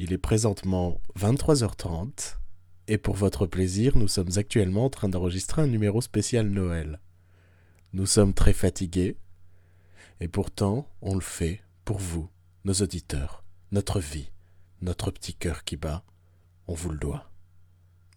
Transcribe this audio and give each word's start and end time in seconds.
Il 0.00 0.12
est 0.12 0.18
présentement 0.18 1.00
23h30 1.18 2.36
et 2.86 2.98
pour 2.98 3.16
votre 3.16 3.46
plaisir, 3.46 3.96
nous 3.96 4.06
sommes 4.06 4.30
actuellement 4.36 4.84
en 4.84 4.90
train 4.90 5.08
d'enregistrer 5.08 5.62
un 5.62 5.66
numéro 5.66 6.00
spécial 6.00 6.48
Noël. 6.48 7.00
Nous 7.92 8.06
sommes 8.06 8.32
très 8.32 8.52
fatigués 8.52 9.16
et 10.20 10.28
pourtant 10.28 10.88
on 11.02 11.16
le 11.16 11.20
fait 11.20 11.62
pour 11.84 11.98
vous, 11.98 12.28
nos 12.64 12.74
auditeurs, 12.74 13.42
notre 13.72 13.98
vie, 13.98 14.30
notre 14.82 15.10
petit 15.10 15.34
cœur 15.34 15.64
qui 15.64 15.76
bat. 15.76 16.04
On 16.68 16.74
vous 16.74 16.90
le 16.90 16.98
doit. 16.98 17.28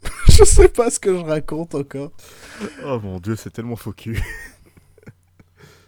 je 0.28 0.44
sais 0.44 0.70
pas 0.70 0.92
ce 0.92 1.00
que 1.00 1.18
je 1.18 1.24
raconte 1.24 1.74
encore. 1.74 2.12
Oh 2.86 3.00
mon 3.00 3.20
dieu, 3.20 3.36
c'est 3.36 3.50
tellement 3.50 3.76
faux 3.76 3.94
cul. 3.94 4.22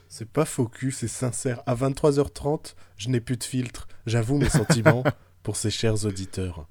C'est 0.09 0.29
pas 0.29 0.45
faux 0.45 0.67
cul, 0.67 0.91
c'est 0.91 1.07
sincère. 1.07 1.63
À 1.65 1.73
23h30, 1.73 2.75
je 2.97 3.09
n'ai 3.09 3.19
plus 3.19 3.35
de 3.35 3.43
filtre. 3.43 3.87
J'avoue 4.05 4.37
mes 4.37 4.47
sentiments 4.47 5.03
pour 5.43 5.57
ces 5.57 5.69
chers 5.69 6.05
auditeurs. 6.05 6.65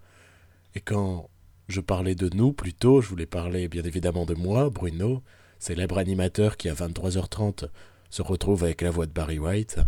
Et 0.74 0.80
quand 0.80 1.28
je 1.68 1.80
parlais 1.80 2.14
de 2.14 2.28
nous 2.34 2.52
plutôt, 2.52 3.00
je 3.00 3.08
voulais 3.08 3.26
parler 3.26 3.68
bien 3.68 3.84
évidemment 3.84 4.26
de 4.26 4.34
moi, 4.34 4.70
Bruno, 4.70 5.22
célèbre 5.58 5.98
animateur 5.98 6.56
qui 6.56 6.68
à 6.68 6.74
23h30 6.74 7.68
se 8.10 8.22
retrouve 8.22 8.64
avec 8.64 8.82
la 8.82 8.90
voix 8.90 9.06
de 9.06 9.12
Barry 9.12 9.38
White, 9.38 9.80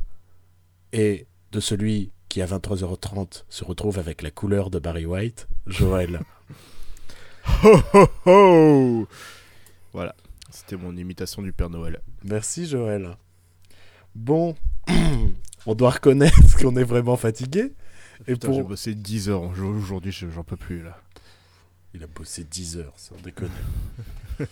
et 0.92 1.26
de 1.52 1.60
celui 1.60 2.12
qui 2.28 2.40
à 2.42 2.46
23h30 2.46 3.44
se 3.48 3.64
retrouve 3.64 3.98
avec 3.98 4.22
la 4.22 4.30
couleur 4.30 4.70
de 4.70 4.78
Barry 4.78 5.06
White, 5.06 5.48
Joël. 5.66 6.20
Ho 7.64 7.76
ho 7.92 8.08
ho 8.24 9.08
Voilà, 9.92 10.14
c'était 10.50 10.76
mon 10.76 10.96
imitation 10.96 11.42
du 11.42 11.52
Père 11.52 11.68
Noël. 11.68 12.00
Merci 12.24 12.66
Joël. 12.66 13.16
Bon, 14.14 14.54
on 15.66 15.74
doit 15.74 15.90
reconnaître 15.90 16.56
qu'on 16.60 16.76
est 16.76 16.84
vraiment 16.84 17.16
fatigué. 17.16 17.74
Et 18.26 18.32
Putain, 18.32 18.48
pour... 18.48 18.56
j'ai 18.56 18.62
bossé 18.62 18.94
10 18.94 19.28
heures 19.28 19.42
aujourd'hui, 19.42 20.12
je- 20.12 20.30
j'en 20.30 20.44
peux 20.44 20.56
plus 20.56 20.82
là. 20.82 20.98
Il 21.94 22.02
a 22.02 22.06
bossé 22.06 22.44
10 22.44 22.78
heures, 22.78 22.92
sans 22.96 23.14
déconner. 23.22 23.50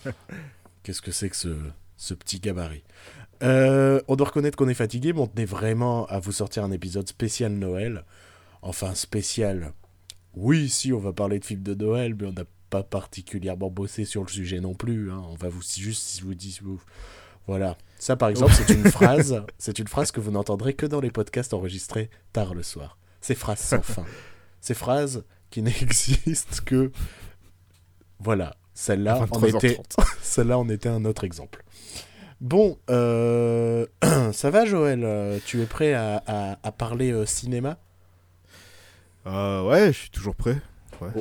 Qu'est-ce 0.83 1.03
que 1.03 1.11
c'est 1.13 1.29
que 1.31 1.37
ce, 1.37 1.57
ce 1.97 2.15
petit 2.15 2.41
gabarit? 2.41 2.83
Euh, 3.43 4.01
On 4.09 4.17
doit 4.17 4.29
reconnaître 4.29 4.57
qu'on 4.57 4.69
est 4.69 4.75
fatigué, 4.75 5.13
mais 5.13 5.21
on 5.21 5.27
tenait 5.27 5.45
vraiment 5.45 6.07
à 6.07 6.19
vous 6.21 6.33
sortir 6.33 6.65
un 6.65 6.71
épisode 6.73 7.09
spécial 7.09 7.53
Noël. 7.53 8.05
Enfin, 8.63 8.95
spécial. 8.95 9.73
Oui, 10.35 10.69
si, 10.69 10.93
on 10.93 10.99
va 10.99 11.13
parler 11.13 11.39
de 11.39 11.45
films 11.45 11.63
de 11.63 11.75
Noël, 11.75 12.15
mais 12.19 12.27
on 12.29 12.33
n'a 12.33 12.45
pas 12.71 12.83
particulièrement 12.83 13.71
bossé 13.71 14.05
sur 14.05 14.23
le 14.23 14.29
sujet 14.29 14.61
non 14.61 14.75
plus. 14.75 15.11
hein. 15.11 15.23
On 15.29 15.35
va 15.35 15.49
vous 15.49 15.63
juste 15.63 16.03
si 16.03 16.21
je 16.21 16.25
vous 16.25 16.35
dis. 16.35 16.59
vous- 16.63 16.81
Voilà. 17.47 17.77
Ça, 17.99 18.17
par 18.17 18.29
exemple, 18.29 18.53
c'est 18.55 18.73
une 18.73 18.85
phrase. 18.91 19.43
C'est 19.59 19.79
une 19.79 19.89
phrase 19.89 20.11
que 20.13 20.21
vous 20.21 20.31
n'entendrez 20.31 20.75
que 20.75 20.87
dans 20.87 21.01
les 21.01 21.11
podcasts 21.11 21.55
enregistrés 21.55 22.09
tard 22.33 22.55
le 22.55 22.63
soir. 22.63 22.99
Ces 23.23 23.35
phrases 23.35 23.61
sans 23.61 23.81
fin. 23.81 24.05
Ces 24.61 24.75
phrases 24.75 25.25
qui 25.49 25.63
n'existent 25.63 26.59
que. 26.67 26.93
Voilà. 28.19 28.55
Celle-là, 28.75 29.25
23h30. 29.27 29.57
était, 29.57 29.79
celle-là, 30.23 30.59
on 30.59 30.69
était 30.69 30.89
un 30.91 31.05
autre 31.07 31.25
exemple. 31.25 31.65
Bon, 32.41 32.79
euh, 32.91 33.87
ça 34.33 34.51
va, 34.51 34.65
Joël? 34.67 35.41
Tu 35.47 35.63
es 35.63 35.67
prêt 35.67 35.95
à, 35.95 36.23
à- 36.27 36.59
à 36.63 36.73
parler 36.73 37.13
euh, 37.13 37.25
cinéma? 37.27 37.79
Euh, 39.27 39.63
ouais, 39.69 39.93
je 39.93 39.99
suis 39.99 40.11
toujours 40.11 40.35
prêt. 40.35 40.57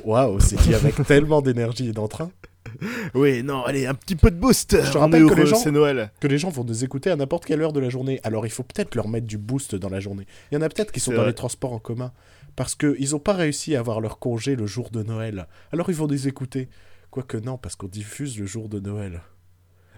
Waouh, 0.06 0.40
c'est 0.40 0.58
dit 0.62 0.74
avec 0.76 0.96
tellement 1.08 1.42
d'énergie 1.42 1.90
et 1.90 1.92
d'entrain 1.92 2.32
Oui, 3.14 3.44
non, 3.44 3.64
allez, 3.64 3.86
un 3.86 3.94
petit 3.94 4.16
peu 4.16 4.32
de 4.32 4.36
boost. 4.38 4.82
Je 4.84 4.92
te 4.92 4.98
rappelle 4.98 5.26
que 5.26 5.34
les 5.34 5.46
gens- 5.46 5.56
c'est 5.58 5.72
Noël. 5.72 6.12
que 6.20 6.28
les 6.28 6.38
gens 6.38 6.50
vont 6.50 6.64
nous 6.64 6.84
écouter 6.84 7.10
à 7.10 7.16
n'importe 7.16 7.46
quelle 7.46 7.62
heure 7.62 7.74
de 7.74 7.80
la 7.80 7.90
journée. 7.90 8.20
Alors 8.24 8.46
il 8.46 8.52
faut 8.52 8.64
peut-être 8.64 8.96
leur 8.96 9.08
mettre 9.08 9.28
du 9.28 9.38
boost 9.38 9.76
dans 9.76 9.90
la 9.90 10.00
journée. 10.00 10.26
Il 10.52 10.56
y 10.56 10.58
en 10.58 10.62
a 10.62 10.70
peut-être 10.70 10.92
qui 10.92 11.00
sont 11.00 11.12
dans 11.12 11.26
les 11.26 11.34
transports 11.34 11.74
en 11.74 11.80
commun 11.80 12.12
parce 12.56 12.76
qu'ils 12.76 13.12
n'ont 13.12 13.20
pas 13.20 13.34
réussi 13.34 13.76
à 13.76 13.80
avoir 13.80 14.02
leur 14.02 14.20
congé 14.20 14.56
le 14.56 14.66
jour 14.68 14.90
de 14.90 15.04
Noël. 15.04 15.48
Alors 15.72 15.90
ils 15.90 15.96
vont 15.96 16.08
nous 16.08 16.28
écouter. 16.28 16.70
Quoique 17.10 17.38
non, 17.38 17.58
parce 17.58 17.76
qu'on 17.76 17.88
diffuse 17.88 18.40
le 18.40 18.46
jour 18.46 18.70
de 18.70 18.80
Noël. 18.80 19.22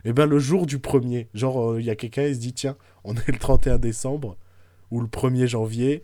Eh 0.05 0.13
ben 0.13 0.25
le 0.25 0.39
jour 0.39 0.65
du 0.65 0.79
premier. 0.79 1.29
Genre, 1.33 1.71
euh, 1.73 1.79
il 1.79 1.85
y 1.85 1.89
a 1.89 1.95
quelqu'un, 1.95 2.23
il 2.23 2.35
se 2.35 2.39
dit, 2.39 2.53
tiens, 2.53 2.75
on 3.03 3.13
est 3.15 3.27
le 3.31 3.37
31 3.37 3.77
décembre 3.77 4.35
ou 4.91 4.99
le 4.99 5.07
1er 5.07 5.47
janvier. 5.47 6.03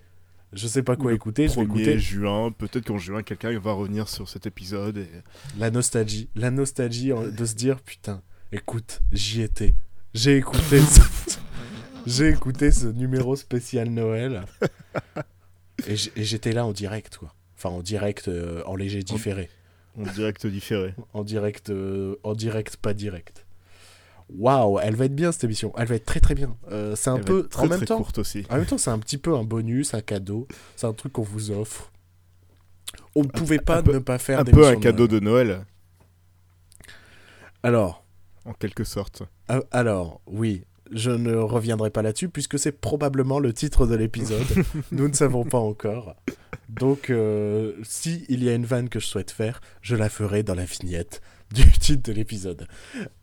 Je 0.54 0.68
sais 0.68 0.84
pas 0.84 0.96
quoi 0.96 1.12
Le 1.12 1.16
écouter, 1.16 1.48
je 1.48 1.56
vais 1.56 1.62
1er 1.62 1.66
écouter 1.66 2.00
juin, 2.00 2.52
peut-être 2.52 2.86
qu'en 2.86 2.98
juin, 2.98 3.22
quelqu'un 3.22 3.58
va 3.60 3.74
revenir 3.74 4.10
sur 4.10 4.28
cet 4.28 4.48
épisode. 4.48 4.98
Et... 4.98 5.08
la 5.58 5.70
nostalgie. 5.70 6.30
La 6.36 6.50
nostalgie 6.52 7.12
de 7.12 7.46
se 7.46 7.56
dire, 7.56 7.82
putain, 7.82 8.22
écoute, 8.52 9.02
j'y 9.12 9.42
étais. 9.42 9.76
J'ai 10.14 10.38
écouté 10.38 10.80
ce... 10.82 11.38
J'ai 12.06 12.30
écouté 12.30 12.72
ce 12.72 12.88
numéro 12.88 13.36
spécial 13.36 13.90
Noël. 13.90 14.44
Et 15.88 15.96
j'étais 15.96 16.52
là 16.52 16.66
en 16.66 16.72
direct, 16.72 17.18
quoi. 17.18 17.36
Enfin, 17.58 17.70
en 17.70 17.82
direct, 17.82 18.28
euh, 18.28 18.64
en 18.66 18.76
léger 18.76 19.04
différé. 19.04 19.50
En 19.98 20.04
direct 20.04 20.48
différé. 20.48 20.96
En 21.14 21.24
direct, 21.24 21.70
euh, 21.70 22.16
en 22.24 22.34
direct, 22.34 22.78
pas 22.78 22.94
direct. 22.94 23.46
Waouh, 24.30 24.80
elle 24.80 24.96
va 24.96 25.06
être 25.06 25.16
bien 25.16 25.32
cette 25.32 25.44
émission. 25.44 25.74
Elle 25.78 25.88
va 25.88 25.96
être 25.96 26.06
très 26.06 26.20
très 26.20 26.36
bien. 26.36 26.56
Euh, 26.72 26.96
c'est 26.96 27.10
un 27.10 27.16
Elle 27.18 27.24
peu, 27.26 27.48
très, 27.48 27.64
en 27.64 27.68
même 27.68 27.78
très 27.78 27.86
temps, 27.88 27.98
courte 27.98 28.20
aussi. 28.20 28.46
en 28.50 28.58
même 28.58 28.66
temps, 28.66 28.78
c'est 28.78 28.92
un 28.92 29.00
petit 29.00 29.18
peu 29.18 29.36
un 29.36 29.44
bonus, 29.44 29.94
un 29.94 30.02
cadeau. 30.02 30.48
C'est 30.76 30.86
un 30.88 30.94
truc 30.94 31.14
qu'on 31.14 31.24
vous 31.24 31.52
offre. 31.52 31.92
On 33.16 33.24
ne 33.24 33.28
pouvait 33.28 33.58
pas 33.60 33.82
peu- 33.82 33.94
ne 33.94 34.00
pas 34.00 34.18
faire 34.20 34.40
Un 34.40 34.44
peu 34.46 34.68
un 34.68 34.76
de 34.76 34.80
cadeau 34.80 35.08
Noël. 35.08 35.20
de 35.20 35.26
Noël, 35.26 35.66
Alors, 37.64 38.06
en 38.46 38.54
quelque 38.54 38.84
sorte. 38.84 39.24
Ah, 39.48 39.62
Alors, 39.72 40.22
oui, 40.28 40.64
je 40.92 41.12
ne 41.12 41.36
reviendrai 41.36 41.90
pas 41.90 42.02
là-dessus 42.02 42.30
puisque 42.30 42.58
c'est 42.58 42.72
probablement 42.72 43.40
le 43.40 43.54
titre 43.54 43.86
de 43.88 43.96
l'épisode. 43.96 44.46
Nous 44.92 45.08
ne 45.08 45.14
savons 45.14 45.44
pas 45.46 45.58
encore. 45.60 46.16
Donc, 46.70 47.10
euh, 47.10 47.74
si 47.84 48.26
il 48.30 48.44
y 48.44 48.50
a 48.50 48.54
une 48.54 48.66
vanne 48.66 48.90
que 48.90 49.00
je 49.00 49.06
souhaite 49.08 49.32
faire, 49.32 49.60
je 49.82 49.96
la 49.96 50.10
ferai 50.10 50.44
dans 50.44 50.56
la 50.56 50.66
vignette 50.66 51.22
du 51.54 51.70
titre 51.72 52.04
de 52.10 52.14
l'épisode. 52.14 52.68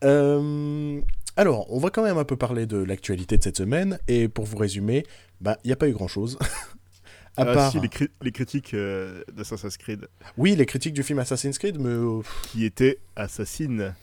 Euh, 0.04 1.00
alors, 1.36 1.72
on 1.72 1.78
va 1.78 1.90
quand 1.90 2.02
même 2.02 2.18
un 2.18 2.24
peu 2.24 2.36
parler 2.36 2.66
de 2.66 2.78
l'actualité 2.78 3.38
de 3.38 3.42
cette 3.42 3.56
semaine. 3.56 3.98
Et 4.08 4.28
pour 4.28 4.44
vous 4.44 4.56
résumer, 4.56 5.04
bah, 5.40 5.58
il 5.64 5.68
n'y 5.68 5.72
a 5.72 5.76
pas 5.76 5.88
eu 5.88 5.92
grand-chose. 5.92 6.38
à 7.36 7.42
ah 7.42 7.44
part... 7.46 7.70
si, 7.72 7.80
les, 7.80 7.88
cri- 7.88 8.10
les 8.22 8.32
critiques 8.32 8.74
euh, 8.74 9.22
d'Assassin's 9.32 9.76
Creed, 9.76 10.08
Oui, 10.38 10.56
les 10.56 10.66
critiques 10.66 10.94
du 10.94 11.02
film 11.02 11.18
Assassin's 11.18 11.58
Creed, 11.58 11.78
mais... 11.78 11.90
euh, 11.90 12.22
qui 12.44 12.64
étaient 12.64 12.98
assassines. 13.14 13.94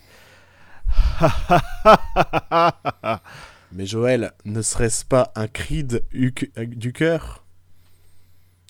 Mais 3.72 3.88
Joël, 3.88 4.34
ne 4.46 4.62
serait-ce 4.62 5.04
pas 5.04 5.32
un 5.36 5.48
cri 5.48 5.84
du 5.84 6.94
cœur? 6.94 7.44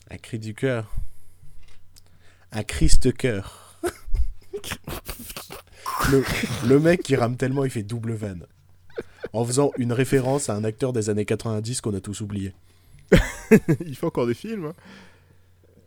Un 0.10 0.18
cri 0.18 0.40
du 0.40 0.54
cœur 0.54 0.94
Un 2.54 2.64
Christ 2.64 3.14
cœur 3.14 3.82
le, 6.12 6.24
le 6.68 6.80
mec 6.80 7.02
qui 7.04 7.16
rame 7.16 7.38
tellement, 7.38 7.66
il 7.66 7.72
fait 7.72 7.84
double 7.84 8.14
vanne. 8.14 8.46
En 9.32 9.44
faisant 9.46 9.72
une 9.78 9.94
référence 9.94 10.50
à 10.50 10.56
un 10.56 10.64
acteur 10.64 10.94
des 10.94 11.10
années 11.10 11.26
90 11.26 11.82
qu'on 11.82 11.94
a 11.96 12.00
tous 12.02 12.22
oublié. 12.22 12.54
Il 13.86 13.96
fait 13.96 14.06
encore 14.06 14.28
des 14.28 14.34
films. 14.34 14.66
hein. 14.66 14.74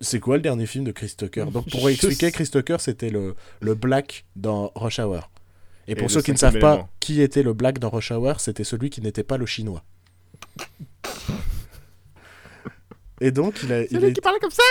C'est 0.00 0.20
quoi 0.20 0.36
le 0.36 0.42
dernier 0.42 0.66
film 0.66 0.84
de 0.84 0.92
Chris 0.92 1.14
Tucker? 1.16 1.46
Donc 1.52 1.70
pour 1.70 1.80
Je 1.88 1.88
expliquer, 1.94 2.26
sais. 2.26 2.32
Chris 2.32 2.48
Tucker, 2.50 2.76
c'était 2.80 3.10
le, 3.10 3.34
le 3.60 3.74
Black 3.74 4.24
dans 4.34 4.72
Rush 4.74 4.98
Hour. 4.98 5.30
Et 5.86 5.94
pour 5.94 6.06
Et 6.06 6.08
ceux 6.08 6.22
qui 6.22 6.32
ne 6.32 6.36
savent 6.36 6.58
pas 6.58 6.88
qui 6.98 7.20
était 7.20 7.42
le 7.44 7.52
Black 7.52 7.78
dans 7.78 7.90
Rush 7.90 8.10
Hour, 8.10 8.40
c'était 8.40 8.64
celui 8.64 8.90
qui 8.90 9.00
n'était 9.00 9.22
pas 9.22 9.36
le 9.36 9.46
chinois. 9.46 9.84
Et 13.20 13.30
donc, 13.30 13.62
il 13.62 13.72
a. 13.72 13.82
il 13.84 14.04
est- 14.04 14.20
parle 14.20 14.38
comme 14.40 14.50
ça 14.50 14.62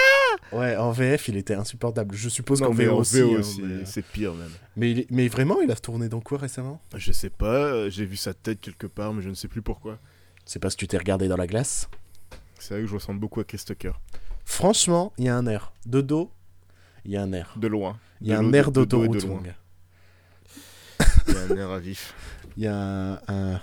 Ouais, 0.51 0.75
en 0.75 0.91
VF, 0.91 1.28
il 1.29 1.38
était 1.38 1.56
insupportable. 1.56 2.16
Je 2.16 2.29
suppose 2.29 2.59
qu'en 2.61 2.72
VO 2.72 2.97
aussi. 2.97 3.22
VO 3.22 3.35
hein, 3.35 3.39
aussi, 3.39 3.61
mais... 3.63 3.85
c'est 3.85 4.03
pire 4.03 4.33
même. 4.33 4.51
Mais, 4.78 4.91
il 4.91 5.00
est- 5.00 5.11
mais 5.11 5.28
vraiment, 5.28 5.61
il 5.61 5.72
a 5.72 5.75
tourné 5.75 6.09
dans 6.09 6.22
quoi 6.22 6.38
récemment? 6.38 6.79
Je 6.95 7.11
sais 7.11 7.31
pas, 7.31 7.45
euh, 7.45 7.89
j'ai 7.89 8.05
vu 8.05 8.17
sa 8.17 8.34
tête 8.34 8.61
quelque 8.61 8.88
part, 8.88 9.13
mais 9.13 9.22
je 9.22 9.29
ne 9.29 9.34
sais 9.34 9.47
plus 9.47 9.61
pourquoi. 9.61 9.97
C'est 10.45 10.59
parce 10.59 10.75
que 10.75 10.79
tu 10.81 10.88
t'es 10.88 10.97
regardé 10.97 11.28
dans 11.28 11.38
la 11.38 11.47
glace? 11.47 11.89
C'est 12.59 12.75
vrai 12.75 12.84
que 12.84 12.89
je 12.89 12.94
ressemble 12.94 13.19
beaucoup 13.19 13.39
à 13.39 13.44
Chris 13.44 13.61
Tucker. 13.66 13.93
Franchement, 14.46 15.11
il 15.17 15.25
y 15.25 15.29
a 15.29 15.35
un 15.35 15.47
air. 15.47 15.73
De 15.87 16.02
dos, 16.02 16.31
il 17.03 17.11
y 17.11 17.17
a 17.17 17.23
un 17.23 17.34
air. 17.34 17.53
De 17.58 17.67
loin. 17.67 17.97
Il 18.22 18.28
y 18.28 18.34
a 18.34 18.40
un 18.40 18.53
air 18.53 18.72
d'autoroute. 18.72 19.23
Il 21.28 21.34
y 21.34 21.37
a 21.37 21.41
un 21.41 21.58
air 21.58 21.70
à 21.72 21.79
vif. 21.79 22.14
Il 22.58 22.64
y 22.64 22.67
a 22.67 22.75
un. 22.75 23.14
un... 23.28 23.61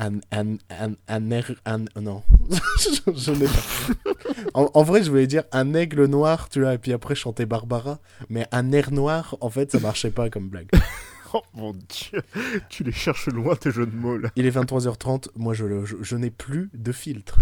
Un, 0.00 0.14
un, 0.32 0.56
un, 0.70 0.94
un 1.08 1.30
air. 1.30 1.52
Un, 1.66 1.84
non. 2.00 2.22
je 2.50 3.12
je 3.14 3.30
n'ai 3.32 3.46
pas. 3.46 4.10
En, 4.54 4.70
en 4.72 4.82
vrai, 4.82 5.02
je 5.02 5.10
voulais 5.10 5.26
dire 5.26 5.44
un 5.52 5.74
aigle 5.74 6.06
noir, 6.06 6.48
tu 6.48 6.62
vois, 6.62 6.74
et 6.74 6.78
puis 6.78 6.92
après 6.92 7.14
chanter 7.14 7.44
Barbara. 7.46 8.00
Mais 8.30 8.46
un 8.50 8.72
air 8.72 8.92
noir, 8.92 9.36
en 9.40 9.50
fait, 9.50 9.70
ça 9.70 9.78
marchait 9.78 10.10
pas 10.10 10.30
comme 10.30 10.48
blague. 10.48 10.68
Oh 11.32 11.42
mon 11.54 11.72
dieu, 11.72 12.22
tu 12.70 12.82
les 12.82 12.90
cherches 12.90 13.28
loin 13.28 13.54
tes 13.54 13.70
jeux 13.70 13.86
de 13.86 13.94
mots 13.94 14.18
là. 14.18 14.30
Il 14.34 14.46
est 14.46 14.50
23h30, 14.50 15.28
moi 15.36 15.54
je, 15.54 15.84
je, 15.84 15.94
je 16.00 16.16
n'ai 16.16 16.30
plus 16.30 16.70
de 16.74 16.90
filtre. 16.90 17.38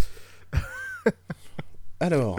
Alors, 2.00 2.38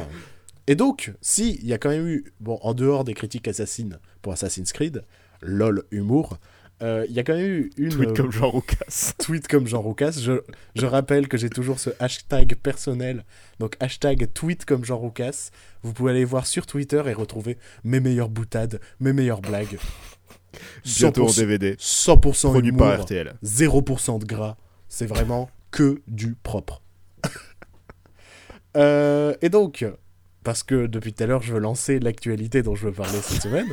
et 0.67 0.75
donc, 0.75 1.11
si, 1.21 1.55
il 1.55 1.65
y 1.65 1.73
a 1.73 1.79
quand 1.79 1.89
même 1.89 2.07
eu, 2.07 2.31
bon, 2.39 2.59
en 2.61 2.75
dehors 2.75 3.03
des 3.03 3.15
critiques 3.15 3.47
assassines 3.47 3.97
pour 4.21 4.31
Assassin's 4.33 4.71
Creed, 4.71 5.03
lol, 5.41 5.85
humour, 5.89 6.37
Euh, 6.81 7.05
Il 7.09 7.15
y 7.15 7.19
a 7.19 7.23
quand 7.23 7.35
même 7.35 7.45
eu 7.45 7.71
une. 7.77 7.89
Tweet 7.89 8.09
euh, 8.09 8.13
comme 8.13 8.31
Jean 8.31 8.49
Roucas. 8.49 9.13
tweet 9.19 9.47
comme 9.47 9.67
Jean 9.67 9.81
Roucas. 9.81 10.17
Je, 10.21 10.41
je 10.75 10.85
rappelle 10.85 11.27
que 11.27 11.37
j'ai 11.37 11.49
toujours 11.49 11.79
ce 11.79 11.89
hashtag 11.99 12.55
personnel, 12.55 13.25
donc 13.59 13.75
hashtag 13.79 14.31
tweet 14.33 14.65
comme 14.65 14.85
Jean 14.85 14.97
Roucas. 14.97 15.51
Vous 15.83 15.93
pouvez 15.93 16.11
aller 16.11 16.25
voir 16.25 16.47
sur 16.47 16.65
Twitter 16.65 17.01
et 17.05 17.13
retrouver 17.13 17.57
mes 17.83 17.99
meilleures 17.99 18.29
boutades, 18.29 18.79
mes 18.99 19.13
meilleures 19.13 19.41
blagues. 19.41 19.77
Bientôt 20.85 21.25
en 21.25 21.27
100%, 21.27 21.35
DVD. 21.37 21.75
100% 21.75 22.49
Produit 22.51 22.69
humour, 22.69 22.87
par 22.87 23.01
RTL. 23.01 23.35
0% 23.43 24.19
de 24.19 24.25
gras. 24.25 24.57
C'est 24.87 25.05
vraiment 25.05 25.49
que 25.71 26.01
du 26.07 26.35
propre. 26.35 26.81
Euh, 28.77 29.33
et 29.41 29.49
donc, 29.49 29.83
parce 30.43 30.61
que 30.61 30.85
depuis 30.85 31.11
tout 31.11 31.23
à 31.23 31.25
l'heure, 31.25 31.41
je 31.41 31.51
veux 31.53 31.59
lancer 31.59 31.99
l'actualité 31.99 32.61
dont 32.61 32.75
je 32.75 32.85
veux 32.85 32.93
parler 32.93 33.19
cette 33.19 33.41
semaine. 33.41 33.67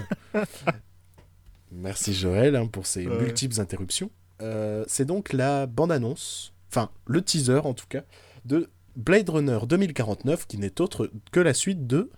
Merci 1.72 2.14
Joël 2.14 2.56
hein, 2.56 2.66
pour 2.66 2.86
ces 2.86 3.06
Ouais. 3.06 3.22
multiples 3.22 3.60
interruptions. 3.60 4.10
Euh, 4.42 4.84
c'est 4.86 5.04
donc 5.04 5.32
la 5.32 5.66
bande-annonce, 5.66 6.52
enfin 6.70 6.90
le 7.06 7.22
teaser 7.22 7.60
en 7.64 7.74
tout 7.74 7.86
cas, 7.88 8.02
de 8.44 8.68
Blade 8.96 9.28
Runner 9.28 9.58
2049, 9.66 10.46
qui 10.46 10.58
n'est 10.58 10.80
autre 10.80 11.10
que 11.32 11.40
la 11.40 11.54
suite 11.54 11.86
de... 11.86 12.10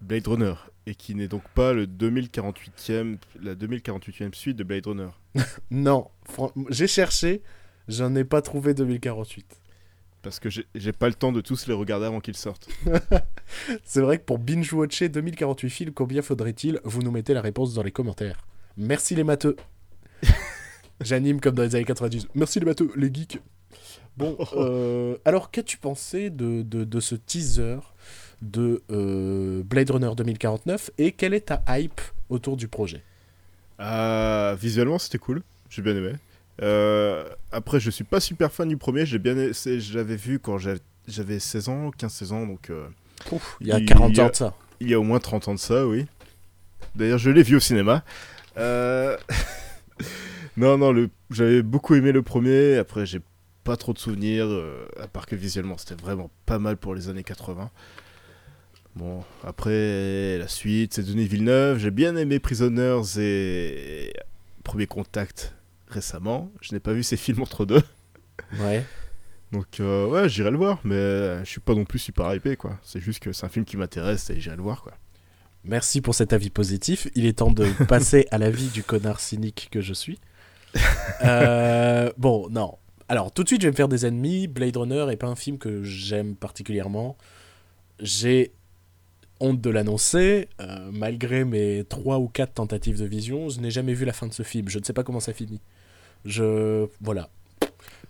Blade 0.00 0.26
Runner. 0.26 0.54
Et 0.86 0.96
qui 0.96 1.14
n'est 1.14 1.28
donc 1.28 1.44
pas 1.54 1.72
le 1.72 1.86
2048e, 1.86 3.16
la 3.40 3.54
2048e 3.54 4.34
suite 4.34 4.56
de 4.56 4.64
Blade 4.64 4.86
Runner. 4.86 5.10
Non, 5.70 6.08
j'ai 6.70 6.88
cherché, 6.88 7.42
j'en 7.86 8.14
ai 8.16 8.24
pas 8.24 8.42
trouvé 8.42 8.74
2048. 8.74 9.60
Parce 10.22 10.38
que 10.38 10.48
j'ai 10.50 10.92
pas 10.92 11.08
le 11.08 11.14
temps 11.14 11.32
de 11.32 11.40
tous 11.40 11.66
les 11.66 11.74
regarder 11.74 12.06
avant 12.06 12.20
qu'ils 12.20 12.36
sortent. 12.36 12.68
C'est 13.84 14.00
vrai 14.00 14.18
que 14.18 14.24
pour 14.24 14.38
binge-watcher 14.38 15.08
2048 15.08 15.70
films, 15.70 15.92
combien 15.92 16.22
faudrait-il? 16.22 16.80
Vous 16.84 17.02
nous 17.02 17.10
mettez 17.10 17.34
la 17.34 17.40
réponse 17.40 17.74
dans 17.74 17.82
les 17.82 17.90
commentaires. 17.90 18.46
Merci 18.76 19.16
les 19.16 19.24
matheux. 19.24 19.56
J'anime 21.00 21.40
comme 21.40 21.56
dans 21.56 21.64
les 21.64 21.74
années 21.74 21.84
90. 21.84 22.28
Merci 22.36 22.60
les 22.60 22.66
matheux, 22.66 22.92
les 22.94 23.12
geeks. 23.12 23.40
Bon, 24.16 24.36
euh, 24.54 25.16
alors 25.24 25.50
qu'as-tu 25.50 25.78
pensé 25.78 26.30
de, 26.30 26.62
de, 26.62 26.84
de 26.84 27.00
ce 27.00 27.14
teaser 27.16 27.78
de 28.42 28.82
euh, 28.90 29.62
Blade 29.64 29.90
Runner 29.90 30.10
2049 30.16 30.90
et 30.98 31.12
quelle 31.12 31.34
est 31.34 31.46
ta 31.46 31.64
hype 31.68 32.00
autour 32.28 32.56
du 32.56 32.68
projet? 32.68 33.02
Ah, 33.78 34.54
visuellement, 34.60 34.98
c'était 34.98 35.18
cool. 35.18 35.42
J'ai 35.70 35.82
bien 35.82 35.96
aimé. 35.96 36.12
Euh, 36.62 37.28
après, 37.50 37.80
je 37.80 37.90
suis 37.90 38.04
pas 38.04 38.20
super 38.20 38.52
fan 38.52 38.68
du 38.68 38.76
premier. 38.76 39.04
J'ai 39.04 39.18
bien, 39.18 39.34
l'avais 39.98 40.16
vu 40.16 40.38
quand 40.38 40.58
j'avais- 40.58 40.80
j'avais 41.08 41.38
16 41.40 41.68
ans, 41.68 41.90
15-16 41.90 42.32
ans, 42.32 42.46
donc 42.46 42.70
euh, 42.70 42.86
Ouf, 43.30 43.56
Il 43.60 43.66
y 43.68 43.72
a 43.72 43.78
Il 43.78 43.86
40 43.86 44.16
y 44.16 44.20
a- 44.20 44.24
ans 44.26 44.28
de 44.30 44.34
ça. 44.36 44.54
il 44.80 44.88
y 44.90 44.94
a 44.94 45.00
au 45.00 45.02
moins 45.04 45.18
30 45.20 45.48
ans 45.48 45.54
de 45.54 45.58
ça, 45.58 45.86
oui. 45.86 46.06
D'ailleurs, 46.94 47.18
je 47.18 47.30
l'ai 47.30 47.42
vu 47.42 47.56
au 47.56 47.60
cinéma. 47.60 48.04
Euh, 48.58 49.16
non, 50.56 50.76
non, 50.78 50.92
le... 50.92 51.08
j'avais 51.30 51.62
beaucoup 51.62 51.94
aimé 51.94 52.12
le 52.12 52.22
premier. 52.22 52.76
Après, 52.76 53.06
j'ai 53.06 53.20
pas 53.64 53.76
trop 53.76 53.92
de 53.92 53.98
souvenirs, 53.98 54.46
à 55.00 55.06
part 55.06 55.26
que 55.26 55.36
visuellement, 55.36 55.78
c'était 55.78 56.00
vraiment 56.00 56.30
pas 56.46 56.58
mal 56.58 56.76
pour 56.76 56.94
les 56.94 57.08
années 57.08 57.22
80. 57.24 57.70
Bon, 58.96 59.22
après, 59.44 60.36
la 60.38 60.48
suite, 60.48 60.94
c'est 60.94 61.02
Denis 61.02 61.26
Villeneuve. 61.26 61.78
J'ai 61.78 61.90
bien 61.92 62.16
aimé 62.16 62.38
Prisoners 62.40 63.02
et 63.18 64.12
Premier 64.64 64.86
Contact 64.86 65.54
récemment. 65.92 66.50
Je 66.60 66.72
n'ai 66.74 66.80
pas 66.80 66.92
vu 66.92 67.02
ces 67.02 67.16
films 67.16 67.42
entre 67.42 67.64
deux. 67.64 67.82
Ouais. 68.58 68.84
Donc, 69.52 69.80
euh, 69.80 70.06
ouais, 70.06 70.28
j'irai 70.28 70.50
le 70.50 70.56
voir, 70.56 70.80
mais 70.82 71.38
je 71.44 71.48
suis 71.48 71.60
pas 71.60 71.74
non 71.74 71.84
plus 71.84 71.98
super 71.98 72.34
hypé, 72.34 72.56
quoi. 72.56 72.78
C'est 72.82 73.00
juste 73.00 73.20
que 73.20 73.32
c'est 73.32 73.44
un 73.44 73.50
film 73.50 73.64
qui 73.64 73.76
m'intéresse 73.76 74.30
et 74.30 74.40
j'irai 74.40 74.56
le 74.56 74.62
voir, 74.62 74.82
quoi. 74.82 74.92
Merci 75.64 76.00
pour 76.00 76.14
cet 76.14 76.32
avis 76.32 76.50
positif. 76.50 77.06
Il 77.14 77.26
est 77.26 77.38
temps 77.38 77.52
de 77.52 77.66
passer 77.88 78.26
à 78.30 78.38
l'avis 78.38 78.68
du 78.68 78.82
connard 78.82 79.20
cynique 79.20 79.68
que 79.70 79.80
je 79.80 79.92
suis. 79.94 80.18
Euh, 81.24 82.10
bon, 82.16 82.48
non. 82.50 82.78
Alors, 83.08 83.30
tout 83.30 83.44
de 83.44 83.48
suite, 83.48 83.60
je 83.60 83.66
vais 83.68 83.70
me 83.70 83.76
faire 83.76 83.88
des 83.88 84.06
ennemis. 84.06 84.48
Blade 84.48 84.76
Runner 84.76 85.06
est 85.10 85.16
pas 85.16 85.28
un 85.28 85.36
film 85.36 85.56
que 85.58 85.84
j'aime 85.84 86.34
particulièrement. 86.34 87.16
J'ai 88.00 88.52
honte 89.38 89.60
de 89.60 89.70
l'annoncer. 89.70 90.48
euh, 90.60 90.90
malgré 90.92 91.44
mes 91.44 91.84
trois 91.84 92.18
ou 92.18 92.26
quatre 92.28 92.54
tentatives 92.54 92.98
de 93.00 93.04
vision, 93.04 93.48
je 93.50 93.60
n'ai 93.60 93.70
jamais 93.70 93.94
vu 93.94 94.04
la 94.04 94.12
fin 94.12 94.26
de 94.26 94.32
ce 94.32 94.42
film. 94.42 94.68
Je 94.68 94.78
ne 94.80 94.84
sais 94.84 94.92
pas 94.94 95.04
comment 95.04 95.20
ça 95.20 95.32
finit. 95.32 95.60
Je. 96.24 96.86
Voilà. 97.00 97.28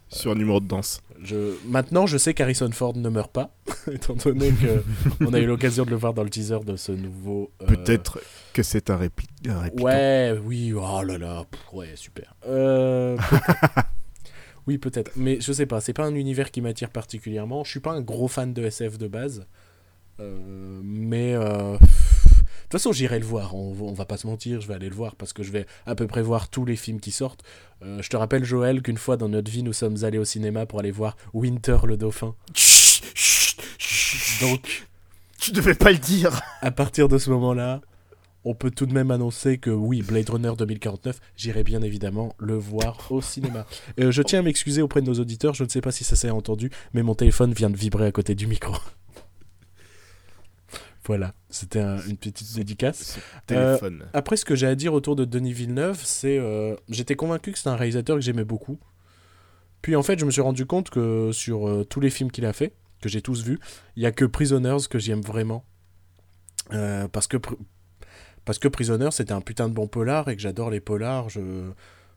Sur 0.09 0.33
un 0.33 0.35
numéro 0.35 0.61
de 0.61 0.67
danse. 0.67 1.01
Je... 1.23 1.55
Maintenant, 1.67 2.07
je 2.07 2.19
sais 2.19 2.35
qu'Harrison 2.35 2.71
Ford 2.73 2.95
ne 2.97 3.09
meurt 3.09 3.31
pas, 3.33 3.51
étant 3.93 4.15
donné 4.15 4.51
que 4.51 4.83
on 5.25 5.33
a 5.33 5.39
eu 5.39 5.47
l'occasion 5.47 5.85
de 5.85 5.91
le 5.91 5.97
voir 5.97 6.13
dans 6.15 6.23
le 6.25 6.29
teaser 6.31 6.59
de 6.67 6.77
ce 6.77 6.93
nouveau. 6.93 7.51
euh, 7.63 7.67
Peut-être 7.67 8.21
que 8.53 8.63
c'est 8.63 8.91
un, 8.91 8.97
répli... 8.97 9.27
un 9.49 9.61
répliquant. 9.61 9.85
Ouais, 9.87 10.39
oui, 10.45 10.73
oh 10.75 11.03
là 11.03 11.17
là, 11.17 11.45
pff, 11.51 11.61
ouais, 11.73 11.93
super. 11.95 12.35
Euh, 12.47 13.17
peut- 13.17 13.37
oui, 14.67 14.77
peut-être, 14.79 15.13
mais 15.17 15.39
je 15.41 15.53
sais 15.53 15.65
pas, 15.67 15.81
c'est 15.81 15.93
pas 15.95 16.05
un 16.05 16.15
univers 16.15 16.51
qui 16.51 16.61
m'attire 16.61 16.91
particulièrement. 16.91 17.65
Je 17.65 17.71
suis 17.71 17.81
pas 17.81 17.93
un 17.93 18.03
gros 18.03 18.29
fan 18.29 18.53
de 18.53 18.63
SF 18.65 18.99
de 18.99 19.09
base, 19.09 19.47
Euh, 20.21 20.81
mais 20.85 21.33
euh, 21.35 21.79
de 21.79 22.22
toute 22.73 22.81
façon, 22.81 22.93
j'irai 22.93 23.19
le 23.19 23.27
voir. 23.27 23.55
On, 23.55 23.77
on 23.81 23.93
va 23.93 24.07
pas 24.07 24.17
se 24.17 24.27
mentir, 24.27 24.63
je 24.63 24.67
vais 24.67 24.73
aller 24.73 24.89
le 24.89 24.95
voir 24.95 25.15
parce 25.15 25.35
que 25.35 25.43
je 25.43 25.53
vais 25.53 25.67
à 25.85 25.95
peu 25.95 26.07
près 26.07 26.23
voir 26.23 26.49
tous 26.49 26.65
les 26.65 26.77
films 26.77 27.01
qui 27.01 27.11
sortent. 27.11 27.43
Euh, 27.83 28.01
je 28.01 28.09
te 28.09 28.17
rappelle, 28.17 28.45
Joël, 28.45 28.81
qu'une 28.81 28.97
fois 28.97 29.19
dans 29.19 29.29
notre 29.29 29.51
vie, 29.51 29.63
nous 29.63 29.75
sommes 29.75 30.05
allés 30.05 30.17
au 30.17 30.25
cinéma 30.25 30.65
pour 30.65 30.79
aller 30.79 30.91
voir 30.91 31.19
Winter 31.35 31.77
le 31.85 31.99
Dauphin. 31.99 32.35
Chut, 32.55 33.05
chut, 33.15 33.61
chut. 33.77 34.41
Donc, 34.41 34.87
tu 35.39 35.53
devais 35.53 35.75
pas 35.75 35.93
le 35.93 35.99
dire. 35.99 36.41
à 36.63 36.71
partir 36.71 37.09
de 37.09 37.19
ce 37.19 37.29
moment-là, 37.29 37.83
on 38.45 38.55
peut 38.55 38.71
tout 38.71 38.87
de 38.87 38.95
même 38.95 39.11
annoncer 39.11 39.59
que 39.59 39.69
oui, 39.69 40.01
Blade 40.01 40.31
Runner 40.31 40.53
2049, 40.57 41.21
j'irai 41.37 41.65
bien 41.65 41.83
évidemment 41.83 42.35
le 42.39 42.57
voir 42.57 43.07
au 43.11 43.21
cinéma. 43.21 43.67
Euh, 44.01 44.11
je 44.11 44.23
tiens 44.23 44.39
à 44.39 44.43
m'excuser 44.43 44.81
auprès 44.81 45.03
de 45.03 45.07
nos 45.07 45.21
auditeurs, 45.21 45.53
je 45.53 45.65
ne 45.65 45.69
sais 45.69 45.83
pas 45.83 45.93
si 45.93 46.05
ça 46.05 46.17
s'est 46.17 46.31
entendu, 46.31 46.71
mais 46.95 47.03
mon 47.03 47.15
téléphone 47.15 47.53
vient 47.53 47.69
de 47.69 47.77
vibrer 47.77 48.07
à 48.07 48.13
côté 48.13 48.35
du 48.35 48.47
micro. 48.47 48.75
Voilà, 51.05 51.35
c'était 51.51 51.81
un- 51.81 52.01
une 52.03 52.17
petite 52.17 52.55
dédicace. 52.55 53.19
Téléphone. 53.47 54.05
Après, 54.13 54.37
ce 54.37 54.45
que 54.45 54.55
j'ai 54.55 54.67
à 54.67 54.75
dire 54.75 54.95
autour 54.95 55.17
de 55.17 55.25
Denis 55.25 55.53
Villeneuve, 55.53 56.01
c'est 56.05 56.39
euh, 56.39 56.77
j'étais 56.89 57.17
convaincu 57.17 57.53
que 57.53 57.59
c'était 57.59 57.71
un 57.71 57.77
réalisateur 57.77 58.17
que 58.17 58.23
j'aimais 58.23 58.45
beaucoup. 58.45 58.79
Puis 59.83 59.97
en 59.97 60.03
fait, 60.03 60.19
je 60.19 60.25
me 60.25 60.31
suis 60.31 60.41
rendu 60.41 60.65
compte 60.65 60.91
que 60.91 61.31
sur 61.33 61.69
euh, 61.69 61.85
tous 61.85 61.99
les 62.01 62.11
films 62.11 62.31
qu'il 62.31 62.47
a 62.47 62.53
fait, 62.53 62.73
que 63.01 63.09
j'ai 63.09 63.21
tous 63.21 63.43
vus, 63.43 63.59
il 63.97 64.03
y 64.03 64.07
a 64.07 64.13
que 64.13 64.25
Prisoners 64.25 64.77
que 64.89 64.99
j'aime 65.01 65.23
vraiment. 65.23 65.65
Euh, 66.73 67.09
parce 67.09 67.27
que 67.27 67.37
parce 68.45 68.59
que 68.59 68.69
Prisoners 68.69 69.11
c'était 69.13 69.33
un 69.33 69.41
putain 69.41 69.69
de 69.69 69.75
bon 69.75 69.87
polar 69.89 70.29
et 70.29 70.37
que 70.37 70.43
j'adore 70.43 70.71
les 70.71 70.81
polars. 70.81 71.29
Je... 71.29 71.41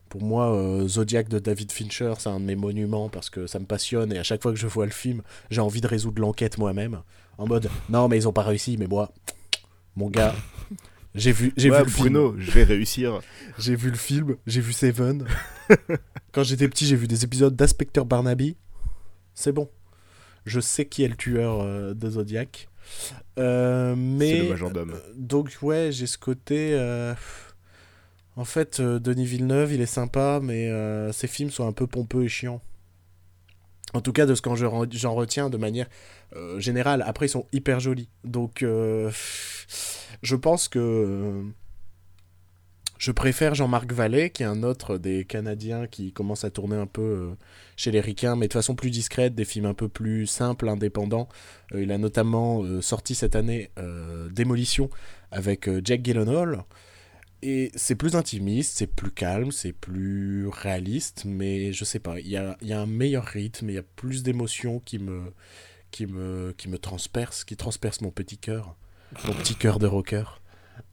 Pour 0.09 0.21
moi, 0.21 0.55
euh, 0.55 0.87
Zodiac 0.87 1.27
de 1.27 1.39
David 1.39 1.71
Fincher, 1.71 2.13
c'est 2.19 2.29
un 2.29 2.39
de 2.39 2.45
mes 2.45 2.55
monuments 2.55 3.09
parce 3.09 3.31
que 3.31 3.47
ça 3.47 3.57
me 3.57 3.65
passionne 3.65 4.13
et 4.13 4.19
à 4.19 4.23
chaque 4.23 4.43
fois 4.43 4.51
que 4.53 4.59
je 4.59 4.67
vois 4.67 4.85
le 4.85 4.91
film, 4.91 5.23
j'ai 5.49 5.61
envie 5.61 5.81
de 5.81 5.87
résoudre 5.87 6.21
l'enquête 6.21 6.59
moi-même. 6.59 7.01
En 7.37 7.47
mode, 7.47 7.69
non 7.89 8.07
mais 8.07 8.17
ils 8.17 8.27
ont 8.27 8.33
pas 8.33 8.43
réussi, 8.43 8.77
mais 8.77 8.87
moi, 8.87 9.11
mon 9.95 10.09
gars, 10.09 10.33
j'ai 11.13 11.31
vu, 11.31 11.53
j'ai 11.57 11.69
Ouais, 11.69 11.79
vu 11.79 11.83
le 11.85 11.89
film. 11.89 12.03
Bruno, 12.13 12.35
je 12.39 12.51
vais 12.51 12.63
réussir. 12.63 13.19
J'ai 13.57 13.75
vu 13.75 13.89
le 13.89 13.97
film, 13.97 14.35
j'ai 14.47 14.61
vu 14.61 14.73
Seven. 14.73 15.25
Quand 16.31 16.43
j'étais 16.43 16.67
petit, 16.67 16.85
j'ai 16.85 16.95
vu 16.95 17.07
des 17.07 17.23
épisodes 17.23 17.55
d'Inspecteur 17.55 18.05
Barnaby. 18.05 18.55
C'est 19.33 19.51
bon. 19.51 19.69
Je 20.45 20.59
sais 20.59 20.85
qui 20.85 21.03
est 21.03 21.07
le 21.07 21.15
tueur 21.15 21.61
euh, 21.61 21.93
de 21.93 22.09
Zodiac. 22.09 22.67
Euh, 23.39 23.95
mais 23.97 24.29
C'est 24.31 24.37
le 24.43 24.49
majordome. 24.49 24.91
euh, 24.93 24.99
donc 25.15 25.57
ouais, 25.61 25.89
j'ai 25.91 26.05
ce 26.07 26.17
côté. 26.17 26.69
euh, 26.73 27.13
En 28.35 28.45
fait, 28.45 28.79
Denis 28.81 29.25
Villeneuve, 29.25 29.73
il 29.73 29.81
est 29.81 29.85
sympa, 29.85 30.39
mais 30.43 30.69
ses 31.13 31.27
films 31.27 31.49
sont 31.49 31.67
un 31.67 31.71
peu 31.73 31.87
pompeux 31.87 32.23
et 32.25 32.29
chiants. 32.29 32.61
En 33.93 34.01
tout 34.01 34.11
cas, 34.11 34.25
de 34.25 34.35
ce 34.35 34.41
que 34.41 34.49
j'en 34.55 35.13
retiens 35.15 35.49
de 35.49 35.55
manière 35.57 35.87
euh, 36.35 36.59
générale. 36.59 37.03
Après, 37.05 37.27
ils 37.27 37.29
sont 37.29 37.47
hyper 37.51 37.79
jolis. 37.79 38.09
Donc, 38.23 38.63
euh, 38.63 39.11
je 40.21 40.35
pense 40.35 40.67
que 40.67 41.43
je 42.97 43.11
préfère 43.11 43.55
Jean-Marc 43.55 43.91
Vallée, 43.91 44.29
qui 44.29 44.43
est 44.43 44.47
un 44.47 44.63
autre 44.63 44.97
des 44.97 45.25
Canadiens 45.25 45.87
qui 45.87 46.11
commence 46.11 46.43
à 46.43 46.49
tourner 46.49 46.75
un 46.75 46.87
peu 46.87 47.01
euh, 47.01 47.35
chez 47.75 47.91
les 47.91 48.01
ricains, 48.01 48.35
mais 48.35 48.47
de 48.47 48.53
façon 48.53 48.75
plus 48.75 48.89
discrète, 48.89 49.35
des 49.35 49.45
films 49.45 49.65
un 49.65 49.73
peu 49.73 49.87
plus 49.87 50.27
simples, 50.27 50.69
indépendants. 50.69 51.29
Euh, 51.73 51.83
il 51.83 51.91
a 51.91 51.97
notamment 51.97 52.63
sorti 52.81 53.15
cette 53.15 53.35
année 53.35 53.69
Démolition 54.31 54.89
avec 55.31 55.69
Jack 55.83 56.03
Gyllenhaal. 56.03 56.63
Et 57.47 57.71
c'est 57.75 57.93
plus 57.93 58.15
intimiste, 58.15 58.77
c'est 58.77 58.87
plus 58.87 59.11
calme, 59.11 59.51
c'est 59.51 59.73
plus 59.73 60.47
réaliste, 60.47 61.25
mais 61.25 61.73
je 61.73 61.85
sais 61.85 61.99
pas, 61.99 62.19
il 62.19 62.27
y 62.27 62.37
a, 62.37 62.57
y 62.63 62.73
a 62.73 62.81
un 62.81 62.87
meilleur 62.87 63.23
rythme, 63.23 63.69
il 63.69 63.75
y 63.75 63.77
a 63.77 63.83
plus 63.83 64.23
d'émotions 64.23 64.79
qui 64.79 64.97
me, 64.97 65.31
qui, 65.95 66.07
me, 66.07 66.53
qui 66.57 66.67
me 66.67 66.77
transpercent, 66.77 67.45
qui 67.45 67.55
transpercent 67.55 68.01
mon 68.01 68.11
petit 68.11 68.37
cœur, 68.37 68.75
mon 69.25 69.33
petit 69.33 69.55
cœur 69.55 69.79
de 69.79 69.87
rocker. 69.87 70.23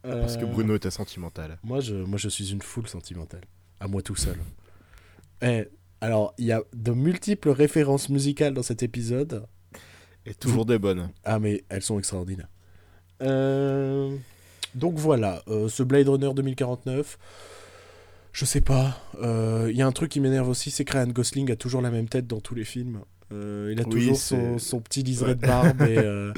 Parce 0.03 0.37
que 0.37 0.45
Euh, 0.45 0.47
Bruno 0.47 0.77
était 0.77 0.93
sentimental. 0.93 1.59
moi 1.65 1.81
je, 1.81 1.95
moi, 1.95 2.19
je 2.19 2.29
suis 2.29 2.53
une 2.53 2.63
foule 2.63 2.87
sentimentale. 2.87 3.41
À 3.81 3.89
moi 3.89 4.01
tout 4.01 4.15
seul. 4.15 4.37
Eh, 5.43 5.65
alors, 6.01 6.35
il 6.39 6.45
y 6.47 6.53
a 6.53 6.63
de 6.73 6.93
multiples 6.93 7.51
références 7.51 8.09
musicales 8.11 8.55
dans 8.55 8.63
cet 8.63 8.85
épisode. 8.85 9.45
Et 10.25 10.35
toujours 10.35 10.67
des 10.67 10.79
bonnes. 10.79 11.11
Ah, 11.25 11.41
mais 11.41 11.65
elles 11.69 11.83
sont 11.83 11.99
extraordinaires. 11.99 12.49
Euh, 13.23 14.17
Donc 14.77 14.95
voilà, 14.99 15.43
euh, 15.49 15.69
ce 15.69 15.83
Blade 15.83 16.09
Runner 16.09 16.33
2049. 16.33 17.19
Je 18.33 18.45
sais 18.45 18.61
pas. 18.61 18.99
Euh, 19.21 19.67
Il 19.71 19.77
y 19.77 19.83
a 19.83 19.87
un 19.87 19.93
truc 19.93 20.13
qui 20.13 20.21
m'énerve 20.21 20.49
aussi, 20.49 20.71
c'est 20.71 20.85
que 20.85 20.93
Ryan 20.97 21.09
Gosling 21.09 21.51
a 21.51 21.57
toujours 21.57 21.83
la 21.83 21.91
même 21.91 22.09
tête 22.09 22.27
dans 22.29 22.41
tous 22.41 22.55
les 22.55 22.65
films. 22.65 23.01
Euh, 23.33 23.71
il 23.73 23.81
a 23.81 23.85
Oui, 23.85 23.91
toujours 23.91 24.17
son, 24.17 24.59
son 24.59 24.81
petit 24.81 25.03
liseré 25.03 25.35
de 25.35 25.41
barbe 25.41 25.83
et... 25.83 25.99
euh, 25.99 26.33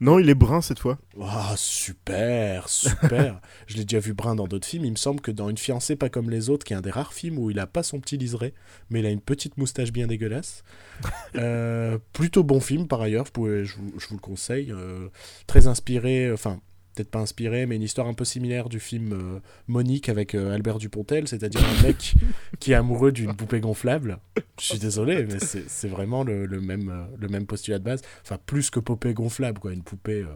Non, 0.00 0.18
il 0.18 0.28
est 0.28 0.34
brun 0.34 0.60
cette 0.60 0.80
fois. 0.80 0.98
Ah, 1.20 1.54
super, 1.56 2.68
super. 2.68 3.40
Je 3.66 3.76
l'ai 3.76 3.84
déjà 3.84 4.00
vu 4.00 4.14
brun 4.14 4.34
dans 4.34 4.48
d'autres 4.48 4.66
films. 4.66 4.84
Il 4.84 4.90
me 4.90 4.96
semble 4.96 5.20
que 5.20 5.30
dans 5.30 5.48
Une 5.48 5.58
fiancée 5.58 5.94
pas 5.94 6.08
comme 6.08 6.28
les 6.28 6.50
autres, 6.50 6.64
qui 6.64 6.72
est 6.72 6.76
un 6.76 6.80
des 6.80 6.90
rares 6.90 7.12
films 7.12 7.38
où 7.38 7.50
il 7.50 7.58
a 7.60 7.66
pas 7.66 7.82
son 7.82 8.00
petit 8.00 8.16
liseré, 8.16 8.52
mais 8.90 9.00
il 9.00 9.06
a 9.06 9.10
une 9.10 9.20
petite 9.20 9.56
moustache 9.58 9.92
bien 9.92 10.06
dégueulasse. 10.06 10.64
Euh, 11.34 11.98
plutôt 12.12 12.44
bon 12.44 12.60
film 12.60 12.86
par 12.86 13.00
ailleurs, 13.00 13.24
vous 13.24 13.30
pouvez, 13.32 13.64
je, 13.64 13.76
vous, 13.76 13.94
je 13.98 14.06
vous 14.08 14.16
le 14.16 14.20
conseille. 14.20 14.70
Euh, 14.70 15.08
très 15.46 15.66
inspiré, 15.66 16.30
enfin, 16.30 16.60
peut-être 16.94 17.10
pas 17.10 17.20
inspiré, 17.20 17.66
mais 17.66 17.76
une 17.76 17.82
histoire 17.82 18.06
un 18.06 18.14
peu 18.14 18.24
similaire 18.24 18.68
du 18.68 18.80
film 18.80 19.12
euh, 19.12 19.40
Monique 19.68 20.08
avec 20.08 20.34
euh, 20.34 20.54
Albert 20.54 20.78
Dupontel, 20.78 21.28
c'est-à-dire 21.28 21.60
un 21.64 21.82
mec 21.82 22.14
qui 22.60 22.72
est 22.72 22.74
amoureux 22.74 23.12
d'une 23.12 23.34
poupée 23.34 23.60
gonflable. 23.60 24.18
Je 24.60 24.64
suis 24.64 24.78
désolé, 24.78 25.24
mais 25.24 25.38
c'est 25.40 25.88
vraiment 25.88 26.24
le, 26.24 26.46
le 26.46 26.60
même, 26.60 26.88
euh, 26.90 27.04
le 27.18 27.28
même 27.28 27.46
postulat 27.46 27.78
de 27.78 27.84
base. 27.84 28.02
Enfin, 28.22 28.38
plus 28.44 28.70
que 28.70 28.80
poupée 28.80 29.14
gonflable, 29.14 29.58
quoi. 29.58 29.72
Une 29.72 29.82
poupée, 29.82 30.22
euh, 30.22 30.34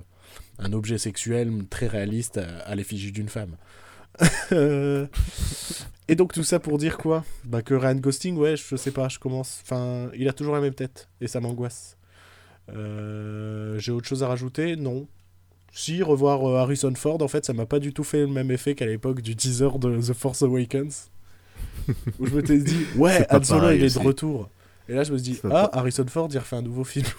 un 0.58 0.72
objet 0.72 0.98
sexuel 0.98 1.50
très 1.70 1.86
réaliste 1.86 2.38
à, 2.38 2.58
à 2.60 2.74
l'effigie 2.74 3.12
d'une 3.12 3.28
femme. 3.28 3.56
Et 6.08 6.14
donc 6.14 6.32
tout 6.32 6.44
ça 6.44 6.60
pour 6.60 6.78
dire 6.78 6.98
quoi? 6.98 7.24
Bah 7.44 7.62
que 7.62 7.74
Ryan 7.74 7.96
Gosling, 7.96 8.36
ouais, 8.36 8.56
je 8.56 8.76
sais 8.76 8.92
pas, 8.92 9.08
je 9.08 9.18
commence... 9.18 9.60
Enfin, 9.62 10.08
il 10.14 10.28
a 10.28 10.32
toujours 10.32 10.54
la 10.54 10.60
même 10.60 10.74
tête, 10.74 11.08
et 11.20 11.26
ça 11.26 11.40
m'angoisse. 11.40 11.96
Euh, 12.72 13.78
J'ai 13.78 13.92
autre 13.92 14.06
chose 14.06 14.22
à 14.22 14.28
rajouter? 14.28 14.76
Non. 14.76 15.08
Si, 15.78 16.02
revoir 16.02 16.42
euh, 16.48 16.56
Harrison 16.56 16.94
Ford, 16.94 17.20
en 17.20 17.28
fait, 17.28 17.44
ça 17.44 17.52
m'a 17.52 17.66
pas 17.66 17.78
du 17.80 17.92
tout 17.92 18.02
fait 18.02 18.20
le 18.20 18.28
même 18.28 18.50
effet 18.50 18.74
qu'à 18.74 18.86
l'époque 18.86 19.20
du 19.20 19.36
teaser 19.36 19.68
de 19.78 20.00
The 20.00 20.14
Force 20.14 20.42
Awakens. 20.42 21.10
où 22.18 22.26
je 22.26 22.32
me 22.34 22.42
t'ai 22.42 22.58
dit, 22.58 22.86
ouais, 22.96 23.26
Han 23.30 23.42
Solo, 23.42 23.70
il 23.70 23.82
est 23.82 23.86
aussi. 23.86 23.98
de 23.98 24.04
retour. 24.04 24.48
Et 24.88 24.94
là, 24.94 25.04
je 25.04 25.12
me 25.12 25.18
suis 25.18 25.32
dit, 25.32 25.40
ah, 25.44 25.48
pas- 25.48 25.70
Harrison 25.74 26.06
Ford, 26.08 26.28
il 26.32 26.38
refait 26.38 26.56
un 26.56 26.62
nouveau 26.62 26.84
film. 26.84 27.06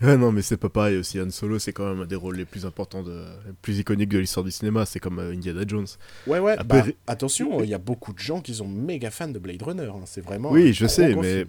Ouais, 0.00 0.16
non, 0.16 0.32
mais 0.32 0.42
c'est 0.42 0.56
pas 0.56 0.68
pareil 0.68 0.96
aussi. 0.96 1.20
Han 1.20 1.30
Solo, 1.30 1.60
c'est 1.60 1.72
quand 1.72 1.88
même 1.88 2.00
un 2.02 2.06
des 2.06 2.16
rôles 2.16 2.34
les 2.34 2.44
plus 2.44 2.66
importants, 2.66 3.04
de... 3.04 3.24
les 3.46 3.52
plus 3.62 3.78
iconiques 3.78 4.08
de 4.08 4.18
l'histoire 4.18 4.42
du 4.42 4.50
cinéma. 4.50 4.84
C'est 4.84 4.98
comme 4.98 5.20
euh, 5.20 5.30
Indiana 5.32 5.62
Jones. 5.64 5.86
Ouais, 6.26 6.40
ouais, 6.40 6.56
Après- 6.58 6.82
bah, 6.82 6.88
attention, 7.06 7.62
il 7.62 7.68
y 7.70 7.74
a 7.74 7.78
beaucoup 7.78 8.12
de 8.12 8.18
gens 8.18 8.40
qui 8.40 8.52
sont 8.52 8.66
méga 8.66 9.12
fans 9.12 9.28
de 9.28 9.38
Blade 9.38 9.62
Runner. 9.62 9.84
hein. 9.94 10.00
C'est 10.06 10.20
vraiment. 10.20 10.50
Oui, 10.50 10.70
un 10.70 10.72
je 10.72 10.86
sais, 10.88 11.14
mais 11.14 11.42
film. 11.42 11.48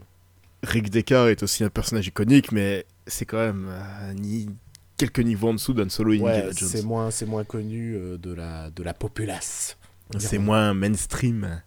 Rick 0.62 0.91
Deckard 0.91 1.29
est 1.29 1.41
aussi 1.41 1.63
un 1.63 1.69
personnage 1.69 2.05
iconique, 2.05 2.51
mais 2.51 2.86
c'est 3.07 3.25
quand 3.25 3.39
même 3.39 3.69
euh, 3.72 4.13
ni... 4.13 4.48
quelques 4.97 5.19
niveaux 5.19 5.50
en 5.50 5.53
dessous 5.53 5.73
d'Han 5.73 5.89
Solo 5.89 6.15
Ouais, 6.17 6.50
c'est 6.53 6.83
moins, 6.83 7.12
c'est 7.12 7.25
moins 7.25 7.43
connu 7.43 7.95
euh, 7.95 8.17
de 8.17 8.33
la, 8.33 8.69
de 8.69 8.83
la 8.83 8.93
populace. 8.93 9.77
C'est 10.19 10.38
moins 10.38 10.73
mainstream. 10.73 11.62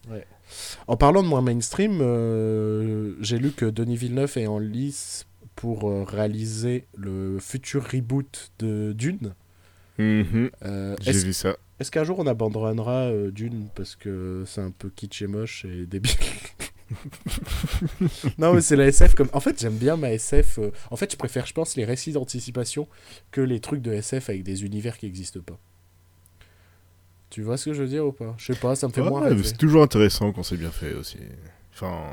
En 0.87 0.97
parlant 0.97 1.23
de 1.23 1.29
moins 1.29 1.41
mainstream, 1.43 1.99
euh, 2.01 3.15
j'ai 3.21 3.39
lu 3.39 3.51
que 3.51 3.67
Denis 3.67 3.97
Villeneuve 3.97 4.33
est 4.37 4.47
en 4.47 4.59
lice 4.61 5.27
pour 5.57 5.89
euh, 5.91 6.05
réaliser 6.05 6.87
le 6.97 7.39
futur 7.41 7.85
reboot 7.91 8.53
de 8.61 8.93
Dune. 8.93 9.35
Mhm, 9.99 10.51
Euh, 10.65 10.95
J'ai 11.01 11.13
vu 11.13 11.33
ça. 11.33 11.57
est-ce 11.81 11.91
qu'un 11.91 12.05
jour 12.05 12.19
on 12.19 12.27
abandonnera 12.27 13.07
euh, 13.07 13.31
Dune 13.31 13.69
parce 13.75 13.97
que 13.97 14.45
c'est 14.47 14.61
un 14.61 14.71
peu 14.71 14.91
kitsch 14.95 15.23
et 15.23 15.27
moche 15.27 15.65
et 15.65 15.87
débile? 15.87 16.13
Non 18.39 18.53
mais 18.55 18.61
c'est 18.61 18.77
la 18.77 18.87
SF 18.87 19.15
comme... 19.15 19.29
En 19.33 19.41
fait 19.41 19.61
j'aime 19.61 19.77
bien 19.77 19.97
ma 19.97 20.13
SF... 20.13 20.59
euh, 20.59 20.71
En 20.91 20.97
fait 20.97 21.11
je 21.13 21.17
préfère 21.17 21.47
je 21.47 21.53
pense 21.53 21.77
les 21.77 21.85
récits 21.85 22.13
d'anticipation 22.13 22.87
que 23.31 23.41
les 23.41 23.61
trucs 23.61 23.83
de 23.83 23.93
SF 23.93 24.29
avec 24.31 24.43
des 24.43 24.65
univers 24.65 24.97
qui 24.99 25.07
n'existent 25.07 25.41
pas. 25.41 25.59
Tu 27.31 27.43
vois 27.43 27.57
ce 27.57 27.67
que 27.67 27.73
je 27.75 27.83
veux 27.83 27.89
dire 27.89 28.07
ou 28.07 28.13
pas? 28.13 28.35
Je 28.39 28.53
sais 28.53 28.59
pas, 28.59 28.77
ça 28.77 28.87
me 28.89 28.93
fait 28.93 29.01
Ouais, 29.01 29.11
moins 29.11 29.21
rêver. 29.23 29.43
c'est 29.43 29.57
toujours 29.59 29.83
intéressant 29.83 30.33
quand 30.33 30.43
c'est 30.45 30.57
bien 30.57 30.71
fait 30.71 30.95
aussi. 30.95 31.19
Enfin, 31.75 32.05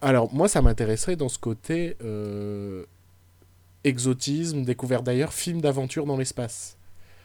Alors, 0.00 0.32
moi, 0.32 0.48
ça 0.48 0.62
m'intéresserait 0.62 1.16
dans 1.16 1.28
ce 1.28 1.38
côté 1.38 1.96
euh, 2.02 2.86
exotisme, 3.84 4.62
découvert 4.62 5.02
d'ailleurs, 5.02 5.32
film 5.34 5.60
d'aventure 5.60 6.06
dans 6.06 6.16
l'espace. 6.16 6.78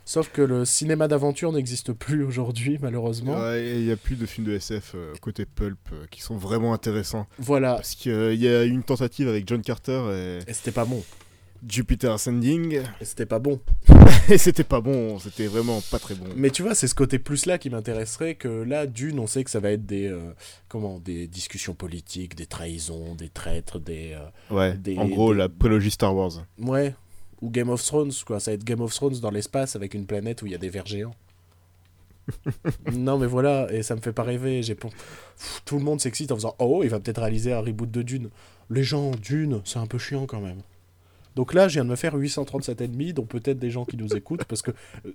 Sauf 0.05 0.29
que 0.31 0.41
le 0.41 0.65
cinéma 0.65 1.07
d'aventure 1.07 1.51
n'existe 1.51 1.91
plus 1.91 2.23
aujourd'hui, 2.23 2.77
malheureusement. 2.81 3.39
ouais, 3.41 3.79
il 3.79 3.85
y 3.85 3.91
a 3.91 3.97
plus 3.97 4.15
de 4.15 4.25
films 4.27 4.45
de 4.47 4.53
SF 4.53 4.91
euh, 4.95 5.13
côté 5.19 5.45
pulp 5.45 5.79
euh, 5.93 6.05
qui 6.11 6.21
sont 6.21 6.37
vraiment 6.37 6.73
intéressants. 6.73 7.25
Voilà. 7.39 7.73
Parce 7.75 7.95
qu'il 7.95 8.35
y 8.35 8.47
a 8.47 8.63
eu 8.63 8.69
une 8.69 8.83
tentative 8.83 9.27
avec 9.27 9.47
John 9.47 9.61
Carter 9.61 10.01
et 10.13 10.49
Et 10.49 10.53
c'était 10.53 10.71
pas 10.71 10.85
bon. 10.85 11.03
Jupiter 11.67 12.11
Ascending. 12.13 12.81
Et 13.01 13.05
c'était 13.05 13.25
pas 13.25 13.39
bon. 13.39 13.59
Et 14.29 14.37
c'était 14.37 14.63
pas 14.63 14.81
bon, 14.81 15.17
c'était 15.17 15.47
vraiment 15.47 15.81
pas 15.89 15.97
très 15.97 16.13
bon. 16.13 16.25
Mais 16.35 16.51
tu 16.51 16.61
vois, 16.61 16.75
c'est 16.75 16.87
ce 16.87 16.93
côté 16.93 17.17
plus-là 17.17 17.57
qui 17.57 17.69
m'intéresserait 17.71 18.35
que 18.35 18.47
là, 18.47 18.85
d'une, 18.85 19.19
on 19.19 19.25
sait 19.25 19.43
que 19.43 19.49
ça 19.49 19.59
va 19.59 19.71
être 19.71 19.85
des, 19.85 20.07
euh, 20.07 20.19
comment, 20.67 20.99
des 20.99 21.25
discussions 21.27 21.73
politiques, 21.73 22.35
des 22.35 22.45
trahisons, 22.45 23.15
des 23.15 23.29
traîtres, 23.29 23.79
des... 23.79 24.13
euh, 24.13 24.53
Ouais, 24.55 24.75
des- 24.77 24.97
en 24.97 25.07
gros, 25.07 25.31
des- 25.33 25.39
la 25.39 25.49
prélogie 25.49 25.89
Star 25.91 26.15
Wars. 26.15 26.45
Ouais. 26.59 26.93
Ou 27.45 27.49
Game 27.51 27.69
of 27.69 27.83
Thrones, 27.83 28.11
quoi. 28.25 28.39
Ça 28.39 28.51
va 28.51 28.55
être 28.55 28.63
Game 28.63 28.81
of 28.81 28.93
Thrones 28.93 29.19
dans 29.19 29.31
l'espace 29.31 29.75
avec 29.75 29.93
une 29.93 30.05
planète 30.05 30.41
où 30.41 30.47
il 30.47 30.51
y 30.51 30.55
a 30.55 30.57
des 30.57 30.69
vers 30.69 30.85
géants. 30.85 31.15
non, 32.93 33.17
mais 33.19 33.27
voilà, 33.27 33.71
et 33.71 33.83
ça 33.83 33.95
me 33.95 34.01
fait 34.01 34.11
pas 34.11 34.23
rêver. 34.23 34.63
J'ai 34.63 34.75
Tout 35.65 35.77
le 35.77 35.83
monde 35.83 36.01
s'excite 36.01 36.31
en 36.31 36.35
faisant 36.35 36.55
Oh, 36.59 36.81
il 36.83 36.89
va 36.89 36.99
peut-être 36.99 37.19
réaliser 37.21 37.53
un 37.53 37.59
reboot 37.61 37.89
de 37.91 38.01
Dune. 38.01 38.29
Les 38.69 38.83
gens, 38.83 39.11
Dune, 39.11 39.61
c'est 39.63 39.77
un 39.77 39.85
peu 39.85 39.97
chiant 39.99 40.25
quand 40.25 40.41
même. 40.41 40.61
Donc 41.35 41.53
là, 41.53 41.67
je 41.67 41.73
viens 41.75 41.83
de 41.85 41.89
me 41.89 41.95
faire 41.95 42.15
837 42.15 42.81
ennemis, 42.81 43.13
dont 43.13 43.25
peut-être 43.25 43.59
des 43.59 43.69
gens 43.69 43.85
qui 43.85 43.97
nous 43.97 44.15
écoutent, 44.15 44.45
parce 44.45 44.61
que 44.61 44.71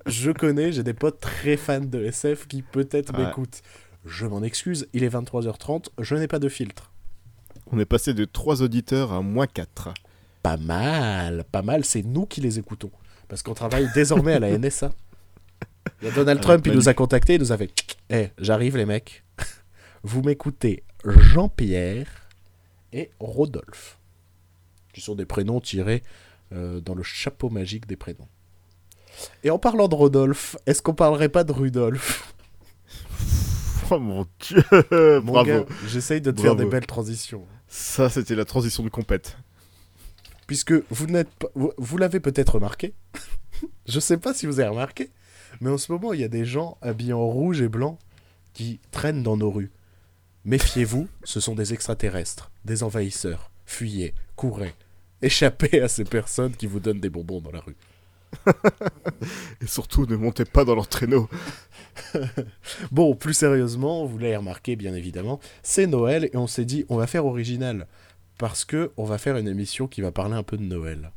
je 0.06 0.30
connais, 0.30 0.70
j'ai 0.70 0.82
des 0.82 0.92
potes 0.92 1.18
très 1.18 1.56
fans 1.56 1.80
de 1.80 2.04
SF 2.04 2.46
qui 2.46 2.62
peut-être 2.62 3.12
Ouais. 3.18 3.26
m'écoutent. 3.26 3.62
Je 4.04 4.26
m'en 4.26 4.42
excuse, 4.42 4.86
il 4.92 5.02
est 5.02 5.08
23h30, 5.08 5.88
je 5.98 6.14
n'ai 6.14 6.28
pas 6.28 6.38
de 6.38 6.48
filtre. 6.48 6.92
On 7.72 7.78
est 7.78 7.86
passé 7.86 8.12
de 8.14 8.24
3 8.24 8.62
auditeurs 8.62 9.12
à 9.12 9.20
moins 9.22 9.46
4. 9.46 9.94
Pas 10.42 10.56
mal, 10.56 11.44
pas 11.50 11.62
mal, 11.62 11.84
c'est 11.84 12.02
nous 12.02 12.26
qui 12.26 12.40
les 12.40 12.58
écoutons. 12.58 12.90
Parce 13.28 13.42
qu'on 13.42 13.54
travaille 13.54 13.88
désormais 13.94 14.34
à 14.34 14.38
la 14.38 14.56
NSA. 14.58 14.92
Il 16.02 16.08
y 16.08 16.10
a 16.10 16.14
Donald 16.14 16.38
la 16.38 16.42
Trump, 16.42 16.66
il 16.66 16.72
nous 16.72 16.88
a 16.88 16.94
contactés, 16.94 17.34
il 17.34 17.40
nous 17.40 17.52
a 17.52 17.58
fait 17.58 17.70
Eh, 18.10 18.28
j'arrive 18.38 18.76
les 18.76 18.86
mecs. 18.86 19.24
Vous 20.02 20.22
m'écoutez 20.22 20.82
Jean-Pierre 21.04 22.28
et 22.92 23.10
Rodolphe. 23.20 23.98
Qui 24.92 25.00
sont 25.00 25.14
des 25.14 25.26
prénoms 25.26 25.60
tirés 25.60 26.02
euh, 26.52 26.80
dans 26.80 26.94
le 26.94 27.02
chapeau 27.02 27.50
magique 27.50 27.86
des 27.86 27.96
prénoms. 27.96 28.28
Et 29.44 29.50
en 29.50 29.58
parlant 29.58 29.88
de 29.88 29.94
Rodolphe, 29.94 30.56
est-ce 30.66 30.82
qu'on 30.82 30.94
parlerait 30.94 31.28
pas 31.28 31.44
de 31.44 31.52
Rudolph 31.52 32.34
Oh 33.90 33.98
mon 33.98 34.26
dieu 34.40 34.62
Mon 35.20 35.32
Bravo 35.32 35.66
j'essaye 35.86 36.20
de 36.20 36.30
te 36.30 36.40
faire 36.40 36.56
des 36.56 36.64
belles 36.64 36.86
transitions. 36.86 37.44
Ça, 37.68 38.08
c'était 38.08 38.34
la 38.34 38.44
transition 38.44 38.82
de 38.82 38.88
compète. 38.88 39.36
Puisque 40.50 40.74
vous 40.90 41.06
n'êtes 41.06 41.30
pas, 41.30 41.46
vous, 41.54 41.72
vous 41.78 41.96
l'avez 41.96 42.18
peut-être 42.18 42.56
remarqué. 42.56 42.92
je 43.86 44.00
sais 44.00 44.16
pas 44.16 44.34
si 44.34 44.46
vous 44.46 44.58
avez 44.58 44.70
remarqué, 44.70 45.10
mais 45.60 45.70
en 45.70 45.78
ce 45.78 45.92
moment 45.92 46.12
il 46.12 46.18
y 46.18 46.24
a 46.24 46.28
des 46.28 46.44
gens 46.44 46.76
habillés 46.82 47.12
en 47.12 47.24
rouge 47.24 47.62
et 47.62 47.68
blanc 47.68 48.00
qui 48.52 48.80
traînent 48.90 49.22
dans 49.22 49.36
nos 49.36 49.52
rues. 49.52 49.70
Méfiez-vous, 50.44 51.06
ce 51.22 51.38
sont 51.38 51.54
des 51.54 51.72
extraterrestres, 51.72 52.50
des 52.64 52.82
envahisseurs. 52.82 53.52
Fuyez, 53.64 54.12
courez, 54.34 54.74
échappez 55.22 55.82
à 55.82 55.86
ces 55.86 56.02
personnes 56.02 56.56
qui 56.56 56.66
vous 56.66 56.80
donnent 56.80 56.98
des 56.98 57.10
bonbons 57.10 57.40
dans 57.40 57.52
la 57.52 57.60
rue. 57.60 57.76
Et 59.62 59.68
surtout, 59.68 60.04
ne 60.06 60.16
montez 60.16 60.44
pas 60.44 60.64
dans 60.64 60.74
leur 60.74 60.88
traîneau. 60.88 61.28
Bon, 62.90 63.14
plus 63.14 63.34
sérieusement, 63.34 64.04
vous 64.04 64.18
l'avez 64.18 64.36
remarqué 64.36 64.74
bien 64.74 64.94
évidemment, 64.94 65.38
c'est 65.62 65.86
Noël 65.86 66.24
et 66.24 66.36
on 66.36 66.48
s'est 66.48 66.64
dit 66.64 66.86
on 66.88 66.96
va 66.96 67.06
faire 67.06 67.24
original 67.24 67.86
parce 68.40 68.64
que 68.64 68.90
on 68.96 69.04
va 69.04 69.18
faire 69.18 69.36
une 69.36 69.46
émission 69.48 69.86
qui 69.86 70.00
va 70.00 70.10
parler 70.12 70.34
un 70.34 70.42
peu 70.42 70.56
de 70.56 70.62
Noël. 70.64 71.12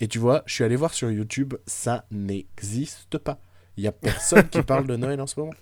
Et 0.00 0.08
tu 0.08 0.18
vois, 0.18 0.42
je 0.46 0.52
suis 0.54 0.64
allé 0.64 0.76
voir 0.76 0.92
sur 0.92 1.10
YouTube, 1.10 1.54
ça 1.66 2.04
n'existe 2.10 3.16
pas. 3.18 3.38
Il 3.76 3.84
y 3.84 3.86
a 3.86 3.92
personne 3.92 4.48
qui 4.48 4.60
parle 4.62 4.86
de 4.86 4.96
Noël 4.96 5.20
en 5.20 5.26
ce 5.26 5.38
moment. 5.40 5.52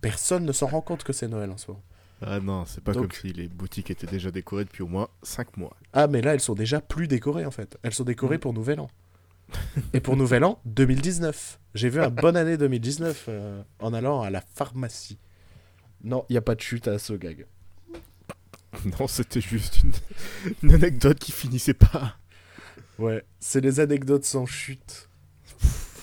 Personne 0.00 0.44
ne 0.44 0.52
s'en 0.52 0.66
rend 0.66 0.80
compte 0.80 1.04
que 1.04 1.12
c'est 1.12 1.28
Noël 1.28 1.50
en 1.50 1.56
ce 1.56 1.68
moment. 1.70 1.82
Ah 2.20 2.38
non, 2.40 2.64
c'est 2.66 2.82
pas 2.82 2.92
Donc- 2.92 3.02
comme 3.02 3.12
si 3.12 3.32
les 3.32 3.48
boutiques 3.48 3.90
étaient 3.90 4.06
déjà 4.06 4.30
décorées 4.30 4.64
depuis 4.64 4.82
au 4.82 4.88
moins 4.88 5.08
5 5.22 5.56
mois. 5.56 5.76
Ah 5.92 6.06
mais 6.06 6.20
là 6.22 6.34
elles 6.34 6.40
sont 6.40 6.54
déjà 6.54 6.80
plus 6.80 7.08
décorées 7.08 7.46
en 7.46 7.50
fait. 7.50 7.78
Elles 7.82 7.94
sont 7.94 8.04
décorées 8.04 8.36
Mm. 8.36 8.40
pour 8.40 8.52
Nouvel 8.52 8.80
An. 8.80 8.90
Et 9.92 10.00
pour 10.00 10.16
Nouvel 10.16 10.44
An 10.44 10.60
2019. 10.64 11.58
J'ai 11.74 11.88
vu 11.88 12.00
un 12.00 12.10
bonne 12.10 12.36
année 12.36 12.56
2019 12.56 13.26
euh, 13.28 13.62
en 13.80 13.92
allant 13.92 14.22
à 14.22 14.30
la 14.30 14.40
pharmacie. 14.40 15.18
Non, 16.04 16.24
il 16.28 16.32
n'y 16.32 16.38
a 16.38 16.42
pas 16.42 16.54
de 16.54 16.60
chute 16.60 16.88
à 16.88 16.98
ce 16.98 17.12
gag. 17.12 17.46
Non, 18.98 19.06
c'était 19.06 19.40
juste 19.40 19.82
une... 19.82 19.92
une 20.62 20.74
anecdote 20.74 21.18
qui 21.18 21.32
finissait 21.32 21.74
pas. 21.74 22.16
Ouais, 22.98 23.24
c'est 23.40 23.60
les 23.60 23.80
anecdotes 23.80 24.24
sans 24.24 24.46
chute. 24.46 25.08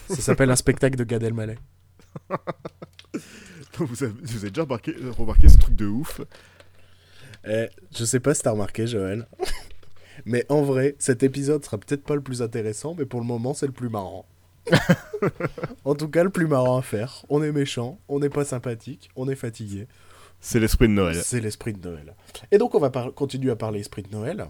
Ça 0.08 0.22
s'appelle 0.22 0.50
un 0.50 0.56
spectacle 0.56 0.96
de 0.98 1.04
Gad 1.04 1.24
Elmaleh. 1.24 1.58
Vous 3.78 4.04
avez, 4.04 4.14
vous 4.22 4.38
avez 4.38 4.50
déjà 4.50 4.64
remarqué, 4.64 4.94
remarqué 5.18 5.48
ce 5.48 5.58
truc 5.58 5.74
de 5.74 5.86
ouf? 5.86 6.20
Eh, 7.48 7.68
je 7.96 8.04
sais 8.04 8.20
pas 8.20 8.34
si 8.34 8.42
t'as 8.42 8.52
remarqué, 8.52 8.88
Joël. 8.88 9.26
mais 10.26 10.46
en 10.50 10.64
vrai, 10.64 10.96
cet 11.00 11.24
épisode 11.24 11.64
sera 11.64 11.78
peut-être 11.78 12.04
pas 12.04 12.16
le 12.16 12.22
plus 12.22 12.42
intéressant, 12.42 12.94
mais 12.98 13.06
pour 13.06 13.22
le 13.22 13.26
moment, 13.26 13.54
c'est 13.54 13.68
le 13.68 13.72
plus 13.72 13.88
marrant. 13.88 14.26
en 15.86 15.96
tout 15.96 16.10
cas, 16.10 16.24
le 16.24 16.30
plus 16.30 16.48
marrant 16.48 16.78
à 16.78 16.82
faire. 16.82 17.26
On 17.30 17.42
est 17.42 17.54
méchant, 17.54 18.00
on 18.10 18.20
n'est 18.20 18.30
pas 18.30 18.44
sympathique, 18.44 19.10
on 19.16 19.30
est 19.30 19.36
fatigué. 19.36 19.88
C'est 20.42 20.60
l'esprit 20.60 20.88
de 20.88 20.94
Noël. 20.94 21.16
C'est 21.24 21.42
l'esprit 21.42 21.74
de 21.74 21.88
Noël. 21.90 22.16
Et 22.52 22.58
donc 22.58 22.76
on 22.76 22.80
va 22.80 22.90
par- 22.90 23.14
continuer 23.14 23.52
à 23.52 23.56
parler 23.56 23.80
esprit 23.82 24.04
de 24.04 24.10
Noël, 24.12 24.48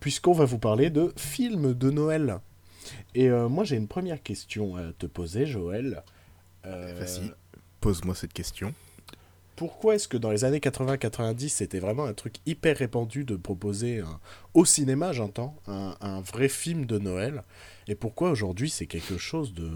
puisqu'on 0.00 0.32
va 0.32 0.44
vous 0.44 0.58
parler 0.58 0.90
de 0.90 1.12
films 1.16 1.74
de 1.74 1.90
Noël. 1.90 2.38
Et 3.14 3.28
euh, 3.28 3.48
moi 3.48 3.64
j'ai 3.64 3.76
une 3.76 3.88
première 3.88 4.22
question 4.22 4.76
à 4.76 4.92
te 4.98 5.06
poser, 5.06 5.46
Joël. 5.46 6.02
Euh, 6.66 6.94
Vas-y, 6.98 7.30
pose-moi 7.80 8.14
cette 8.14 8.32
question. 8.32 8.74
Pourquoi 9.56 9.96
est-ce 9.96 10.06
que 10.06 10.16
dans 10.16 10.30
les 10.30 10.44
années 10.44 10.60
80-90, 10.60 11.48
c'était 11.48 11.80
vraiment 11.80 12.04
un 12.04 12.14
truc 12.14 12.36
hyper 12.46 12.76
répandu 12.76 13.24
de 13.24 13.34
proposer 13.34 14.00
un- 14.00 14.20
au 14.54 14.64
cinéma, 14.64 15.12
j'entends, 15.12 15.56
un, 15.66 15.96
un 16.00 16.20
vrai 16.20 16.48
film 16.48 16.86
de 16.86 16.98
Noël? 16.98 17.42
Et 17.88 17.94
pourquoi 17.96 18.30
aujourd'hui 18.30 18.70
c'est 18.70 18.86
quelque 18.86 19.18
chose 19.18 19.52
de... 19.54 19.70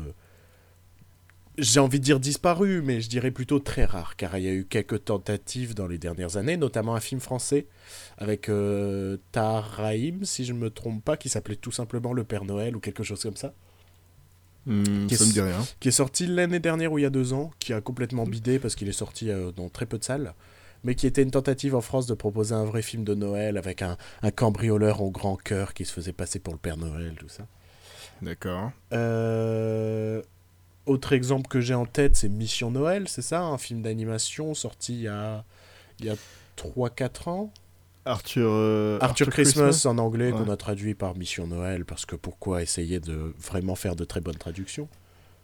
J'ai 1.58 1.80
envie 1.80 1.98
de 2.00 2.04
dire 2.04 2.18
disparu, 2.18 2.80
mais 2.82 3.00
je 3.02 3.10
dirais 3.10 3.30
plutôt 3.30 3.58
très 3.58 3.84
rare, 3.84 4.16
car 4.16 4.38
il 4.38 4.44
y 4.44 4.48
a 4.48 4.52
eu 4.52 4.64
quelques 4.64 5.04
tentatives 5.04 5.74
dans 5.74 5.86
les 5.86 5.98
dernières 5.98 6.38
années, 6.38 6.56
notamment 6.56 6.94
un 6.94 7.00
film 7.00 7.20
français 7.20 7.66
avec 8.16 8.48
euh, 8.48 9.18
si 10.22 10.44
je 10.46 10.52
ne 10.54 10.58
me 10.58 10.70
trompe 10.70 11.04
pas, 11.04 11.16
qui 11.18 11.28
s'appelait 11.28 11.56
tout 11.56 11.70
simplement 11.72 12.14
Le 12.14 12.24
Père 12.24 12.44
Noël 12.44 12.74
ou 12.74 12.80
quelque 12.80 13.02
chose 13.02 13.22
comme 13.22 13.36
ça 13.36 13.52
Hmm, 14.64 15.08
Qu'est-ce- 15.08 15.24
ça 15.24 15.26
me 15.28 15.32
dit 15.32 15.40
rien. 15.40 15.66
qui 15.80 15.88
est 15.88 15.92
sorti 15.92 16.26
l'année 16.26 16.60
dernière 16.60 16.92
ou 16.92 16.98
il 16.98 17.02
y 17.02 17.04
a 17.04 17.10
deux 17.10 17.32
ans, 17.32 17.50
qui 17.58 17.72
a 17.72 17.80
complètement 17.80 18.24
bidé 18.24 18.58
parce 18.60 18.76
qu'il 18.76 18.88
est 18.88 18.92
sorti 18.92 19.28
euh, 19.28 19.50
dans 19.50 19.68
très 19.68 19.86
peu 19.86 19.98
de 19.98 20.04
salles, 20.04 20.34
mais 20.84 20.94
qui 20.94 21.06
était 21.08 21.22
une 21.22 21.32
tentative 21.32 21.74
en 21.74 21.80
France 21.80 22.06
de 22.06 22.14
proposer 22.14 22.54
un 22.54 22.64
vrai 22.64 22.80
film 22.80 23.02
de 23.04 23.14
Noël 23.14 23.58
avec 23.58 23.82
un, 23.82 23.96
un 24.22 24.30
cambrioleur 24.30 25.02
au 25.02 25.10
grand 25.10 25.36
cœur 25.36 25.74
qui 25.74 25.84
se 25.84 25.92
faisait 25.92 26.12
passer 26.12 26.38
pour 26.38 26.54
le 26.54 26.60
Père 26.60 26.76
Noël, 26.76 27.14
tout 27.18 27.28
ça. 27.28 27.46
D'accord. 28.22 28.70
Euh, 28.92 30.22
Autre 30.86 31.12
exemple 31.12 31.48
que 31.48 31.60
j'ai 31.60 31.74
en 31.74 31.86
tête, 31.86 32.16
c'est 32.16 32.28
Mission 32.28 32.70
Noël, 32.70 33.08
c'est 33.08 33.22
ça 33.22 33.40
Un 33.42 33.58
film 33.58 33.82
d'animation 33.82 34.52
sorti 34.54 34.94
il 34.94 35.00
y 35.02 35.08
a, 35.08 35.44
il 36.00 36.06
y 36.06 36.10
a 36.10 36.14
3-4 36.56 37.28
ans. 37.28 37.52
Arthur, 38.04 38.48
euh, 38.52 38.98
Arthur, 39.00 39.28
Christmas, 39.30 39.82
en 39.86 39.96
anglais 39.98 40.32
Ouais. 40.32 40.38
qu'on 40.44 40.50
a 40.50 40.56
traduit 40.56 40.94
par 40.94 41.14
Mission 41.16 41.46
Noël 41.46 41.84
parce 41.84 42.04
que 42.04 42.16
pourquoi 42.16 42.60
essayer 42.62 42.98
de 42.98 43.32
vraiment 43.38 43.76
faire 43.76 43.94
de 43.94 44.04
très 44.04 44.20
bonnes 44.20 44.36
traductions? 44.38 44.88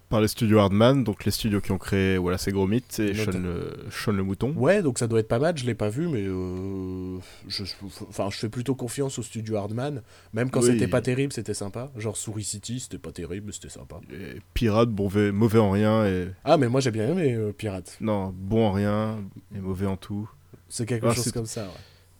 Par 0.08 0.22
les 0.22 0.28
studios 0.28 0.58
Hardman, 0.58 1.04
donc 1.04 1.26
les 1.26 1.30
studios 1.30 1.60
qui 1.60 1.70
ont 1.70 1.76
créé 1.78 2.16
voilà, 2.16 2.38
c'est 2.38 2.50
Gros 2.50 2.66
Mythe 2.66 2.98
et 2.98 3.14
Sean 3.14 3.32
le, 3.38 3.72
Sean 3.90 4.12
le 4.12 4.22
Mouton. 4.22 4.54
Ouais, 4.56 4.80
donc 4.82 4.98
ça 4.98 5.06
doit 5.06 5.20
être 5.20 5.28
pas 5.28 5.38
mal, 5.38 5.58
je 5.58 5.66
l'ai 5.66 5.74
pas 5.74 5.90
vu, 5.90 6.08
mais 6.08 6.22
euh, 6.26 7.18
je, 7.46 7.64
enfin, 8.08 8.28
je 8.30 8.36
fais 8.38 8.48
plutôt 8.48 8.74
confiance 8.74 9.18
au 9.18 9.22
studio 9.22 9.56
Hardman. 9.56 10.02
Même 10.32 10.48
quand 10.50 10.60
Oui. 10.60 10.66
c'était 10.72 10.88
pas 10.88 11.02
terrible, 11.02 11.32
c'était 11.34 11.52
sympa. 11.52 11.90
Genre 11.96 12.16
Souris 12.16 12.44
City, 12.44 12.80
c'était 12.80 12.96
pas 12.98 13.12
terrible, 13.12 13.46
mais 13.46 13.52
c'était 13.52 13.68
sympa. 13.68 14.00
Et 14.10 14.40
Pirate, 14.54 14.88
mauvais, 14.88 15.30
mauvais 15.30 15.58
en 15.58 15.70
rien 15.70 16.06
et. 16.06 16.28
Ah, 16.44 16.56
mais 16.56 16.68
moi 16.68 16.80
j'ai 16.80 16.90
bien 16.90 17.08
aimé 17.08 17.34
euh, 17.34 17.52
Pirate. 17.52 17.98
Non, 18.00 18.34
bon 18.34 18.66
en 18.68 18.72
rien 18.72 19.18
et 19.54 19.58
mauvais 19.60 19.86
en 19.86 19.98
tout. 19.98 20.28
C'est 20.70 20.86
quelque 20.86 21.06
Ah, 21.06 21.14
chose 21.14 21.32
comme 21.32 21.44
ça. 21.46 21.64
Ouais, 21.64 21.68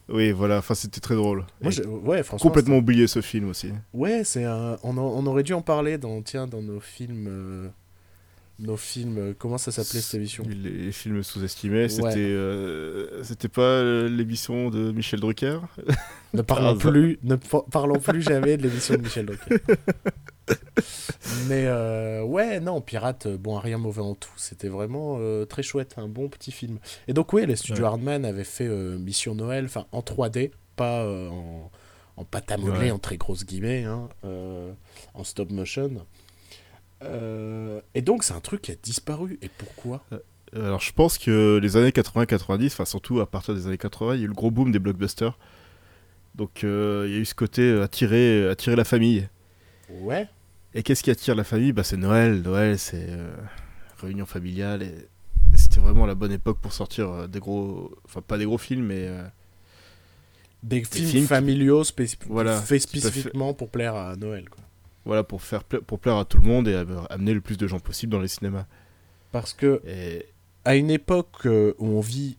Oui, 0.08 0.32
voilà, 0.32 0.58
enfin 0.58 0.74
c'était 0.74 1.00
très 1.00 1.14
drôle. 1.14 1.44
Moi, 1.60 1.72
ouais 1.86 2.22
complètement 2.40 2.78
oublié 2.78 3.06
ce 3.06 3.20
film 3.20 3.48
aussi. 3.50 3.70
Ouais, 3.92 4.22
c'est 4.24 4.44
un... 4.44 4.78
on, 4.82 4.96
a- 4.96 5.00
on 5.00 5.26
aurait 5.26 5.42
dû 5.42 5.52
en 5.52 5.60
parler 5.62 5.98
dans, 5.98 6.22
tiens, 6.22 6.46
dans 6.46 6.62
nos 6.62 6.80
films. 6.80 7.26
euh, 7.28 7.68
Nos 8.58 8.76
films. 8.76 9.18
euh, 9.18 9.34
Comment 9.38 9.58
ça 9.58 9.70
s'appelait 9.70 10.00
cette 10.00 10.14
émission 10.14 10.44
Les, 10.48 10.90
films 10.92 11.22
sous-estimés, 11.22 11.88
c'était 11.90 12.14
euh, 12.18 13.22
c'était 13.22 13.48
pas 13.48 13.82
l'émission 14.08 14.70
de 14.70 14.90
Michel 14.92 15.20
Drucker? 15.20 15.60
Ne 16.34 16.42
parlons 16.42 16.70
hasard. 16.70 16.78
plus, 16.92 17.18
ne 17.22 17.36
pa- 17.36 17.64
parlons 17.70 17.98
plus 18.00 18.22
jamais 18.22 18.56
de 18.56 18.62
l'émission 18.62 18.94
de 18.94 19.02
Michel 19.02 19.26
Drucker. 19.26 19.56
Mais 21.48 21.64
euh, 21.66 22.22
ouais, 22.22 22.60
non, 22.60 22.80
Pirate, 22.80 23.26
euh, 23.26 23.36
bon, 23.36 23.58
rien 23.58 23.78
mauvais 23.78 24.02
en 24.02 24.14
tout. 24.14 24.30
C'était 24.36 24.68
vraiment 24.68 25.16
euh, 25.20 25.44
très 25.44 25.62
chouette, 25.62 25.94
un 25.96 26.08
bon 26.08 26.28
petit 26.28 26.52
film. 26.52 26.78
Et 27.06 27.12
donc, 27.12 27.32
ouais, 27.32 27.46
les 27.46 27.56
studios 27.56 27.84
Ouais. 27.84 27.88
Hardman 27.90 28.24
avaient 28.24 28.44
fait 28.44 28.66
euh, 28.66 28.98
Mission 28.98 29.34
Noël, 29.34 29.64
enfin 29.66 29.86
en 29.92 30.00
3D, 30.00 30.50
pas 30.76 31.04
en, 31.06 31.70
en 32.16 32.24
pâte 32.24 32.50
à 32.52 32.56
modeler, 32.56 32.86
Ouais. 32.86 32.90
en 32.90 32.98
très 32.98 33.16
grosses 33.16 33.44
guillemets, 33.44 33.84
hein, 33.84 34.08
en 35.14 35.24
stop 35.24 35.50
motion. 35.50 35.90
Et 37.94 38.02
donc, 38.02 38.24
c'est 38.24 38.34
un 38.34 38.40
truc 38.40 38.62
qui 38.62 38.72
a 38.72 38.74
disparu. 38.82 39.38
Et 39.42 39.48
pourquoi? 39.48 40.02
Alors 40.56 40.80
je 40.80 40.92
pense 40.94 41.18
que 41.18 41.58
les 41.62 41.76
années 41.76 41.90
80-90, 41.90 42.66
enfin 42.68 42.86
surtout 42.86 43.20
à 43.20 43.30
partir 43.30 43.54
des 43.54 43.66
années 43.66 43.76
80, 43.76 44.14
il 44.14 44.18
y 44.20 44.22
a 44.22 44.24
eu 44.24 44.28
le 44.28 44.32
gros 44.34 44.50
boom 44.50 44.72
des 44.72 44.78
blockbusters. 44.78 45.36
Donc 46.36 46.60
il 46.62 46.68
y 46.68 47.14
a 47.14 47.18
eu 47.18 47.24
ce 47.26 47.34
côté 47.34 47.70
attirer, 47.82 48.48
attirer 48.48 48.74
la 48.74 48.84
famille. 48.84 49.28
Ouais, 50.00 50.26
Et 50.74 50.82
qu'est-ce 50.82 51.02
qui 51.02 51.10
attire 51.10 51.34
la 51.34 51.44
famille? 51.44 51.72
Bah, 51.72 51.84
C'est 51.84 51.96
Noël. 51.96 52.42
Noël, 52.42 52.78
c'est 52.78 53.06
euh, 53.08 53.34
réunion 54.00 54.26
familiale. 54.26 54.82
Et, 54.82 54.94
c'était 55.54 55.80
vraiment 55.80 56.06
la 56.06 56.14
bonne 56.14 56.30
époque 56.32 56.58
pour 56.60 56.72
sortir 56.72 57.08
euh, 57.10 57.26
des 57.26 57.40
gros. 57.40 57.90
Enfin, 58.04 58.20
pas 58.20 58.38
des 58.38 58.44
gros 58.44 58.58
films, 58.58 58.86
mais. 58.86 59.06
euh, 59.08 59.22
des 60.62 60.84
films, 60.84 61.08
films 61.08 61.22
qui- 61.22 61.28
familiaux 61.28 61.84
spécif- 61.84 62.18
Voilà, 62.28 62.56
faits 62.60 62.66
fait. 62.68 62.78
spécifiquement 62.80 63.54
pour 63.54 63.70
plaire 63.70 63.94
à 63.94 64.16
Noël. 64.16 64.48
Quoi. 64.48 64.60
voilà, 65.04 65.22
pour, 65.24 65.40
faire 65.42 65.64
pla- 65.64 65.80
pour 65.80 65.98
plaire 66.00 66.16
à 66.16 66.24
tout 66.24 66.38
le 66.38 66.44
monde 66.46 66.68
et 66.68 66.74
amener 67.10 67.32
le 67.32 67.40
plus 67.40 67.56
de 67.56 67.66
gens 67.66 67.78
possible 67.80 68.12
dans 68.12 68.20
les 68.20 68.28
cinémas. 68.28 68.66
Parce 69.32 69.54
que 69.54 69.80
Et 69.86 70.26
à 70.64 70.74
une 70.76 70.90
époque 70.90 71.44
où 71.46 71.86
on 71.86 72.00
vit 72.00 72.36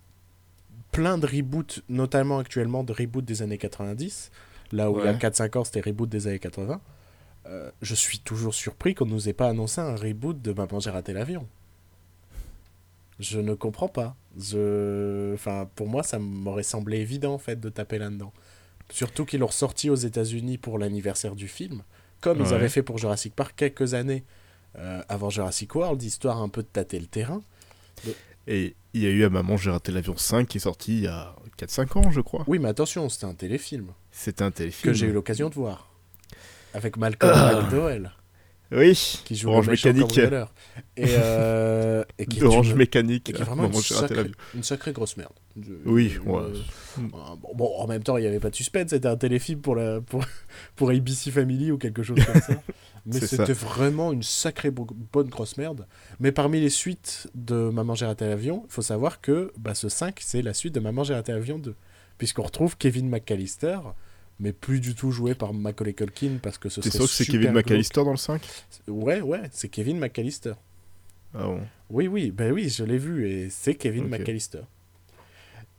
plein 0.91 1.17
de 1.17 1.25
reboots, 1.25 1.81
notamment 1.89 2.37
actuellement 2.39 2.83
de 2.83 2.93
reboots 2.93 3.23
des 3.25 3.41
années 3.41 3.57
90, 3.57 4.31
là 4.71 4.91
où 4.91 4.99
il 4.99 5.05
y 5.05 5.07
a 5.07 5.11
Ouais. 5.13 5.17
4-5 5.17 5.57
ans 5.57 5.63
c'était 5.63 5.81
reboot 5.81 6.09
des 6.09 6.27
années 6.27 6.39
80, 6.39 6.79
euh, 7.49 7.71
je 7.81 7.95
suis 7.95 8.19
toujours 8.19 8.53
surpris 8.53 8.93
qu'on 8.93 9.05
nous 9.05 9.27
ait 9.27 9.33
pas 9.33 9.49
annoncé 9.49 9.81
un 9.81 9.95
reboot 9.95 10.39
de 10.41 10.53
Maman 10.53 10.79
j'ai 10.79 10.91
raté 10.91 11.13
l'avion. 11.13 11.47
Je 13.19 13.39
ne 13.39 13.53
comprends 13.53 13.87
pas. 13.87 14.15
Je... 14.37 15.33
Enfin, 15.33 15.67
pour 15.75 15.87
moi, 15.87 16.03
ça 16.03 16.19
m'aurait 16.19 16.63
semblé 16.63 16.99
évident 16.99 17.33
en 17.33 17.37
fait 17.39 17.59
de 17.59 17.69
taper 17.69 17.97
là-dedans. 17.97 18.31
Surtout 18.91 19.25
qu'ils 19.25 19.39
l'ont 19.39 19.47
ressorti 19.47 19.89
aux 19.89 19.95
États-Unis 19.95 20.57
pour 20.57 20.77
l'anniversaire 20.79 21.35
du 21.35 21.47
film, 21.47 21.83
comme 22.21 22.39
ils 22.41 22.53
avaient 22.53 22.69
fait 22.69 22.81
pour 22.81 22.97
Jurassic 22.97 23.35
Park 23.35 23.53
quelques 23.55 23.93
années 23.93 24.23
euh, 24.77 25.01
avant 25.09 25.29
Jurassic 25.29 25.73
World, 25.75 26.01
histoire 26.01 26.41
un 26.41 26.49
peu 26.49 26.61
de 26.63 26.67
tâter 26.67 26.99
le 26.99 27.05
terrain. 27.05 27.41
et 28.47 28.75
il 28.93 29.01
y 29.01 29.05
a 29.05 29.09
eu 29.09 29.23
à 29.23 29.29
Maman, 29.29 29.57
j'ai 29.57 29.69
raté 29.69 29.91
l'avion 29.91 30.17
5 30.17 30.47
qui 30.47 30.57
est 30.57 30.61
sorti 30.61 30.97
il 30.97 31.03
y 31.03 31.07
a 31.07 31.35
4-5 31.59 31.97
ans, 31.99 32.11
je 32.11 32.21
crois. 32.21 32.43
Oui, 32.47 32.57
mais 32.57 32.69
attention, 32.69 33.09
c'était 33.09 33.25
un 33.25 33.35
téléfilm 33.35 33.87
C'était 34.11 34.43
un 34.43 34.51
téléfilm. 34.51 34.91
que 34.91 34.97
j'ai 34.97 35.07
eu 35.07 35.11
l'occasion 35.11 35.49
de 35.49 35.55
voir. 35.55 35.88
Avec 36.73 36.97
Malcolm 36.97 37.31
Ah. 37.33 37.61
McDowell, 37.61 38.11
Oui, 38.71 39.21
qui 39.25 39.35
joue 39.35 39.49
Orange 39.49 39.69
Mécanique. 39.69 40.19
Et, 40.97 41.03
et 42.19 42.25
qui 42.27 42.43
Orange 42.43 42.69
une, 42.71 42.75
Mécanique. 42.77 43.29
et 43.29 43.33
qui 43.33 43.41
est 43.41 43.45
vraiment 43.45 43.65
une 43.65 43.73
j'ai 43.81 43.95
raté 43.95 44.15
sacrée, 44.15 44.31
une 44.53 44.63
sacrée 44.63 44.91
grosse 44.91 45.17
merde. 45.17 45.33
Je- 45.59 45.71
Oui, 45.85 46.13
euh, 46.17 46.29
ouais. 46.29 46.41
euh, 46.41 47.01
bon, 47.41 47.51
bon, 47.55 47.71
en 47.77 47.87
même 47.87 48.03
temps, 48.03 48.17
il 48.17 48.21
n'y 48.21 48.27
avait 48.27 48.39
pas 48.39 48.49
de 48.51 48.55
suspense, 48.55 48.89
c'était 48.91 49.07
un 49.07 49.17
téléfilm 49.17 49.61
pour, 49.61 49.75
la, 49.75 50.01
pour, 50.01 50.23
pour 50.75 50.89
ABC 50.91 51.31
Family 51.31 51.71
ou 51.71 51.77
quelque 51.77 52.03
chose 52.03 52.23
comme 52.23 52.41
ça. 52.41 52.61
Mais 53.05 53.19
c'était 53.19 53.53
vraiment 53.53 54.11
une 54.11 54.21
sacrée 54.23 54.69
bo- 54.71 54.85
bonne 55.11 55.29
grosse 55.29 55.57
merde. 55.57 55.87
Mais 56.19 56.31
parmi 56.31 56.59
les 56.59 56.69
suites 56.69 57.27
de 57.33 57.69
Maman 57.69 57.95
j'ai 57.95 58.05
raté 58.05 58.27
l'avion, 58.27 58.63
il 58.67 58.71
faut 58.71 58.81
savoir 58.83 59.19
que 59.21 59.51
bah, 59.57 59.73
ce 59.73 59.89
5, 59.89 60.19
c'est 60.21 60.41
la 60.43 60.53
suite 60.53 60.75
de 60.75 60.79
Maman 60.79 61.03
j'ai 61.03 61.15
raté 61.15 61.31
l'avion 61.31 61.57
2. 61.57 61.73
Puisqu'on 62.19 62.43
retrouve 62.43 62.77
Kevin 62.77 63.09
McAllister, 63.09 63.79
mais 64.39 64.53
plus 64.53 64.79
du 64.79 64.95
tout 64.95 65.11
joué 65.11 65.35
par 65.35 65.53
Macaulay 65.53 65.93
Culkin 65.93 66.37
parce 66.41 66.57
que 66.57 66.69
ce 66.69 66.81
serait 66.81 66.91
sûr 66.91 67.05
que 67.05 67.11
c'est 67.11 67.25
Kevin. 67.25 67.51
McAllister 67.51 68.03
dans 68.03 68.11
le 68.11 68.17
5 68.17 68.41
Ouais, 68.87 69.21
ouais, 69.21 69.41
c'est 69.51 69.69
Kevin 69.69 69.99
McAllister. 69.99 70.53
Ah 71.33 71.43
bon. 71.43 71.61
Oui, 71.89 72.07
oui, 72.07 72.31
ben 72.31 72.51
oui, 72.51 72.69
je 72.69 72.83
l'ai 72.83 72.97
vu 72.97 73.29
et 73.29 73.49
c'est 73.49 73.75
Kevin 73.75 74.05
Ok. 74.05 74.11
McAllister. 74.19 74.61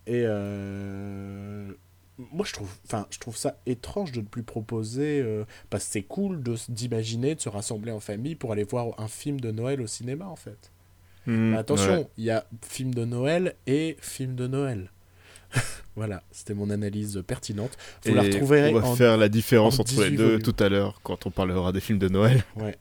Et 0.07 0.23
euh, 0.25 1.73
moi, 2.33 2.45
je 2.47 2.53
trouve, 2.53 2.71
enfin, 2.85 3.07
je 3.11 3.19
trouve 3.19 3.37
ça 3.37 3.59
étrange 3.67 4.13
de 4.13 4.21
ne 4.21 4.27
plus 4.27 4.43
proposer, 4.43 5.21
euh, 5.21 5.45
parce 5.71 5.85
que 5.85 5.91
c'est 5.93 6.03
cool 6.03 6.43
de 6.43 6.57
d'imaginer 6.69 7.35
de 7.35 7.41
se 7.41 7.49
rassembler 7.49 7.93
en 7.93 8.01
famille 8.01 8.35
pour 8.35 8.53
aller 8.53 8.65
voir 8.65 8.99
un 8.99 9.09
film 9.09 9.41
de 9.41 9.51
Noël 9.51 9.81
au 9.81 9.87
cinéma, 9.87 10.27
en 10.27 10.37
fait. 10.37 10.71
Mais 11.27 11.57
attention, 11.57 11.99
ouais. 11.99 12.09
il 12.17 12.25
y 12.25 12.31
a 12.31 12.45
film 12.63 12.93
de 12.95 13.05
Noël 13.05 13.55
et 13.67 13.97
film 14.01 14.35
de 14.35 14.47
Noël. 14.49 14.91
voilà, 15.97 16.23
c'était 16.31 16.55
mon 16.55 16.71
analyse 16.71 17.23
pertinente. 17.27 17.77
Vous 18.05 18.15
la 18.15 18.25
Et 18.25 18.31
retrouverez 18.31 18.71
on 18.75 18.79
va 18.81 18.87
en 18.89 18.95
faire 18.97 19.17
la 19.17 19.29
différence 19.29 19.79
en 19.79 19.83
entre 19.83 19.93
les 20.03 20.11
18 20.11 20.17
deux 20.17 20.25
volumes. 20.25 20.43
tout 20.43 20.57
à 20.63 20.69
l'heure 20.69 21.01
quand 21.03 21.27
on 21.27 21.31
parlera 21.31 21.73
des 21.73 21.81
films 21.81 21.99
de 21.99 22.09
Noël. 22.09 22.45
Ouais. 22.57 22.77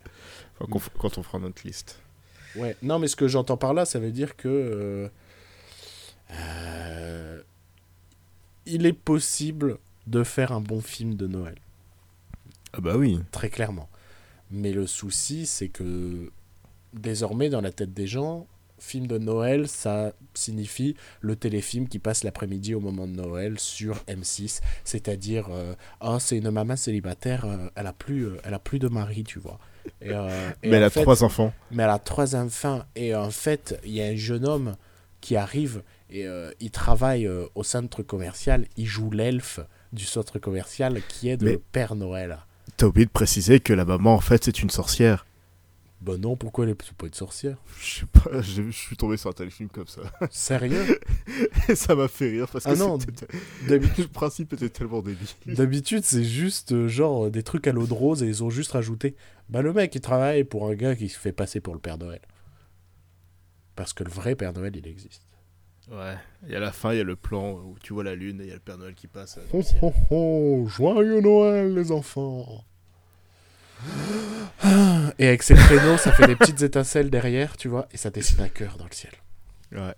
Enfin, 0.59 0.79
quand 0.99 1.17
on 1.17 1.23
fera 1.23 1.39
notre 1.39 1.65
liste. 1.65 1.99
Ouais, 2.55 2.75
non, 2.81 2.99
mais 2.99 3.07
ce 3.07 3.15
que 3.15 3.27
j'entends 3.27 3.57
par 3.57 3.73
là, 3.73 3.85
ça 3.85 3.99
veut 3.99 4.11
dire 4.11 4.35
que. 4.35 4.47
euh, 4.47 5.07
euh, 6.31 7.41
il 8.65 8.85
est 8.85 8.93
possible 8.93 9.77
de 10.07 10.23
faire 10.23 10.51
un 10.51 10.61
bon 10.61 10.81
film 10.81 11.15
de 11.15 11.27
Noël, 11.27 11.55
Ah 12.73 12.81
bah 12.81 12.97
oui. 12.97 13.19
très 13.31 13.49
clairement. 13.49 13.89
Mais 14.51 14.71
le 14.71 14.85
souci, 14.87 15.45
c'est 15.45 15.69
que 15.69 16.31
désormais, 16.93 17.49
dans 17.49 17.61
la 17.61 17.71
tête 17.71 17.93
des 17.93 18.07
gens, 18.07 18.47
film 18.79 19.07
de 19.07 19.17
Noël, 19.17 19.67
ça 19.67 20.13
signifie 20.33 20.95
le 21.21 21.35
téléfilm 21.35 21.87
qui 21.87 21.99
passe 21.99 22.23
l'après-midi 22.23 22.73
au 22.75 22.79
moment 22.79 23.07
de 23.07 23.13
Noël 23.13 23.59
sur 23.59 23.95
M6. 24.07 24.61
C'est-à-dire, 24.83 25.47
euh, 25.51 25.73
ah, 26.01 26.17
c'est 26.19 26.37
une 26.37 26.49
maman 26.51 26.75
célibataire, 26.75 27.45
euh, 27.45 27.67
elle, 27.75 27.87
a 27.87 27.93
plus, 27.93 28.25
euh, 28.27 28.37
elle 28.43 28.53
a 28.53 28.59
plus 28.59 28.79
de 28.79 28.87
mari, 28.87 29.23
tu 29.23 29.39
vois. 29.39 29.59
Et, 30.01 30.09
euh, 30.11 30.49
et 30.63 30.69
Mais 30.69 30.77
elle 30.77 30.83
a 30.83 30.89
fait- 30.89 31.01
trois 31.01 31.23
enfants. 31.23 31.53
mais 31.71 31.83
elle 31.83 31.89
a 31.89 31.99
trois 31.99 32.35
enfants 32.35 32.83
et 32.95 33.15
en 33.15 33.31
fait 33.31 33.79
il 33.83 33.91
y 33.93 34.01
a 34.01 34.05
un 34.05 34.15
jeune 34.15 34.45
homme 34.45 34.75
qui 35.21 35.35
arrive 35.35 35.81
Et 36.11 36.25
il 36.59 36.71
travaille 36.71 37.29
au 37.53 37.63
centre 37.63 38.01
commercial, 38.01 38.65
il 38.77 38.85
joue 38.87 39.11
l'elfe 39.11 39.59
du 39.93 40.05
centre 40.05 40.39
commercial 40.39 41.01
qui 41.07 41.29
est 41.29 41.37
de 41.37 41.45
Mais- 41.45 41.59
Père 41.71 41.93
Noël. 41.95 42.39
T'as 42.77 42.87
oublié 42.87 43.05
de 43.05 43.11
préciser 43.11 43.59
que 43.59 43.73
la 43.73 43.85
maman, 43.85 44.15
en 44.15 44.19
fait, 44.19 44.43
c'est 44.43 44.61
une 44.63 44.69
sorcière. 44.71 45.27
Bah 46.01 46.17
non, 46.17 46.37
pourquoi 46.37 46.63
elle 46.63 46.71
est 46.71 46.93
pas 46.93 47.07
une 47.07 47.13
sorcière? 47.13 47.57
Je 47.77 47.99
sais 47.99 48.05
pas, 48.05 48.41
je 48.41 48.69
suis 48.71 48.95
tombé 48.95 49.17
sur 49.17 49.29
un 49.29 49.33
tel 49.33 49.51
film 49.51 49.67
comme 49.67 49.87
ça. 49.87 50.01
Sérieux? 50.31 50.97
Et 51.67 51.75
ça 51.75 51.93
m'a 51.93 52.07
fait 52.07 52.29
rire 52.29 52.47
parce 52.49 52.63
que 52.63 52.69
Ah 52.69 52.75
non, 52.75 52.97
c'était- 52.99 53.27
D'habitude, 53.67 54.05
le 54.05 54.09
principe 54.11 54.53
était 54.53 54.69
tellement 54.69 55.01
débile. 55.01 55.27
D'habitude, 55.45 56.03
c'est 56.05 56.23
juste 56.23 56.71
euh, 56.71 56.87
genre 56.87 57.29
des 57.29 57.43
trucs 57.43 57.67
à 57.67 57.73
l'eau 57.73 57.85
de 57.85 57.93
rose 57.93 58.23
et 58.23 58.27
ils 58.27 58.43
ont 58.45 58.49
juste 58.49 58.71
rajouté 58.71 59.17
Bah, 59.49 59.61
le 59.61 59.73
mec, 59.73 59.93
il 59.93 59.99
travaille 59.99 60.45
pour 60.45 60.69
un 60.69 60.75
gars 60.75 60.95
qui 60.95 61.09
se 61.09 61.19
fait 61.19 61.33
passer 61.33 61.59
pour 61.59 61.73
le 61.73 61.81
Père 61.81 61.97
Noël. 61.97 62.21
Parce 63.75 63.91
que 63.91 64.03
le 64.05 64.09
vrai 64.09 64.35
Père 64.35 64.53
Noël, 64.53 64.75
il 64.77 64.87
existe. 64.87 65.23
Ouais, 65.91 66.15
et 66.47 66.55
à 66.55 66.59
la 66.59 66.71
fin, 66.71 66.93
il 66.93 66.97
y 66.97 67.01
a 67.01 67.03
le 67.03 67.15
plan 67.15 67.53
où 67.53 67.75
tu 67.81 67.93
vois 67.93 68.03
la 68.03 68.13
lune 68.15 68.39
et 68.41 68.43
il 68.43 68.47
y 68.49 68.51
a 68.51 68.55
le 68.55 68.59
Père 68.61 68.77
Noël 68.77 68.93
qui 68.93 69.07
passe. 69.07 69.37
oh 69.81 69.93
oh, 70.11 70.65
joyeux 70.69 71.19
Noël, 71.19 71.73
les 71.73 71.91
enfants 71.91 72.63
Et 75.17 75.27
avec 75.27 75.43
ses 75.43 75.53
créneaux, 75.55 75.97
ça 75.97 76.11
fait 76.11 76.27
des 76.27 76.35
petites 76.35 76.61
étincelles 76.61 77.09
derrière, 77.09 77.57
tu 77.57 77.67
vois, 77.67 77.87
et 77.91 77.97
ça 77.97 78.09
dessine 78.09 78.41
un 78.41 78.49
cœur 78.49 78.77
dans 78.77 78.85
le 78.85 78.93
ciel. 78.93 79.13
Ouais. 79.71 79.93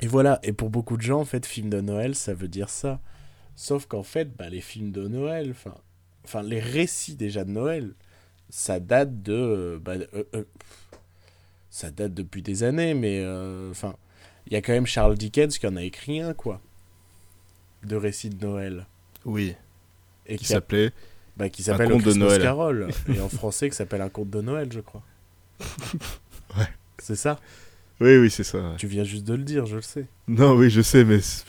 Et 0.00 0.06
voilà, 0.06 0.40
et 0.42 0.52
pour 0.52 0.70
beaucoup 0.70 0.96
de 0.96 1.02
gens, 1.02 1.20
en 1.20 1.24
fait, 1.24 1.46
film 1.46 1.70
de 1.70 1.80
Noël, 1.80 2.14
ça 2.14 2.34
veut 2.34 2.48
dire 2.48 2.68
ça. 2.68 3.00
Sauf 3.54 3.86
qu'en 3.86 4.02
fait, 4.02 4.34
bah, 4.36 4.48
les 4.48 4.60
films 4.60 4.90
de 4.90 5.06
Noël, 5.06 5.50
enfin, 5.50 5.74
enfin, 6.24 6.42
les 6.42 6.58
récits 6.60 7.14
déjà 7.14 7.44
de 7.44 7.50
Noël, 7.50 7.92
ça 8.50 8.80
date 8.80 9.22
de, 9.22 9.32
euh, 9.32 9.78
bah, 9.80 9.92
euh, 10.14 10.24
euh, 10.34 10.44
ça 11.70 11.90
date 11.90 12.14
depuis 12.14 12.42
des 12.42 12.64
années, 12.64 12.94
mais 12.94 13.24
enfin, 13.70 13.94
il 14.46 14.52
y 14.52 14.56
a 14.56 14.62
quand 14.62 14.72
même 14.72 14.86
Charles 14.86 15.16
Dickens 15.16 15.56
qui 15.58 15.66
en 15.66 15.76
a 15.76 15.82
écrit 15.82 16.20
un, 16.20 16.34
quoi, 16.34 16.60
de 17.84 17.96
récits 17.96 18.30
de 18.30 18.44
Noël, 18.44 18.86
Oui, 19.24 19.54
et 20.26 20.36
qui 20.36 20.44
qui, 20.46 20.52
a- 20.52 20.56
s'appelait. 20.56 20.92
Bah, 21.36 21.48
qui 21.48 21.62
s'appelle 21.62 21.90
conte 21.90 22.04
le 22.04 22.12
de 22.14 22.18
Noël. 22.18 22.88
Et 23.14 23.20
en 23.20 23.28
français 23.28 23.68
qui 23.70 23.76
s'appelle 23.76 24.02
un 24.02 24.08
conte 24.08 24.30
de 24.30 24.40
Noël, 24.40 24.68
je 24.72 24.80
crois. 24.80 25.02
Ouais. 26.58 26.66
C'est 26.98 27.16
ça? 27.16 27.38
Oui, 28.00 28.16
oui, 28.18 28.30
c'est 28.30 28.44
ça. 28.44 28.58
ouais. 28.58 28.76
Tu 28.76 28.86
viens 28.86 29.04
juste 29.04 29.24
de 29.24 29.34
le 29.34 29.42
dire, 29.44 29.64
je 29.66 29.76
le 29.76 29.82
sais. 29.82 30.06
Non, 30.28 30.52
oui, 30.54 30.68
je 30.70 30.82
sais, 30.82 31.04
mais 31.04 31.20
c'est 31.20 31.44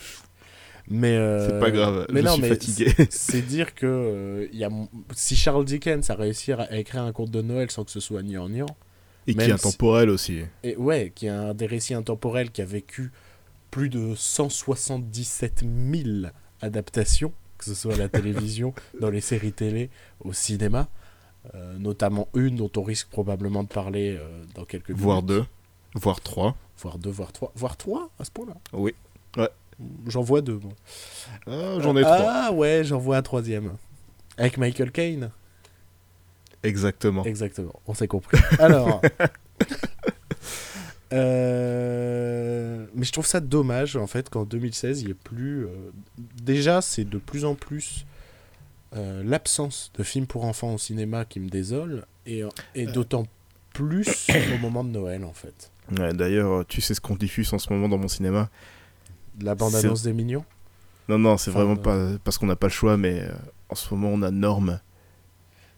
Mais 0.88 1.16
euh, 1.18 1.48
c'est 1.50 1.60
pas 1.60 1.72
grave. 1.72 2.06
Mais 2.12 2.22
je 2.22 2.26
non, 2.26 2.34
suis 2.34 2.42
mais 2.44 2.50
fatigué. 2.50 2.94
c'est 3.10 3.42
dire 3.46 3.76
que 3.76 3.86
euh, 3.86 4.48
y 4.54 4.64
a, 4.64 4.70
si 5.14 5.36
Charles 5.36 5.66
Dickens 5.66 6.10
a 6.10 6.16
réussi 6.16 6.54
à 6.54 6.78
écrire 6.78 7.04
un 7.04 7.12
conte 7.12 7.32
de 7.32 7.42
Noël 7.42 7.70
sans 7.72 7.84
que 7.84 7.92
ce 7.92 8.00
soit 8.00 8.22
gnangnan, 8.24 8.66
Et 9.28 9.34
qui 9.36 9.42
est 9.42 9.46
si- 9.46 9.52
intemporel 9.52 10.10
aussi. 10.10 10.40
et 10.64 10.76
ouais, 10.78 11.12
qui 11.14 11.28
a 11.28 11.40
un 11.50 11.54
des 11.54 11.66
récits 11.66 11.94
intemporels 11.96 12.52
qui 12.52 12.62
a 12.62 12.66
vécu 12.66 13.12
plus 13.72 13.90
de 13.90 14.14
177 14.16 15.64
000 15.94 16.28
adaptations, 16.62 17.34
que 17.58 17.66
ce 17.66 17.74
soit 17.74 17.94
à 17.94 17.98
la 17.98 18.10
télévision, 18.10 18.74
dans 19.00 19.10
les 19.10 19.22
séries 19.22 19.54
télé, 19.54 19.90
au 20.24 20.34
cinéma, 20.34 20.88
euh, 21.56 21.78
notamment 21.78 22.28
une 22.36 22.56
dont 22.56 22.72
on 22.78 22.84
risque 22.84 23.08
probablement 23.10 23.64
de 23.64 23.68
parler 23.70 24.16
euh, 24.20 24.44
dans 24.56 24.66
quelques 24.66 24.92
Voire 24.92 25.18
minutes. 25.24 25.28
deux, 25.30 25.46
voire 25.96 26.22
trois. 26.22 26.56
voire 26.78 26.98
deux, 26.98 27.10
voire 27.10 27.32
trois, 27.32 27.52
voire 27.56 27.78
trois 27.78 28.10
à 28.20 28.24
ce 28.26 28.32
point-là. 28.32 28.56
Oui. 28.74 28.94
Ouais. 29.38 29.50
J'en 30.08 30.22
vois 30.22 30.42
deux. 30.42 30.60
moi. 30.64 30.72
Ah, 31.48 31.80
J'en 31.82 31.96
ai 31.98 32.02
trois. 32.02 32.18
Ah 32.22 32.52
ouais, 32.54 32.84
j'en 32.84 33.00
vois 33.00 33.18
un 33.18 33.22
troisième. 33.22 33.74
Avec 34.38 34.58
Michael 34.58 34.92
Caine. 34.92 35.32
Exactement. 36.64 37.24
Exactement, 37.26 37.74
on 37.88 37.94
s'est 37.94 38.08
compris. 38.08 38.38
Alors. 38.60 39.02
euh, 41.14 42.86
Mais 42.96 43.06
je 43.06 43.12
trouve 43.12 43.26
ça 43.26 43.40
dommage 43.40 43.96
en 43.96 44.08
fait 44.08 44.30
qu'en 44.30 44.44
2016 44.46 45.02
il 45.02 45.06
n'y 45.06 45.12
ait 45.12 45.16
plus. 45.16 45.66
euh, 45.66 45.70
Déjà, 46.44 46.82
c'est 46.82 47.06
de 47.06 47.18
plus 47.18 47.46
en 47.46 47.56
plus 47.56 48.06
euh, 48.96 49.24
l'absence 49.24 49.92
de 49.98 50.04
films 50.04 50.28
pour 50.28 50.46
enfants 50.46 50.74
au 50.74 50.78
cinéma 50.78 51.26
qui 51.26 51.40
me 51.40 51.50
désole 51.50 52.06
et, 52.26 52.44
et 52.76 52.86
d'autant 52.86 53.26
plus 53.74 54.28
au 54.54 54.58
moment 54.58 54.84
de 54.84 54.90
Noël 54.90 55.24
en 55.24 55.34
fait. 55.34 55.72
Ouais, 55.98 56.14
D'ailleurs, 56.14 56.66
tu 56.68 56.80
sais 56.82 56.94
ce 56.94 57.02
qu'on 57.02 57.16
diffuse 57.16 57.54
en 57.54 57.60
ce 57.60 57.72
moment 57.74 57.90
dans 57.90 57.98
mon 57.98 58.08
cinéma? 58.08 58.50
La 59.42 59.56
bande-annonce 59.56 60.04
des 60.04 60.14
Mignons? 60.14 60.46
Non, 61.10 61.18
non, 61.20 61.38
c'est 61.38 61.52
Enfin, 61.52 61.64
vraiment 61.66 61.80
euh, 61.88 62.14
pas 62.14 62.20
parce 62.24 62.38
qu'on 62.38 62.46
n'a 62.46 62.56
pas 62.56 62.68
le 62.68 62.72
choix, 62.72 62.96
mais 62.98 63.20
euh, 63.22 63.32
en 63.70 63.76
ce 63.76 63.94
moment, 63.94 64.10
on 64.14 64.22
a 64.22 64.32
Norme. 64.32 64.80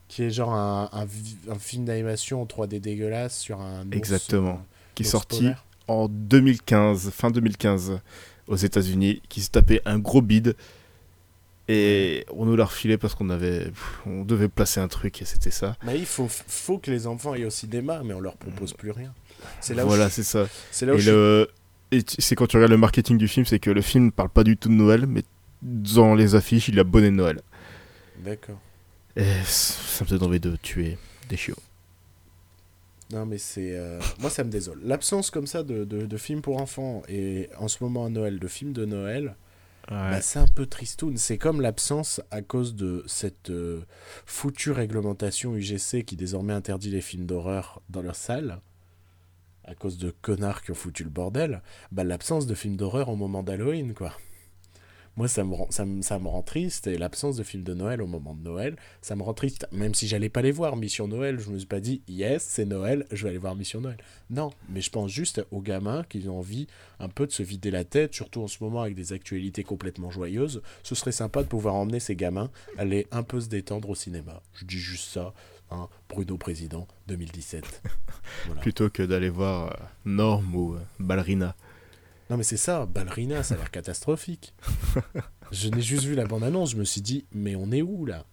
qui 0.08 0.24
est 0.24 0.30
genre 0.30 0.54
un, 0.54 0.90
un 0.92 1.06
vi- 1.06 1.38
un 1.50 1.58
film 1.58 1.86
d'animation 1.86 2.42
en 2.42 2.46
3D 2.46 2.80
dégueulasse 2.80 3.36
sur 3.40 3.60
un 3.62 3.82
ours, 3.88 3.94
Exactement. 3.98 4.64
Qui 4.96 5.04
est 5.04 5.06
sorti 5.06 5.50
en 5.88 6.08
2015, 6.08 7.12
fin 7.12 7.30
2015, 7.30 8.00
aux 8.48 8.56
États-Unis, 8.56 9.22
qui 9.30 9.42
se 9.42 9.50
tapait 9.52 9.82
un 9.86 10.00
gros 10.00 10.22
bide. 10.22 10.56
Et 11.68 12.26
on 12.32 12.46
nous 12.46 12.56
l'a 12.56 12.66
refilé 12.66 12.98
parce 12.98 13.16
qu'on 13.16 13.30
avait, 13.32 13.72
on 14.06 14.24
devait 14.24 14.50
placer 14.50 14.80
un 14.80 14.88
truc 14.88 15.22
et 15.22 15.26
c'était 15.26 15.50
ça. 15.52 15.76
Mais 15.84 15.98
il 15.98 16.06
faut, 16.06 16.28
faut 16.30 16.78
que 16.78 16.92
les 16.92 17.08
enfants 17.08 17.32
aillent 17.34 17.46
au 17.46 17.50
cinéma, 17.50 18.02
mais 18.06 18.14
on 18.14 18.20
leur 18.20 18.38
propose 18.38 18.74
plus 18.74 18.92
rien. 18.92 19.14
C'est 19.62 19.74
là 19.74 19.84
où 19.84 19.88
voilà, 19.88 20.08
je- 20.08 20.14
c'est 20.14 20.24
ça. 20.24 20.48
c'est 20.72 20.86
là 20.86 20.94
où 20.94 20.98
Et, 20.98 21.00
je- 21.00 21.12
le... 21.12 21.50
et 21.92 22.04
tu- 22.04 22.18
c'est 22.20 22.36
quand 22.36 22.46
tu 22.46 22.58
regardes 22.58 22.72
le 22.72 22.78
marketing 22.78 23.18
du 23.18 23.28
film, 23.28 23.48
c'est 23.48 23.58
que 23.60 23.72
le 23.72 23.82
film 23.82 24.12
parle 24.12 24.30
pas 24.30 24.44
du 24.44 24.58
tout 24.58 24.70
de 24.70 24.76
Noël, 24.76 25.08
mais 25.08 25.24
dans 25.64 26.14
les 26.14 26.36
affiches, 26.36 26.68
il 26.68 26.80
a 26.80 26.84
bonnet 26.84 27.10
de 27.10 27.16
Noël. 27.16 27.42
D'accord. 28.24 28.60
Et 29.16 29.26
ça 29.46 30.04
me 30.06 30.10
donne 30.12 30.24
envie 30.30 30.40
de 30.40 30.56
tuer 30.58 31.00
des 31.30 31.38
chiots. 31.38 31.56
Non, 33.12 33.26
mais 33.26 33.38
c'est. 33.38 33.78
euh, 33.78 34.00
Moi, 34.20 34.30
ça 34.30 34.44
me 34.44 34.50
désole. 34.50 34.80
L'absence 34.84 35.30
comme 35.30 35.48
ça 35.48 35.64
de, 35.64 35.84
de, 35.86 36.06
de 36.06 36.18
films 36.18 36.42
pour 36.42 36.60
enfants 36.62 37.04
et 37.08 37.50
en 37.60 37.68
ce 37.68 37.84
moment 37.84 38.06
à 38.06 38.10
Noël, 38.10 38.40
de 38.40 38.48
films 38.48 38.74
de 38.74 38.86
Noël, 38.86 39.36
bah, 39.90 40.22
c'est 40.22 40.40
un 40.40 40.48
peu 40.48 40.66
tristoun. 40.66 41.16
C'est 41.18 41.38
comme 41.38 41.62
l'absence 41.62 42.20
à 42.32 42.42
cause 42.42 42.74
de 42.76 43.04
cette 43.06 43.52
euh, 43.52 43.82
foutue 44.26 44.72
réglementation 44.72 45.56
UGC 45.56 46.04
qui 46.04 46.16
désormais 46.16 46.54
interdit 46.54 46.90
les 46.90 47.02
films 47.02 47.28
d'horreur 47.28 47.82
dans 47.90 48.02
leurs 48.02 48.16
salles. 48.16 48.60
À 49.64 49.76
cause 49.76 49.98
de 50.00 50.12
connards 50.22 50.64
qui 50.64 50.72
ont 50.72 50.76
foutu 50.76 51.04
le 51.04 51.10
bordel. 51.12 51.62
Bah, 51.92 52.04
l'absence 52.04 52.48
de 52.48 52.56
films 52.56 52.76
d'horreur 52.78 53.10
au 53.10 53.16
moment 53.16 53.44
d'Halloween, 53.44 53.94
quoi. 53.94 54.14
Moi, 55.18 55.30
ça 55.30 55.46
me, 55.46 55.54
rend, 55.54 55.68
ça, 55.70 55.86
me, 55.86 56.02
ça 56.02 56.20
me 56.20 56.28
rend 56.28 56.42
triste. 56.42 56.88
Et 56.88 56.98
l'absence 56.98 57.38
de 57.38 57.44
films 57.44 57.64
de 57.64 57.74
Noël 57.74 58.02
au 58.02 58.08
moment 58.08 58.34
de 58.34 58.44
Noël, 58.44 58.76
ça 59.02 59.16
me 59.16 59.24
rend 59.24 59.34
triste. 59.34 59.66
Même 59.72 59.94
si 59.94 60.08
j'allais 60.08 60.30
pas 60.30 60.42
les 60.42 60.52
voir, 60.52 60.76
Mission 60.76 61.08
Noël, 61.08 61.40
je 61.40 61.50
me 61.50 61.58
suis 61.58 61.68
pas 61.68 61.80
dit, 61.80 62.02
yes, 62.08 62.44
c'est 62.44 62.66
Noël, 62.66 63.06
je 63.12 63.24
vais 63.24 63.30
aller 63.30 63.38
voir 63.38 63.56
Mission 63.56 63.80
Noël. 63.80 63.98
Non, 64.30 64.52
mais 64.70 64.82
je 64.82 64.90
pense 64.90 65.10
juste 65.10 65.46
aux 65.52 65.62
gamins 65.62 66.04
qui 66.10 66.28
ont 66.28 66.40
envie 66.40 66.68
un 67.00 67.08
peu 67.08 67.26
de 67.26 67.32
se 67.32 67.44
vider 67.44 67.72
la 67.72 67.86
tête, 67.86 68.14
surtout 68.14 68.42
en 68.42 68.48
ce 68.48 68.58
moment 68.62 68.82
avec 68.82 68.96
des 68.96 69.14
actualités 69.14 69.64
complètement 69.64 70.10
joyeuses. 70.10 70.62
Ce 70.84 70.96
serait 70.96 71.12
sympa 71.12 71.44
de 71.44 71.48
pouvoir 71.48 71.76
emmener 71.76 72.00
ces 72.00 72.16
gamins 72.16 72.50
aller 72.78 73.08
un 73.12 73.24
peu 73.24 73.40
se 73.40 73.48
détendre 73.48 73.90
au 73.90 73.96
cinéma. 73.96 74.42
Je 74.54 74.66
dis 74.66 74.80
juste 74.80 75.10
ça, 75.12 75.34
hein, 75.72 75.88
Bruno 76.10 76.38
Président 76.38 76.88
2017. 77.08 77.82
Voilà. 78.48 78.62
Plutôt 78.62 78.90
que 78.90 79.04
d'aller 79.04 79.30
voir 79.30 79.72
euh, 79.72 79.86
Norme 80.06 80.56
ou 80.56 80.74
euh, 80.74 80.80
Ballerina. 81.00 81.56
Non 82.30 82.38
mais 82.38 82.44
c'est 82.44 82.58
ça, 82.58 82.86
Ballerina, 82.86 83.44
ça 83.44 83.54
a 83.54 83.58
l'air 83.58 83.70
catastrophique. 83.72 84.54
je 85.52 85.70
n'ai 85.70 85.82
juste 85.82 86.04
vu 86.06 86.16
la 86.16 86.26
bande-annonce, 86.26 86.72
je 86.72 86.78
me 86.78 86.84
suis 86.84 87.02
dit, 87.02 87.26
mais 87.32 87.56
on 87.56 87.72
est 87.72 87.82
où 87.84 88.06
là? 88.06 88.26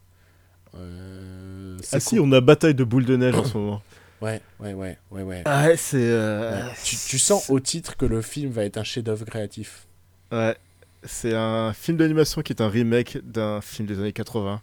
Euh, 0.74 1.76
Ah 1.92 2.00
si, 2.00 2.18
on 2.18 2.30
a 2.32 2.40
Bataille 2.40 2.74
de 2.74 2.84
boules 2.84 3.04
de 3.04 3.16
neige 3.16 3.34
en 3.34 3.44
ce 3.44 3.56
moment. 3.56 3.82
Ouais, 4.22 4.40
ouais, 4.60 4.72
ouais, 4.72 4.96
ouais, 5.10 5.22
ouais. 5.24 5.42
Ah 5.46 5.66
ouais, 5.66 5.76
c'est... 5.76 5.96
euh, 6.00 6.64
Ouais. 6.68 6.72
Tu, 6.84 6.94
tu 6.96 7.18
sens 7.18 7.50
au 7.50 7.58
titre 7.58 7.96
que 7.96 8.06
le 8.06 8.22
film 8.22 8.52
va 8.52 8.64
être 8.64 8.76
un 8.76 8.84
chef-d'œuvre 8.84 9.24
créatif. 9.24 9.88
Ouais, 10.30 10.56
c'est 11.02 11.34
un 11.34 11.72
film 11.72 11.96
d'animation 11.98 12.40
qui 12.42 12.52
est 12.52 12.62
un 12.62 12.68
remake 12.68 13.18
d'un 13.24 13.60
film 13.60 13.88
des 13.88 13.98
années 13.98 14.12
80, 14.12 14.62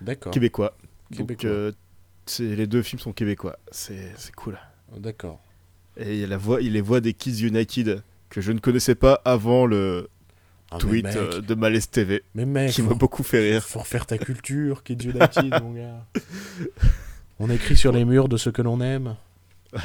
D'accord. 0.00 0.32
québécois. 0.32 0.76
Donc 1.12 1.18
Québécois. 1.28 1.50
euh, 1.50 1.72
les 2.40 2.66
deux 2.66 2.82
films 2.82 2.98
sont 2.98 3.12
québécois, 3.12 3.60
c'est 3.70 4.10
c'est 4.16 4.34
cool. 4.34 4.58
D'accord. 4.96 5.40
Et 5.96 6.14
il 6.14 6.18
y 6.20 6.24
a 6.24 6.26
la 6.26 6.36
voix, 6.36 6.60
il 6.60 6.66
y 6.66 6.70
a 6.70 6.72
les 6.72 6.80
voix 6.80 7.00
des 7.00 7.14
Kids 7.14 7.46
United 7.46 8.02
que 8.34 8.40
je 8.40 8.52
ne 8.52 8.58
connaissais 8.58 8.94
pas 8.96 9.20
avant 9.24 9.64
le 9.66 10.08
Ah, 10.70 10.78
tweet 10.78 11.04
mec, 11.04 11.16
euh, 11.16 11.40
de 11.40 11.54
Malaise 11.54 11.88
TV, 11.88 12.22
mais 12.34 12.44
mec, 12.44 12.72
qui 12.72 12.82
m'a 12.82 12.94
beaucoup 12.94 13.22
fait 13.22 13.40
rire. 13.52 13.62
faut 13.64 13.78
refaire 13.78 14.06
ta 14.06 14.18
culture, 14.18 14.82
Kids 14.82 15.04
United, 15.08 15.62
mon 15.62 15.72
gars. 15.72 16.04
On 17.38 17.48
écrit 17.50 17.76
sur 17.76 17.92
les 17.92 18.04
murs 18.04 18.28
de 18.28 18.36
ce 18.36 18.50
que 18.50 18.62
l'on 18.62 18.80
aime. 18.80 19.16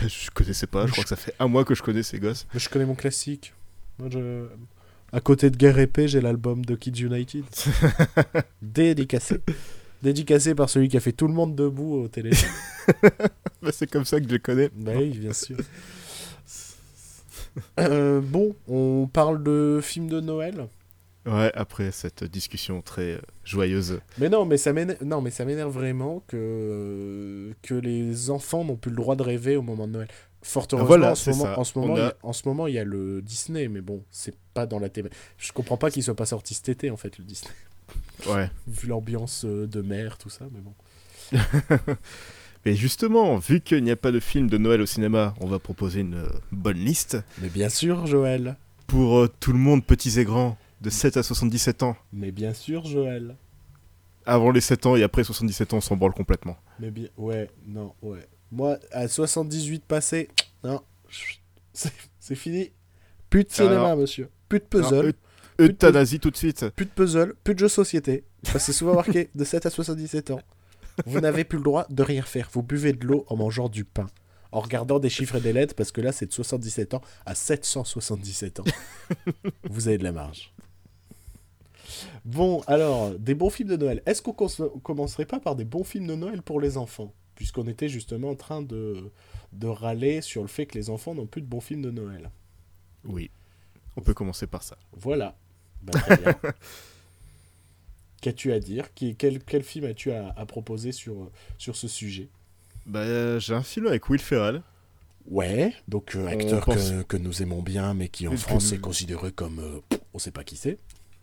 je 0.01 0.29
connaissais 0.31 0.67
pas, 0.67 0.85
je 0.87 0.91
crois 0.91 1.03
que 1.03 1.09
ça 1.09 1.15
fait 1.15 1.33
un 1.39 1.47
mois 1.47 1.63
que 1.65 1.75
je 1.75 1.81
connais 1.83 2.03
ces 2.03 2.19
gosses. 2.19 2.47
Mais 2.53 2.59
je 2.59 2.69
connais 2.69 2.85
mon 2.85 2.95
classique. 2.95 3.53
Moi, 3.99 4.09
je... 4.11 4.45
À 5.11 5.19
côté 5.21 5.49
de 5.49 5.57
Guerre 5.57 5.79
épée, 5.79 6.07
j'ai 6.07 6.21
l'album 6.21 6.63
de 6.63 6.75
Kids 6.75 7.01
United. 7.03 7.43
Dédicacé. 8.61 9.39
Dédicacé 10.03 10.53
par 10.55 10.69
celui 10.69 10.87
qui 10.87 10.97
a 10.97 10.99
fait 10.99 11.11
tout 11.11 11.27
le 11.27 11.33
monde 11.33 11.55
debout 11.55 11.95
au 11.95 12.07
télé. 12.07 12.31
Bah, 13.61 13.71
c'est 13.73 13.91
comme 13.91 14.05
ça 14.05 14.19
que 14.19 14.25
je 14.25 14.33
les 14.33 14.39
connais. 14.39 14.69
bah 14.73 14.93
oui, 14.95 15.09
bien 15.09 15.33
sûr. 15.33 15.57
Euh, 17.79 18.21
bon, 18.21 18.55
on 18.67 19.07
parle 19.11 19.43
de 19.43 19.79
films 19.81 20.07
de 20.09 20.19
Noël. 20.19 20.67
Ouais, 21.25 21.51
après 21.53 21.91
cette 21.91 22.23
discussion 22.23 22.81
très 22.81 23.13
euh, 23.15 23.21
joyeuse. 23.43 23.99
Mais 24.17 24.29
non, 24.29 24.45
mais 24.45 24.57
ça 24.57 24.73
m'énerve, 24.73 25.03
non, 25.03 25.21
mais 25.21 25.29
ça 25.31 25.45
m'énerve 25.45 25.71
vraiment 25.73 26.23
que 26.27 27.53
que 27.61 27.73
les 27.75 28.29
enfants 28.29 28.63
n'ont 28.63 28.77
plus 28.77 28.89
le 28.89 28.97
droit 28.97 29.15
de 29.15 29.23
rêver 29.23 29.55
au 29.57 29.61
moment 29.61 29.87
de 29.87 29.93
Noël. 29.93 30.07
Fort 30.41 30.67
heureusement, 30.71 30.87
Voilà, 30.87 31.11
en, 31.11 31.15
ce 31.15 31.29
moment, 31.31 31.43
ça. 31.43 31.59
en, 31.59 31.63
ce 31.65 31.77
moment, 31.79 31.95
il 31.97 31.99
y 31.99 32.01
a- 32.01 32.07
a- 32.07 32.13
en 32.23 32.31
ce 32.33 32.47
moment, 32.47 32.67
il 32.67 32.73
y 32.73 32.79
a 32.79 32.85
le 32.85 33.21
Disney, 33.21 33.67
mais 33.67 33.81
bon, 33.81 34.01
c'est 34.09 34.33
pas 34.53 34.65
dans 34.65 34.79
la 34.79 34.87
thématique. 34.87 35.17
Je 35.37 35.51
comprends 35.51 35.75
pas 35.77 35.91
qu'il 35.91 36.01
soit 36.01 36.15
pas 36.15 36.25
sorti 36.25 36.53
cet 36.53 36.69
été, 36.69 36.89
en 36.89 36.97
fait, 36.97 37.17
le 37.17 37.25
Disney. 37.25 37.51
Ouais. 38.27 38.49
Vu 38.67 38.87
l'ambiance 38.87 39.43
euh, 39.45 39.67
de 39.67 39.81
mer, 39.81 40.17
tout 40.17 40.29
ça, 40.29 40.45
mais 40.53 40.61
bon. 40.61 40.73
Mais 42.65 42.75
justement, 42.75 43.37
vu 43.37 43.61
qu'il 43.61 43.83
n'y 43.83 43.91
a 43.91 43.95
pas 43.95 44.11
de 44.11 44.19
film 44.19 44.49
de 44.49 44.57
Noël 44.57 44.81
au 44.81 44.85
cinéma, 44.85 45.33
on 45.39 45.47
va 45.47 45.59
proposer 45.59 46.01
une 46.01 46.15
euh, 46.15 46.27
bonne 46.51 46.77
liste 46.77 47.17
Mais 47.41 47.49
bien 47.49 47.69
sûr, 47.69 48.05
Joël. 48.05 48.57
pour 48.87 49.17
euh, 49.19 49.29
tout 49.39 49.53
le 49.53 49.59
monde, 49.59 49.83
petits 49.85 50.19
et 50.19 50.25
grands, 50.25 50.57
de 50.81 50.89
7 50.89 51.17
à 51.17 51.23
77 51.23 51.83
ans. 51.83 51.95
Mais 52.13 52.31
bien 52.31 52.53
sûr, 52.53 52.85
Joël. 52.85 53.35
Avant 54.25 54.51
les 54.51 54.61
7 54.61 54.85
ans 54.85 54.95
et 54.95 55.03
après 55.03 55.23
77 55.23 55.73
ans, 55.73 55.77
on 55.77 55.81
s'en 55.81 55.95
branle 55.95 56.13
complètement. 56.13 56.57
Mais 56.79 56.91
bien, 56.91 57.07
ouais, 57.17 57.49
non, 57.67 57.93
ouais. 58.01 58.27
Moi, 58.51 58.77
à 58.91 59.07
78 59.07 59.83
passé, 59.85 60.29
non, 60.63 60.81
c'est 62.19 62.35
fini. 62.35 62.71
Plus 63.29 63.43
de 63.45 63.51
cinéma, 63.51 63.75
Alors- 63.85 63.97
monsieur. 63.97 64.29
Plus 64.49 64.59
de 64.59 64.65
puzzle. 64.65 65.13
Eu- 65.59 65.63
Euthanasie 65.65 66.19
tout 66.19 66.31
de 66.31 66.37
suite. 66.37 66.69
Plus 66.75 66.85
de 66.85 66.91
puzzle, 66.91 67.35
plus 67.43 67.53
de 67.53 67.59
jeux 67.59 67.67
société. 67.67 68.23
Que 68.51 68.57
c'est 68.59 68.71
souvent 68.73 68.95
marqué 68.95 69.29
de 69.35 69.43
7 69.43 69.65
à 69.65 69.69
77 69.69 70.31
ans. 70.31 70.39
Vous 71.05 71.19
n'avez 71.19 71.43
plus 71.43 71.57
le 71.57 71.63
droit 71.63 71.85
de 71.89 72.03
rien 72.03 72.23
faire. 72.23 72.49
Vous 72.51 72.63
buvez 72.63 72.93
de 72.93 73.05
l'eau 73.05 73.25
en 73.27 73.35
mangeant 73.35 73.69
du 73.69 73.85
pain. 73.85 74.07
En 74.51 74.61
regardant 74.61 74.99
des 74.99 75.09
chiffres 75.09 75.35
et 75.35 75.41
des 75.41 75.53
lettres, 75.53 75.75
parce 75.75 75.91
que 75.91 76.01
là, 76.01 76.11
c'est 76.11 76.25
de 76.25 76.33
77 76.33 76.95
ans 76.95 77.01
à 77.25 77.35
777 77.35 78.61
ans. 78.61 78.63
Vous 79.69 79.87
avez 79.87 79.99
de 79.99 80.03
la 80.03 80.11
marge. 80.11 80.53
Bon, 82.25 82.61
alors, 82.67 83.11
des 83.11 83.35
bons 83.35 83.49
films 83.49 83.69
de 83.69 83.77
Noël. 83.77 84.01
Est-ce 84.05 84.21
qu'on 84.21 84.33
commencerait 84.79 85.25
pas 85.25 85.39
par 85.39 85.55
des 85.55 85.65
bons 85.65 85.83
films 85.83 86.07
de 86.07 86.15
Noël 86.15 86.41
pour 86.41 86.59
les 86.59 86.77
enfants? 86.77 87.13
Puisqu'on 87.35 87.67
était 87.67 87.89
justement 87.89 88.31
en 88.31 88.35
train 88.35 88.61
de, 88.61 89.11
de 89.53 89.67
râler 89.67 90.21
sur 90.21 90.41
le 90.41 90.47
fait 90.47 90.65
que 90.65 90.77
les 90.77 90.89
enfants 90.89 91.15
n'ont 91.15 91.27
plus 91.27 91.41
de 91.41 91.47
bons 91.47 91.61
films 91.61 91.81
de 91.81 91.91
Noël. 91.91 92.31
Oui. 93.05 93.29
On 93.95 94.01
peut 94.01 94.13
commencer 94.13 94.47
par 94.47 94.63
ça. 94.63 94.77
Voilà. 94.93 95.37
Bah. 95.81 95.93
Qu'as-tu 98.21 98.51
à 98.51 98.59
dire 98.59 98.93
Qui- 98.93 99.15
quel, 99.15 99.43
quel 99.43 99.63
film 99.63 99.85
as-tu 99.85 100.11
à, 100.11 100.33
à 100.35 100.45
proposer 100.45 100.91
sur, 100.91 101.29
sur 101.57 101.75
ce 101.75 101.87
sujet 101.87 102.29
Bah, 102.85 102.99
euh, 102.99 103.39
j'ai 103.39 103.53
un 103.53 103.63
film 103.63 103.87
avec 103.87 104.09
Will 104.09 104.19
Ferrell. 104.21 104.61
Ouais, 105.27 105.73
donc 105.87 106.15
euh, 106.15 106.25
acteur 106.27 106.65
pense- 106.65 106.89
que, 106.91 107.01
que 107.03 107.17
nous 107.17 107.41
aimons 107.41 107.61
bien, 107.61 107.93
mais 107.93 108.09
qui 108.09 108.27
en 108.27 108.35
France 108.35 108.69
que- 108.71 108.75
est 108.75 108.79
considéré 108.79 109.31
comme... 109.31 109.59
euh, 109.59 109.97
on 110.13 110.19
sait 110.19 110.31
pas 110.31 110.43
qui 110.43 110.55
c'est. 110.55 110.79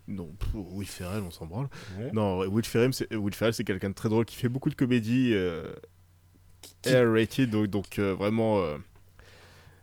Non, 0.07 0.29
pour 0.39 0.73
Will 0.73 0.87
Ferrell, 0.87 1.21
on 1.23 1.31
s'en 1.31 1.45
branle. 1.45 1.67
Ouais. 1.99 2.09
Non, 2.13 2.39
Will 2.47 2.63
Ferrell, 2.63 2.93
c'est 2.93 3.13
Will 3.13 3.33
Ferrell, 3.33 3.53
c'est 3.53 3.65
quelqu'un 3.65 3.89
de 3.89 3.93
très 3.95 4.07
drôle 4.07 4.23
qui 4.23 4.37
fait 4.37 4.47
beaucoup 4.47 4.69
de 4.69 4.75
comédies 4.75 5.31
euh, 5.33 5.73
Qui- 6.81 6.95
R-rated, 6.95 7.49
donc, 7.49 7.67
donc 7.67 7.99
euh, 7.99 8.13
vraiment, 8.15 8.59
euh, 8.59 8.77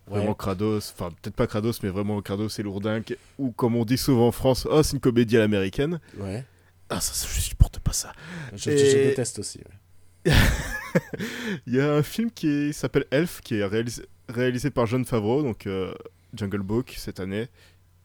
Ouais. 0.07 0.17
vraiment 0.19 0.33
crados. 0.33 0.77
Enfin, 0.93 1.09
peut-être 1.21 1.35
pas 1.35 1.47
crados, 1.47 1.73
mais 1.83 1.89
vraiment 1.89 2.19
crados 2.21 2.49
et 2.59 2.63
lourdingue. 2.63 3.17
Ou 3.37 3.51
comme 3.51 3.75
on 3.75 3.85
dit 3.85 3.97
souvent 3.97 4.27
en 4.27 4.31
France, 4.31 4.67
oh, 4.69 4.81
c'est 4.83 4.93
une 4.93 4.99
comédie 4.99 5.35
à 5.37 5.39
l'américaine. 5.39 5.99
Ouais. 6.19 6.43
Ah, 6.89 7.01
ça, 7.01 7.13
ça, 7.13 7.27
je 7.33 7.39
supporte 7.39 7.79
pas 7.79 7.93
ça. 7.93 8.13
Je, 8.55 8.69
Et- 8.69 8.77
je 8.91 8.97
déteste 9.09 9.39
aussi. 9.39 9.59
ouais. 9.59 10.31
Il 11.67 11.73
y 11.75 11.79
a 11.79 11.91
un 11.93 12.03
film 12.03 12.31
qui 12.31 12.73
s'appelle 12.73 13.05
Elf, 13.11 13.41
qui 13.41 13.55
est 13.55 13.65
réalisé, 13.65 14.05
réalisé 14.29 14.69
par 14.71 14.85
John 14.85 15.05
Favreau, 15.05 15.41
donc 15.43 15.67
euh, 15.67 15.93
Jungle 16.33 16.61
Book 16.61 16.93
cette 16.97 17.19
année, 17.19 17.47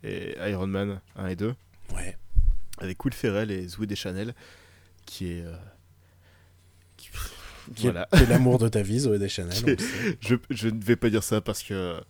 et 0.02 0.34
Iron 0.50 0.66
Man 0.66 1.00
1 1.16 1.26
et 1.28 1.36
2, 1.36 1.54
Ouais. 1.94 2.16
avec 2.78 3.02
Will 3.04 3.14
Ferrell 3.14 3.50
et 3.50 3.66
Zoé 3.68 3.86
Deschanel, 3.86 4.34
qui 5.06 5.32
est... 5.32 5.42
euh, 5.44 5.54
qui- 6.96 7.10
Qui 7.74 7.86
est- 7.86 7.90
Voilà. 7.90 8.08
est 8.12 8.26
l'amour 8.26 8.58
de 8.58 8.68
ta 8.68 8.82
vie, 8.82 8.98
Zoé 9.00 9.18
Deschanel. 9.18 9.76
Je, 10.20 10.34
je 10.50 10.68
ne 10.68 10.82
vais 10.82 10.96
pas 10.96 11.10
dire 11.10 11.22
ça 11.22 11.40
parce 11.40 11.62
que 11.62 12.00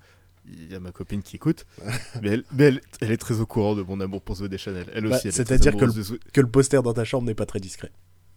il 0.46 0.70
y 0.72 0.74
a 0.74 0.80
ma 0.80 0.90
copine 0.92 1.22
qui 1.22 1.36
écoute, 1.36 1.66
mais, 2.22 2.30
elle, 2.30 2.44
mais 2.52 2.64
elle, 2.64 2.80
elle 3.00 3.10
est 3.12 3.16
très 3.16 3.40
au 3.40 3.46
courant 3.46 3.74
de 3.74 3.82
mon 3.82 4.00
amour 4.00 4.22
pour 4.22 4.36
Zoé 4.36 4.48
Deschanel. 4.48 4.86
Elle 4.94 5.08
Bah, 5.08 5.16
aussi, 5.16 5.28
elle 5.28 5.34
est 5.34 5.36
c'est-à-dire 5.36 5.76
très 5.76 5.86
que 5.86 5.92
de 5.92 6.02
Zoé- 6.02 6.18
Que 6.32 6.40
le 6.40 6.48
poster 6.48 6.82
dans 6.82 6.92
ta 6.94 7.04
chambre 7.04 7.26
n'est 7.26 7.34
pas 7.34 7.46
très 7.46 7.60
discret. 7.60 7.90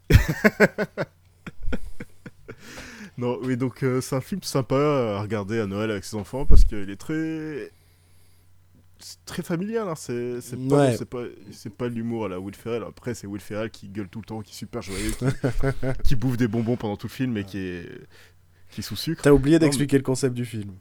Non, 3.17 3.37
oui, 3.43 3.57
donc 3.57 3.83
euh, 3.83 4.01
c'est 4.01 4.15
un 4.15 4.21
film 4.21 4.41
sympa 4.41 4.75
à 4.75 5.21
regarder 5.21 5.59
à 5.59 5.67
Noël 5.67 5.91
avec 5.91 6.03
ses 6.03 6.15
enfants 6.15 6.47
parce 6.47 6.63
qu'il 6.65 6.89
est 6.89 6.95
très. 6.95 7.71
très 9.25 9.43
familial, 9.43 9.87
hein. 9.87 9.93
c'est 9.95 10.39
pas, 10.67 10.87
Ouais. 10.87 10.97
c'est 10.97 11.05
pas, 11.07 11.23
c'est 11.51 11.69
pas 11.75 11.87
l'humour 11.89 12.25
à 12.25 12.29
la 12.29 12.39
Will 12.39 12.55
Ferrell. 12.55 12.81
Après, 12.83 13.13
c'est 13.13 13.27
Will 13.27 13.39
Ferrell 13.41 13.69
qui 13.69 13.87
gueule 13.89 14.09
tout 14.09 14.19
le 14.19 14.25
temps, 14.25 14.41
qui 14.41 14.51
est 14.51 14.55
super 14.57 14.81
joyeux, 14.81 15.11
qui, 15.11 15.25
qui 16.03 16.15
bouffe 16.15 16.37
des 16.37 16.47
bonbons 16.47 16.75
pendant 16.75 16.97
tout 16.97 17.05
le 17.05 17.11
film 17.11 17.37
et 17.37 17.43
qui 17.43 17.59
est, 17.59 17.87
qui 18.71 18.79
est 18.79 18.83
sous 18.83 18.95
sucre. 18.95 19.21
T'as 19.21 19.31
oublié 19.31 19.59
d'expliquer 19.59 19.97
le 19.97 20.03
concept 20.03 20.33
du 20.33 20.45
film. 20.45 20.71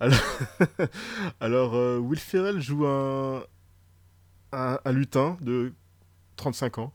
Alors, 1.40 1.74
euh, 1.74 1.98
Will 1.98 2.18
Ferrell 2.18 2.60
joue 2.60 2.86
un, 2.86 3.44
un, 4.52 4.78
un 4.84 4.92
lutin 4.92 5.36
de 5.40 5.72
35 6.36 6.78
ans 6.78 6.92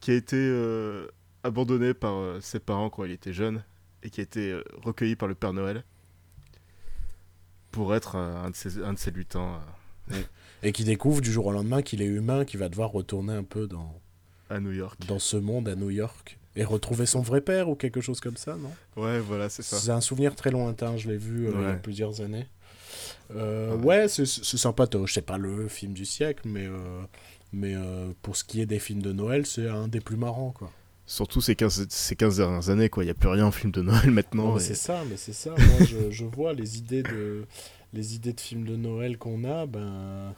qui 0.00 0.10
a 0.12 0.14
été 0.14 0.36
euh, 0.36 1.08
abandonné 1.44 1.94
par 1.94 2.14
euh, 2.14 2.40
ses 2.40 2.58
parents 2.58 2.90
quand 2.90 3.04
il 3.04 3.12
était 3.12 3.32
jeune 3.32 3.62
et 4.02 4.10
qui 4.10 4.20
a 4.20 4.24
été 4.24 4.60
recueilli 4.82 5.14
par 5.14 5.28
le 5.28 5.34
Père 5.34 5.52
Noël 5.52 5.84
pour 7.70 7.94
être 7.94 8.16
un, 8.16 8.50
de, 8.50 8.56
ces, 8.56 8.82
un 8.82 8.94
de 8.94 8.98
ces 8.98 9.10
lutins 9.10 9.60
Et 10.62 10.72
qui 10.72 10.84
découvre 10.84 11.20
du 11.20 11.30
jour 11.30 11.46
au 11.46 11.52
lendemain 11.52 11.82
qu'il 11.82 12.02
est 12.02 12.06
humain, 12.06 12.44
qu'il 12.44 12.58
va 12.58 12.68
devoir 12.68 12.90
retourner 12.90 13.32
un 13.32 13.44
peu 13.44 13.66
dans, 13.66 14.00
à 14.50 14.60
New 14.60 14.72
York. 14.72 14.98
dans 15.06 15.18
ce 15.18 15.36
monde 15.36 15.68
à 15.68 15.76
New 15.76 15.90
York 15.90 16.38
et 16.56 16.64
retrouver 16.64 17.06
son 17.06 17.20
vrai 17.22 17.40
père 17.40 17.68
ou 17.68 17.74
quelque 17.74 18.00
chose 18.00 18.20
comme 18.20 18.36
ça, 18.36 18.56
non? 18.56 18.70
Ouais, 19.02 19.20
voilà, 19.20 19.48
c'est 19.48 19.62
ça. 19.62 19.78
C'est 19.78 19.90
un 19.90 20.00
souvenir 20.00 20.34
très 20.36 20.50
lointain, 20.50 20.96
je 20.96 21.08
l'ai 21.08 21.16
vu 21.16 21.48
euh, 21.48 21.52
il 21.56 21.62
y 21.62 21.64
a 21.66 21.72
plusieurs 21.74 22.20
années. 22.20 22.46
Euh, 23.34 23.74
Ouais. 23.76 23.84
ouais, 24.02 24.08
c'est 24.08 24.26
c'est 24.26 24.58
sympa, 24.58 24.84
je 25.06 25.12
sais 25.12 25.22
pas 25.22 25.38
le 25.38 25.68
film 25.68 25.94
du 25.94 26.04
siècle, 26.04 26.42
mais, 26.46 26.66
euh, 26.66 27.02
mais 27.52 27.74
euh, 27.74 28.10
pour 28.20 28.36
ce 28.36 28.44
qui 28.44 28.60
est 28.60 28.66
des 28.66 28.78
films 28.78 29.00
de 29.02 29.12
Noël, 29.12 29.46
c'est 29.46 29.66
un 29.68 29.88
des 29.88 30.00
plus 30.00 30.16
marrants, 30.16 30.50
quoi. 30.52 30.70
Surtout 31.06 31.40
ces 31.40 31.56
15, 31.56 31.86
ces 31.88 32.16
15 32.16 32.36
dernières 32.38 32.68
années, 32.70 32.88
quoi. 32.88 33.02
Il 33.02 33.06
n'y 33.06 33.10
a 33.10 33.14
plus 33.14 33.28
rien 33.28 33.46
en 33.46 33.50
film 33.50 33.72
de 33.72 33.82
Noël 33.82 34.10
maintenant. 34.10 34.56
et- 34.56 34.60
c'est 34.60 34.74
ça, 34.74 35.02
mais 35.08 35.16
c'est 35.16 35.32
ça. 35.32 35.50
Moi, 35.58 35.86
je, 35.86 36.10
je 36.10 36.24
vois 36.24 36.52
les 36.52 36.78
idées 36.78 37.02
de 37.02 37.44
les 37.94 38.14
idées 38.14 38.32
de 38.32 38.40
films 38.40 38.64
de 38.64 38.76
Noël 38.76 39.18
qu'on 39.18 39.44
a, 39.44 39.66
ben 39.66 40.34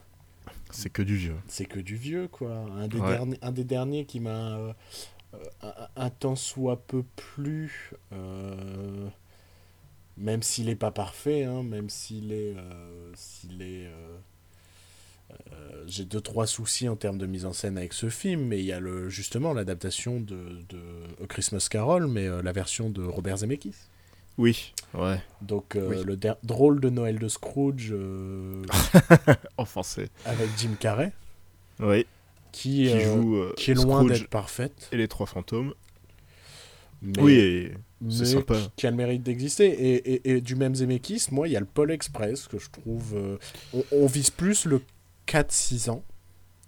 C'est 0.70 0.90
que 0.90 1.02
du 1.02 1.16
vieux. 1.16 1.36
c'est 1.48 1.66
que 1.66 1.78
du 1.80 1.94
vieux, 1.96 2.26
quoi. 2.28 2.50
Un 2.76 2.88
des, 2.88 2.98
Ouais. 2.98 3.10
derniers, 3.12 3.38
un 3.42 3.52
des 3.52 3.64
derniers 3.64 4.04
qui 4.06 4.18
m'a 4.20 4.74
un, 5.62 5.72
un 5.96 6.10
temps 6.10 6.36
soit 6.36 6.80
peu 6.86 7.02
plu, 7.16 7.90
euh, 8.12 9.08
même 10.16 10.42
s'il 10.42 10.66
n'est 10.66 10.76
pas 10.76 10.90
parfait, 10.90 11.44
hein, 11.44 11.62
même 11.62 11.88
s'il 11.90 12.32
est, 12.32 12.54
euh, 12.56 13.10
s'il 13.14 13.62
est, 13.62 13.86
euh, 13.86 14.16
euh, 15.52 15.84
j'ai 15.86 16.04
deux 16.04 16.20
trois 16.20 16.46
soucis 16.46 16.88
en 16.88 16.96
termes 16.96 17.18
de 17.18 17.26
mise 17.26 17.46
en 17.46 17.52
scène 17.52 17.78
avec 17.78 17.92
ce 17.92 18.08
film, 18.08 18.42
mais 18.46 18.58
il 18.60 18.64
y 18.66 18.72
a 18.72 18.80
le 18.80 19.08
justement 19.08 19.52
l'adaptation 19.52 20.20
de, 20.20 20.58
de 20.68 20.80
A 21.22 21.26
Christmas 21.26 21.66
Carol, 21.70 22.06
mais 22.06 22.26
euh, 22.26 22.42
la 22.42 22.52
version 22.52 22.90
de 22.90 23.02
Robert 23.02 23.38
Zemeckis. 23.38 23.74
Oui, 24.36 24.72
ouais. 24.94 25.20
Donc 25.42 25.76
euh, 25.76 25.88
Oui. 25.90 26.04
le 26.04 26.18
drôle 26.42 26.80
de 26.80 26.90
Noël 26.90 27.18
de 27.20 27.28
Scrooge 27.28 27.90
euh, 27.92 28.64
Offensé. 29.58 30.08
avec 30.24 30.48
Jim 30.58 30.74
Carrey, 30.78 31.12
Oui. 31.78 32.04
Qui, 32.54 32.84
Qui 32.84 32.88
euh, 32.90 33.14
joue 33.16 33.36
euh, 33.36 33.52
qui 33.56 33.72
est 33.72 33.74
loin 33.74 34.04
d'être 34.04 34.28
parfaite. 34.28 34.88
et 34.92 34.96
les 34.96 35.08
trois 35.08 35.26
fantômes. 35.26 35.74
Mais, 37.02 37.20
Oui, 37.20 37.70
c'est 38.10 38.24
sympa. 38.24 38.54
qui- 38.54 38.70
qui 38.76 38.86
a 38.86 38.90
le 38.90 38.96
mérite 38.96 39.22
d'exister. 39.22 39.66
Et, 39.66 40.14
et- 40.14 40.30
et 40.36 40.40
du 40.40 40.54
même 40.56 40.74
Zemeckis, 40.74 41.26
moi, 41.32 41.48
il 41.48 41.52
y 41.52 41.56
a 41.56 41.60
le 41.60 41.66
Pôle 41.66 41.90
Express 41.90 42.46
que 42.48 42.58
je 42.58 42.70
trouve. 42.70 43.14
euh, 43.14 43.38
on, 43.74 43.84
on 43.92 44.06
vise 44.06 44.30
plus 44.30 44.64
le 44.66 44.80
4-6 45.26 45.90
ans 45.90 46.02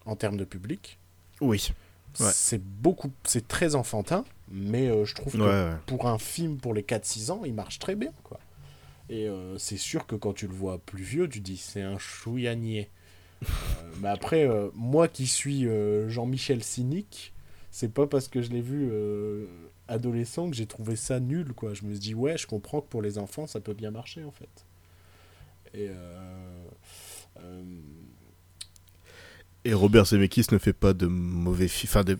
en 0.05 0.16
termes 0.16 0.37
de 0.37 0.44
public. 0.44 0.99
oui. 1.40 1.70
Ouais. 2.18 2.31
C'est 2.33 2.62
beaucoup, 2.64 3.12
c'est 3.25 3.46
très 3.46 3.75
enfantin, 3.75 4.25
mais 4.51 4.88
euh, 4.88 5.05
je 5.05 5.14
trouve 5.14 5.35
Ouais, 5.35 5.40
que 5.40 5.44
ouais. 5.72 5.77
pour 5.85 6.07
un 6.09 6.16
film 6.18 6.57
pour 6.57 6.72
les 6.72 6.81
4-6 6.83 7.31
ans, 7.31 7.42
il 7.44 7.53
marche 7.53 7.79
très 7.79 7.94
bien, 7.94 8.11
quoi. 8.25 8.40
Et 9.11 9.29
euh, 9.29 9.59
c'est 9.59 9.77
sûr 9.77 10.07
que 10.07 10.16
quand 10.16 10.33
tu 10.33 10.46
le 10.46 10.55
vois 10.55 10.79
plus 10.79 11.03
vieux, 11.03 11.29
tu 11.29 11.40
dis 11.40 11.59
c'est 11.59 11.83
un 11.83 11.99
chouillanier. 11.99 12.88
Euh, 13.44 13.46
mais 14.01 14.09
après, 14.09 14.49
euh, 14.49 14.68
moi 14.75 15.09
qui 15.09 15.27
suis 15.27 15.66
euh, 15.66 16.09
Jean-Michel 16.09 16.62
cynique, 16.62 17.33
c'est 17.70 17.92
pas 17.92 18.07
parce 18.07 18.29
que 18.29 18.42
je 18.42 18.51
l'ai 18.51 18.62
vu 18.62 18.90
adolescent 19.88 20.49
que 20.51 20.57
j'ai 20.57 20.66
trouvé 20.66 20.96
ça 20.96 21.20
nul, 21.20 21.53
quoi. 21.53 21.75
Je 21.75 21.85
me 21.85 21.90
suis 21.92 22.01
dit 22.01 22.14
ouais, 22.14 22.38
je 22.38 22.46
comprends 22.46 22.81
que 22.81 22.88
pour 22.88 23.03
les 23.03 23.18
enfants, 23.18 23.46
ça 23.46 23.61
peut 23.61 23.75
bien 23.75 23.90
marcher, 23.90 24.25
en 24.25 24.33
fait. 24.33 24.64
Et 25.75 25.90
Et 29.64 29.75
Robert 29.75 30.07
Zemeckis 30.07 30.46
ne 30.53 30.59
fait 30.59 30.72
pas 30.72 30.92
de 30.94 31.07
mauvais 31.07 31.68
films, 31.68 31.90
enfin 31.90 32.05
des, 32.05 32.16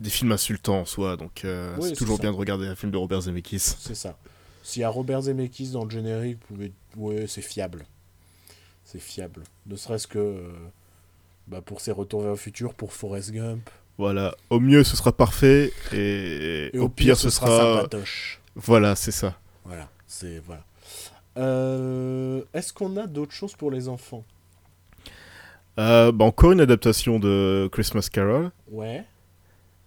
des 0.00 0.10
films 0.10 0.32
insultants 0.32 0.80
en 0.80 0.84
soi, 0.84 1.16
donc 1.16 1.44
euh, 1.44 1.74
Oui, 1.78 1.88
c'est 1.88 1.94
c'est 1.94 1.96
toujours 1.96 2.18
ça. 2.18 2.22
bien 2.22 2.32
de 2.32 2.36
regarder 2.36 2.66
un 2.66 2.76
film 2.76 2.92
de 2.92 2.98
Robert 2.98 3.22
Zemeckis. 3.22 3.60
C'est 3.60 3.94
ça. 3.94 4.18
S'il 4.62 4.82
y 4.82 4.84
a 4.84 4.88
Robert 4.90 5.22
Zemeckis 5.22 5.70
dans 5.70 5.84
le 5.84 5.90
générique, 5.90 6.38
vous 6.48 6.54
pouvez... 6.56 6.72
ouais, 6.96 7.26
c'est 7.26 7.42
fiable. 7.42 7.86
C'est 8.86 9.00
fiable. 9.00 9.42
Ne 9.66 9.74
serait-ce 9.76 10.06
que 10.06 10.18
euh, 10.18 10.48
Bah 11.48 11.60
pour 11.60 11.80
ses 11.80 11.90
retours 11.92 12.22
vers 12.22 12.30
le 12.30 12.36
futur, 12.36 12.72
pour 12.72 12.92
Forrest 12.92 13.32
Gump. 13.32 13.68
Voilà, 13.98 14.34
au 14.50 14.60
mieux 14.60 14.84
ce 14.84 14.96
sera 14.96 15.10
parfait 15.12 15.72
et, 15.92 16.70
Et 16.74 16.78
au, 16.78 16.88
pire, 16.88 17.16
ce 17.16 17.28
sera. 17.30 17.46
sympatoche. 17.76 18.40
Voilà, 18.54 18.94
c'est 18.94 19.10
ça. 19.10 19.38
Voilà, 19.64 19.88
c'est 20.06 20.38
voilà. 20.46 20.64
Euh, 21.36 22.42
Est-ce 22.54 22.72
qu'on 22.72 22.96
a 22.96 23.06
d'autres 23.06 23.32
choses 23.32 23.54
pour 23.56 23.70
les 23.70 23.88
enfants? 23.88 24.24
Euh, 25.78 26.10
bah, 26.12 26.24
encore 26.24 26.52
une 26.52 26.60
adaptation 26.60 27.18
de 27.18 27.68
Christmas 27.72 28.08
Carol 28.10 28.50
Ouais, 28.70 29.04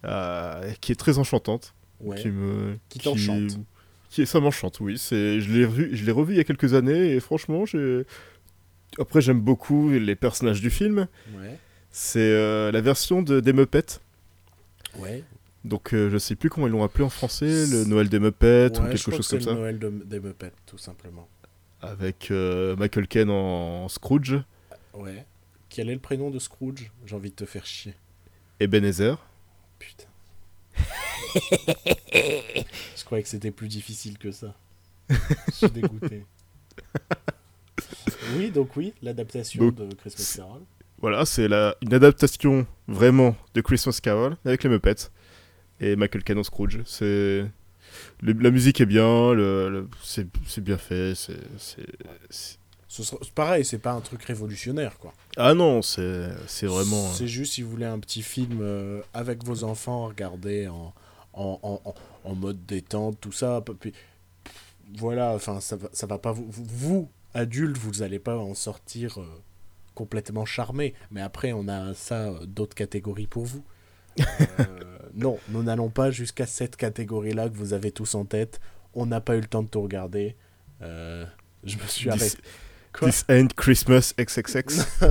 euh, 0.06 0.72
qui 0.82 0.92
est 0.92 0.96
très 0.96 1.18
enchantante. 1.18 1.74
ouais. 2.02 2.16
Qui 2.22 2.30
me. 2.30 2.78
Qui 2.90 3.00
t'enchante. 3.00 3.60
Qui, 4.10 4.26
ça 4.26 4.40
m'enchante, 4.40 4.80
oui. 4.82 4.98
C'est, 4.98 5.40
je 5.40 5.52
l'ai 5.52 5.66
revu, 5.66 5.96
je 5.96 6.04
l'ai 6.06 6.12
revu 6.12 6.34
il 6.34 6.38
y 6.38 6.40
a 6.40 6.44
quelques 6.44 6.74
années 6.74 7.12
et 7.14 7.20
franchement, 7.20 7.66
j'ai. 7.66 8.06
Après, 8.97 9.21
j'aime 9.21 9.39
beaucoup 9.39 9.89
les 9.91 10.15
personnages 10.15 10.62
du 10.62 10.69
film. 10.69 11.08
Ouais, 11.36 11.58
C'est 11.91 12.19
euh, 12.19 12.71
la 12.71 12.82
version 12.82 13.21
de, 13.21 13.39
des 13.39 13.54
Muppets. 13.54 13.99
ouais. 14.97 15.23
Donc, 15.65 15.93
euh, 15.93 16.10
je 16.10 16.17
sais 16.17 16.36
plus 16.36 16.49
comment 16.49 16.67
ils 16.67 16.71
l'ont 16.71 16.84
appelé 16.86 17.04
en 17.04 17.10
français, 17.10 17.65
le 17.67 17.84
Noël 17.84 18.08
des 18.08 18.17
Muppets 18.19 18.69
ou 18.80 18.82
Ouais, 18.84 18.95
je 18.95 19.04
quelque 19.04 19.04
crois 19.04 19.15
chose 19.17 19.28
que 19.28 19.32
comme 19.36 19.41
ça. 19.41 19.52
le 19.52 19.58
Noël 19.58 19.78
de- 19.80 19.89
des 20.06 20.19
Muppets, 20.21 20.54
tout 20.65 20.78
simplement. 20.78 21.28
Avec 21.82 22.32
euh, 22.32 22.75
Michael 22.78 23.08
Caine 23.08 23.30
en, 23.30 23.84
en 23.84 23.89
Scrooge, 23.89 24.38
Ouais. 24.93 25.25
Quel 25.69 25.89
est 25.89 25.93
le 25.93 25.99
prénom 25.99 26.30
de 26.32 26.39
Scrooge? 26.39 26.91
J'ai 27.06 27.15
envie 27.15 27.30
de 27.30 27.36
te 27.36 27.45
faire 27.45 27.65
chier. 27.65 27.93
Ebenezer. 28.60 29.17
Putain. 29.78 30.06
je 32.13 33.04
croyais 33.06 33.23
que 33.23 33.30
c'était 33.30 33.52
plus 33.52 33.67
difficile 33.67 34.17
que 34.17 34.32
ça. 34.32 34.56
Je 35.10 35.15
suis 35.54 35.69
dégoûté. 35.71 36.25
Oui, 38.36 38.52
donc 38.52 38.76
oui, 38.76 38.94
l'adaptation 39.02 39.70
de 39.72 39.94
Christmas 39.96 40.34
Carol. 40.38 40.62
Voilà, 41.02 41.26
c'est 41.26 41.48
la, 41.48 41.76
une 41.82 41.94
adaptation 41.94 42.65
vraiment 42.88 43.36
de 43.54 43.62
Christmas 43.62 44.00
Carol 44.02 44.36
avec 44.46 44.63
les 44.63 44.70
Muppets 44.70 45.10
et 45.80 45.96
Michael 45.96 46.24
Caine 46.24 46.39
en 46.39 46.44
Scrooge. 46.44 46.80
C'est 46.86 47.46
la 48.22 48.52
musique 48.52 48.82
est 48.82 48.86
bien, 48.86 49.34
le, 49.34 49.70
le- 49.70 49.89
c'est 50.04 50.28
c'est 50.46 50.62
bien 50.63 50.78
fait. 50.78 51.13
c'est 51.15 51.38
Ce 52.88 53.04
sera- 53.04 53.20
pareil, 53.36 53.63
c'est 53.63 53.78
pas 53.80 53.94
un 53.94 54.02
truc 54.02 54.24
révolutionnaire, 54.24 54.98
quoi. 54.98 55.13
Ah 55.38 55.54
non, 55.54 55.82
c'est 55.82 56.30
c'est 56.48 56.65
vraiment. 56.68 57.08
C'est 57.13 57.28
juste 57.28 57.54
si 57.54 57.62
vous 57.62 57.70
voulez 57.72 57.86
un 57.86 58.00
petit 58.00 58.22
film 58.24 58.60
euh, 58.62 59.02
avec 59.13 59.44
vos 59.46 59.63
enfants, 59.63 60.08
regardez 60.08 60.68
en, 60.68 60.94
en, 61.34 61.60
en, 61.63 61.94
en- 62.26 62.36
mode 62.36 62.65
détente, 62.65 63.20
tout 63.22 63.32
ça. 63.32 63.63
Puis, 63.80 63.94
voilà, 64.98 65.32
enfin, 65.34 65.60
ça, 65.62 65.78
ça 65.94 66.08
va 66.08 66.18
pas 66.18 66.32
vous. 66.32 66.48
Vous, 66.50 67.10
vous, 67.34 67.39
adultes, 67.39 67.78
vous 67.78 68.02
allez 68.02 68.20
pas 68.20 68.38
en 68.38 68.54
sortir 68.54 69.20
euh, 69.20 69.44
complètement 69.96 70.46
charmé. 70.46 70.94
Mais 71.12 71.22
après, 71.22 71.54
on 71.54 71.68
a 71.68 71.94
ça, 71.94 72.30
euh, 72.30 72.46
d'autres 72.46 72.76
catégories 72.76 73.28
pour 73.28 73.46
vous. 73.46 73.63
Euh, 74.20 74.65
non, 75.13 75.39
nous 75.50 75.63
n'allons 75.63 75.89
pas 75.89 76.12
jusqu'à 76.12 76.46
cette 76.46 76.76
catégorie-là 76.76 77.50
que 77.50 77.56
vous 77.56 77.74
avez 77.74 77.92
tous 77.92 78.15
en 78.15 78.26
tête. 78.26 78.60
On 78.94 79.06
n'a 79.06 79.22
pas 79.22 79.36
eu 79.36 79.42
le 79.42 79.48
temps 79.48 79.63
de 79.63 79.68
tout 79.68 79.82
regarder. 79.82 80.36
Je 80.82 81.78
me 81.78 81.88
suis 81.88 82.10
arrêté. 82.10 82.38
Quoi 82.94 83.10
this 83.10 83.24
ain't 83.30 83.54
Christmas 83.56 84.13
XXX. 84.18 84.86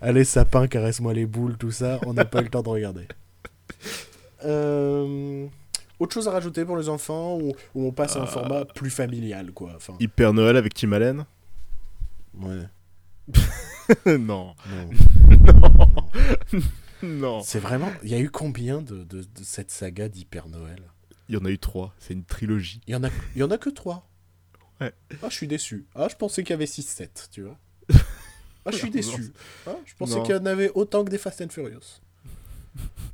Allez, 0.00 0.24
sapin, 0.24 0.66
caresse-moi 0.66 1.12
les 1.12 1.26
boules, 1.26 1.56
tout 1.56 1.70
ça. 1.70 1.98
On 2.06 2.14
n'a 2.14 2.24
pas 2.24 2.40
eu 2.40 2.44
le 2.44 2.50
temps 2.50 2.62
de 2.62 2.68
regarder. 2.68 3.08
Euh, 4.44 5.46
Autre 5.98 6.12
chose 6.14 6.28
à 6.28 6.30
rajouter 6.30 6.64
pour 6.64 6.76
les 6.76 6.88
enfants 6.88 7.36
ou, 7.38 7.54
ou 7.74 7.86
on 7.86 7.92
passe 7.92 8.16
à 8.16 8.20
un 8.20 8.24
Euh. 8.24 8.26
format 8.26 8.64
plus 8.66 8.90
familial, 8.90 9.52
quoi. 9.52 9.72
Enfin, 9.76 9.94
Hyper 10.00 10.32
Noël 10.34 10.56
avec 10.56 10.74
Tim 10.74 10.92
Allen. 10.92 11.24
ouais, 12.34 12.62
non. 14.18 14.54
non. 15.44 16.10
Non. 17.02 17.42
C'est 17.42 17.58
vraiment. 17.58 17.90
Il 18.02 18.10
y 18.10 18.14
a 18.14 18.18
eu 18.18 18.30
combien 18.30 18.80
de, 18.82 19.04
de, 19.04 19.20
de 19.22 19.42
cette 19.42 19.70
saga 19.70 20.08
d'Hyper 20.08 20.48
Noël? 20.48 20.82
Il 21.28 21.34
y 21.34 21.38
en 21.38 21.44
a 21.44 21.50
eu 21.50 21.58
trois. 21.58 21.94
C'est 21.98 22.14
une 22.14 22.24
trilogie. 22.24 22.80
Il 22.86 22.92
y 22.92 22.96
en 22.96 23.04
a, 23.04 23.08
il 23.34 23.40
y 23.40 23.42
en 23.42 23.50
a 23.50 23.58
que 23.58 23.70
trois. 23.70 24.08
Ouais. 24.80 24.92
Ah, 25.22 25.28
je 25.28 25.34
suis 25.34 25.48
déçu. 25.48 25.86
Ah, 25.94 26.08
je 26.10 26.16
pensais 26.16 26.42
qu'il 26.42 26.50
y 26.50 26.54
avait 26.54 26.66
6-7, 26.66 27.28
tu 27.30 27.42
vois. 27.42 27.58
Ah, 28.64 28.70
je 28.70 28.76
suis 28.76 28.90
déçu. 28.90 29.32
Ah, 29.66 29.76
je 29.84 29.94
pensais 29.96 30.20
qu'il 30.22 30.34
y 30.34 30.38
en 30.38 30.46
avait 30.46 30.70
autant 30.74 31.04
que 31.04 31.10
des 31.10 31.18
Fast 31.18 31.40
and 31.42 31.48
Furious. 31.50 32.00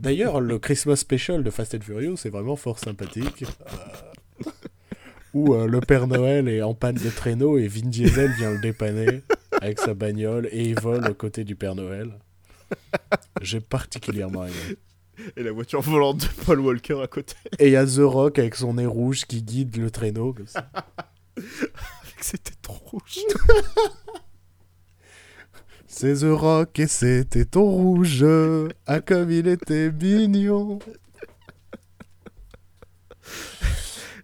D'ailleurs, 0.01 0.40
le 0.40 0.59
Christmas 0.59 0.96
Special 0.96 1.42
de 1.44 1.51
Fast 1.51 1.75
and 1.75 1.81
Furious 1.81 2.16
est 2.25 2.31
vraiment 2.31 2.57
fort 2.57 2.79
sympathique. 2.79 3.44
Euh, 3.44 4.51
Où 5.35 5.55
euh, 5.55 5.66
le 5.66 5.81
Père 5.81 6.07
Noël 6.07 6.48
est 6.48 6.62
en 6.62 6.75
panne 6.75 6.96
de 6.96 7.09
traîneau 7.09 7.57
et 7.59 7.68
Vin 7.68 7.88
Diesel 7.88 8.33
vient 8.33 8.51
le 8.51 8.61
dépanner 8.61 9.22
avec 9.61 9.79
sa 9.79 9.94
bagnole 9.94 10.48
et 10.51 10.62
il 10.62 10.79
vole 10.79 11.09
aux 11.09 11.14
côtés 11.14 11.44
du 11.44 11.57
Père 11.57 11.75
Noël. 11.75 12.11
J'ai 13.40 13.61
particulièrement 13.61 14.44
aimé. 14.44 14.77
Et 15.37 15.42
la 15.42 15.53
voiture 15.53 15.81
volante 15.81 16.22
de 16.22 16.44
Paul 16.44 16.61
Walker 16.61 17.01
à 17.03 17.07
côté. 17.07 17.35
Et 17.59 17.68
il 17.68 17.72
y 17.72 17.77
a 17.77 17.87
The 17.87 18.01
Rock 18.01 18.38
avec 18.38 18.55
son 18.57 18.75
nez 18.75 18.87
rouge 18.87 19.25
qui 19.27 19.42
guide 19.42 19.77
le 19.77 19.90
traîneau 19.90 20.33
comme 20.33 20.46
ça. 20.46 20.70
Avec 21.37 22.22
ses 22.22 22.38
têtes 22.38 22.66
rouges. 22.66 23.20
C'est 25.94 26.14
The 26.20 26.31
Rock 26.33 26.78
et 26.81 26.87
c'était 26.87 27.44
ton 27.44 27.64
rouge. 27.70 28.24
Ah, 28.87 29.00
comme 29.00 29.31
il 29.31 29.46
était 29.46 29.92
mignon. 29.92 30.78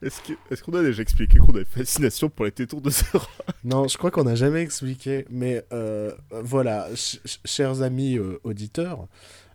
Est-ce 0.01 0.63
qu'on 0.63 0.73
a 0.75 0.83
déjà 0.83 1.03
expliqué 1.03 1.39
qu'on 1.39 1.55
a 1.57 1.59
une 1.59 1.65
fascination 1.67 2.31
pour 2.31 2.47
les 2.47 2.53
tétons 2.53 2.81
de 2.81 2.89
Zero 2.89 3.21
Non, 3.65 3.87
je 3.87 3.99
crois 3.99 4.11
qu'on 4.11 4.25
n'a 4.25 4.35
jamais 4.35 4.63
expliqué. 4.63 5.27
Mais 5.29 5.63
euh, 5.73 6.11
voilà, 6.31 6.87
ch- 6.91 7.21
ch- 7.25 7.41
chers 7.45 7.83
amis 7.83 8.17
euh, 8.17 8.39
auditeurs, 8.45 9.07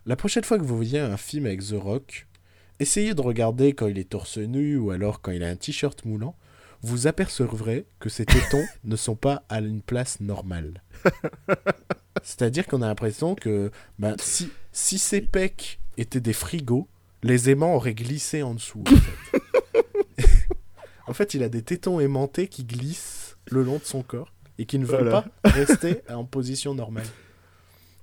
la 0.06 0.14
prochaine 0.16 0.44
fois 0.44 0.58
que 0.58 0.62
vous 0.62 0.76
voyez 0.76 1.00
un 1.00 1.16
film 1.16 1.46
avec 1.46 1.62
The 1.66 1.72
Rock, 1.76 2.26
essayez 2.78 3.14
de 3.14 3.22
regarder 3.22 3.72
quand 3.72 3.88
il 3.88 3.98
est 3.98 4.08
torse 4.08 4.38
nu 4.38 4.76
ou 4.76 4.90
alors 4.92 5.20
quand 5.20 5.32
il 5.32 5.42
a 5.42 5.48
un 5.48 5.56
t-shirt 5.56 6.04
moulant. 6.04 6.36
Vous 6.84 7.06
apercevrez 7.06 7.86
que 7.98 8.10
ses 8.10 8.26
tétons 8.26 8.64
ne 8.84 8.96
sont 8.96 9.16
pas 9.16 9.42
à 9.48 9.60
une 9.60 9.80
place 9.80 10.20
normale. 10.20 10.82
C'est-à-dire 12.22 12.66
qu'on 12.66 12.82
a 12.82 12.86
l'impression 12.86 13.34
que 13.34 13.70
ben, 13.98 14.16
si, 14.18 14.50
si 14.70 14.98
ses 14.98 15.22
pecs 15.22 15.80
étaient 15.96 16.20
des 16.20 16.32
frigos, 16.34 16.86
les 17.22 17.48
aimants 17.48 17.74
auraient 17.74 17.94
glissé 17.94 18.42
en 18.42 18.52
dessous. 18.54 18.84
En 18.86 18.96
fait, 18.96 20.22
En 21.06 21.12
fait, 21.14 21.34
il 21.34 21.42
a 21.42 21.48
des 21.48 21.62
tétons 21.62 22.00
aimantés 22.00 22.48
qui 22.48 22.64
glissent 22.64 23.36
le 23.50 23.62
long 23.62 23.78
de 23.78 23.84
son 23.84 24.02
corps 24.02 24.32
et 24.58 24.66
qui 24.66 24.78
ne 24.78 24.84
veulent 24.84 25.04
Voilà. 25.08 25.22
pas 25.42 25.50
rester 25.50 26.02
en 26.10 26.24
position 26.24 26.74
normale. 26.74 27.06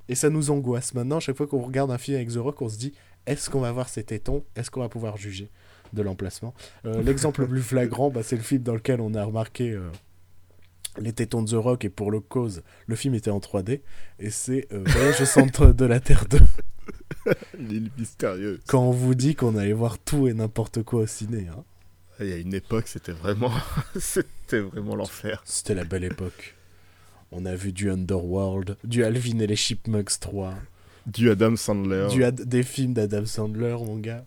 Et 0.09 0.15
ça 0.15 0.29
nous 0.29 0.49
angoisse. 0.51 0.93
Maintenant, 0.95 1.19
chaque 1.19 1.37
fois 1.37 1.47
qu'on 1.47 1.61
regarde 1.61 1.91
un 1.91 1.97
film 1.99 2.17
avec 2.17 2.29
The 2.29 2.37
Rock, 2.37 2.61
on 2.61 2.69
se 2.69 2.77
dit 2.77 2.93
est-ce 3.27 3.49
qu'on 3.51 3.59
va 3.61 3.71
voir 3.71 3.89
ces 3.89 4.03
tétons? 4.03 4.43
Est-ce 4.55 4.71
qu'on 4.71 4.81
va 4.81 4.89
pouvoir 4.89 5.17
juger? 5.17 5.49
De 5.93 6.01
l'emplacement 6.01 6.53
Euh, 6.85 7.01
L'exemple 7.01 7.41
le 7.41 7.47
plus 7.47 7.61
flagrant, 7.61 8.09
bah, 8.09 8.21
c'est 8.23 8.35
le 8.35 8.41
film 8.41 8.63
dans 8.63 8.73
lequel 8.75 9.01
on 9.01 9.13
a 9.13 9.23
remarqué 9.23 9.71
euh, 9.71 9.89
les 10.99 11.13
tétons 11.13 11.41
de 11.43 11.51
The 11.51 11.55
Rock 11.55 11.85
et 11.85 11.89
pour 11.89 12.11
le 12.11 12.19
cause, 12.19 12.63
le 12.87 12.95
film 12.95 13.13
était 13.15 13.31
en 13.31 13.39
3D 13.39 13.81
et 14.19 14.29
c'est 14.29 14.67
euh, 14.73 14.83
Voyage 14.85 15.21
au 15.21 15.25
centre 15.25 15.67
de 15.67 15.85
la 15.85 15.99
Terre 15.99 16.25
2 16.29 16.39
L'île 17.59 17.91
mystérieuse. 17.97 18.59
quand 18.67 18.81
on 18.83 18.91
vous 18.91 19.15
dit 19.15 19.35
qu'on 19.35 19.55
allait 19.57 19.73
voir 19.73 19.99
tout 19.99 20.27
et 20.27 20.33
n'importe 20.33 20.83
quoi 20.83 21.01
au 21.01 21.05
ciné. 21.07 21.47
hein. 21.49 21.63
Il 22.19 22.27
y 22.27 22.33
a 22.33 22.37
une 22.37 22.53
époque, 22.53 22.87
c'était 22.87 23.11
vraiment, 23.13 23.51
c'était 23.99 24.59
vraiment 24.59 24.95
l'enfer. 24.95 25.41
C'était 25.45 25.73
la 25.75 25.83
belle 25.85 26.03
époque. 26.03 26.55
On 27.31 27.45
a 27.45 27.55
vu 27.55 27.71
du 27.71 27.89
Underworld, 27.89 28.77
du 28.83 29.03
Alvin 29.03 29.39
et 29.39 29.47
les 29.47 29.55
Chipmunks 29.55 30.19
3, 30.19 30.53
Du 31.07 31.31
Adam 31.31 31.55
Sandler 31.55 32.07
du 32.11 32.23
Ad- 32.23 32.41
des 32.41 32.61
films 32.63 32.93
d'Adam 32.93 33.25
Sandler, 33.25 33.75
mon 33.85 33.97
gars. 33.97 34.25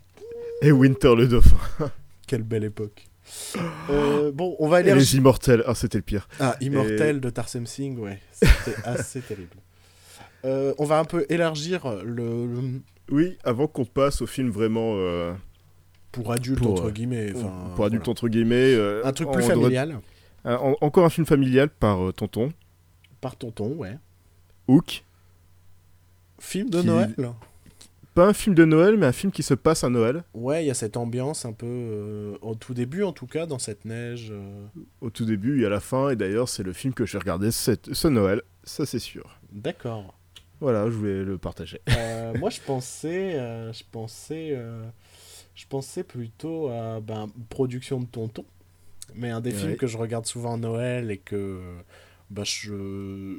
Et 0.61 0.71
Winter 0.71 1.15
le 1.15 1.27
dauphin. 1.27 1.57
Quelle 2.27 2.43
belle 2.43 2.63
époque. 2.65 3.05
Euh, 3.89 4.31
bon, 4.31 4.55
on 4.59 4.67
va 4.67 4.81
Et 4.81 4.89
aller... 4.91 4.95
les 4.99 5.15
Immortels. 5.17 5.63
Ah, 5.67 5.75
c'était 5.75 5.97
le 5.99 6.03
pire. 6.03 6.27
Ah, 6.39 6.55
Immortel 6.61 7.19
de 7.21 7.29
Tarsem 7.29 7.65
Singh, 7.67 7.97
ouais. 7.99 8.19
C'était 8.31 8.75
assez 8.83 9.21
terrible. 9.21 9.55
Euh, 10.43 10.73
on 10.79 10.85
va 10.85 10.99
un 10.99 11.05
peu 11.05 11.25
élargir 11.29 11.87
le... 12.03 12.45
le- 12.47 12.81
Oui, 13.11 13.37
avant 13.43 13.67
qu'on 13.67 13.85
passe 13.85 14.21
au 14.21 14.27
film 14.27 14.49
vraiment 14.49 14.93
euh, 14.95 15.33
Pour 16.11 16.31
adultes, 16.31 16.59
Pour, 16.61 16.71
entre 16.73 16.89
guillemets. 16.91 17.31
pour 17.31 17.85
adultes 17.85 18.03
voilà. 18.05 18.09
entre 18.11 18.27
guillemets. 18.27 18.75
Un 19.03 19.11
truc 19.11 19.31
plus 19.31 19.43
familial. 19.43 19.99
en- 20.43 20.75
encore 20.81 21.05
un 21.05 21.09
film 21.09 21.25
familial 21.27 21.69
par 21.69 22.11
Tonton 22.13 22.51
Par 23.21 23.35
tonton, 23.35 23.69
ouais. 23.75 23.97
Hook. 24.67 25.03
Film 26.39 26.69
de 26.69 26.81
Qui- 26.81 26.87
Noël 26.87 27.15
Pas 28.15 28.25
un 28.27 28.33
film 28.33 28.55
de 28.55 28.63
Noël, 28.65 28.97
mais 28.97 29.05
un 29.05 29.11
film 29.11 29.31
qui 29.31 29.43
se 29.43 29.53
passe 29.53 29.83
à 29.83 29.89
Noël. 29.89 30.23
Ouais, 30.33 30.63
il 30.63 30.67
y 30.67 30.71
a 30.71 30.73
cette 30.73 30.95
ambiance 30.97 31.43
un 31.45 31.51
peu... 31.51 31.65
euh, 31.67 32.37
au 32.41 32.55
tout 32.55 32.73
début, 32.73 33.03
en 33.03 33.11
tout 33.11 33.27
cas, 33.27 33.45
dans 33.45 33.59
cette 33.59 33.83
neige... 33.85 34.29
euh, 34.31 34.65
Au 35.01 35.09
tout 35.09 35.25
début 35.25 35.61
et 35.61 35.65
à 35.65 35.69
la 35.69 35.81
fin. 35.81 36.09
Et 36.09 36.15
d'ailleurs, 36.15 36.47
c'est 36.47 36.63
le 36.63 36.71
film 36.71 36.93
que 36.93 37.05
j'ai 37.05 37.17
regardé 37.17 37.51
cette- 37.51 37.93
ce 37.93 38.07
Noël. 38.07 38.41
Ça, 38.63 38.85
c'est 38.85 38.99
sûr. 38.99 39.37
D'accord. 39.51 40.17
Voilà, 40.61 40.85
je 40.85 40.95
voulais 40.95 41.23
le 41.23 41.37
partager. 41.37 41.81
Euh, 41.89 42.33
moi, 42.39 42.49
je 42.49 42.61
pensais, 42.61 43.33
je 43.73 43.83
pensais, 43.91 44.57
je 45.53 45.65
pensais 45.67 46.03
plutôt 46.05 46.69
à 46.69 47.01
ben, 47.01 47.27
production 47.49 47.99
de 47.99 48.05
Tonton, 48.05 48.45
mais 49.13 49.29
un 49.29 49.41
des 49.41 49.51
Ouais. 49.51 49.59
films 49.59 49.75
que 49.75 49.87
je 49.87 49.97
regarde 49.97 50.25
souvent 50.25 50.53
à 50.53 50.57
Noël 50.57 51.11
et 51.11 51.17
que 51.17 51.59
bah 52.31 52.41
je 52.43 53.35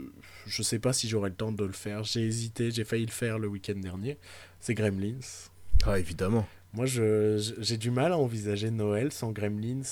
je 0.46 0.62
sais 0.62 0.78
pas 0.78 0.92
si 0.92 1.08
j'aurai 1.08 1.30
le 1.30 1.34
temps 1.34 1.50
de 1.50 1.64
le 1.64 1.72
faire. 1.72 2.04
J'ai 2.04 2.20
hésité, 2.24 2.70
j'ai 2.70 2.84
failli 2.84 3.06
le 3.06 3.10
faire 3.10 3.38
le 3.38 3.48
week-end 3.48 3.74
dernier. 3.76 4.16
C'est 4.60 4.74
Gremlins. 4.74 5.48
Ah, 5.84 5.98
évidemment. 5.98 6.46
Moi, 6.72 6.86
j'ai 6.86 7.76
du 7.76 7.90
mal 7.90 8.12
à 8.12 8.18
envisager 8.18 8.70
Noël 8.70 9.12
sans 9.12 9.32
Gremlins. 9.32 9.82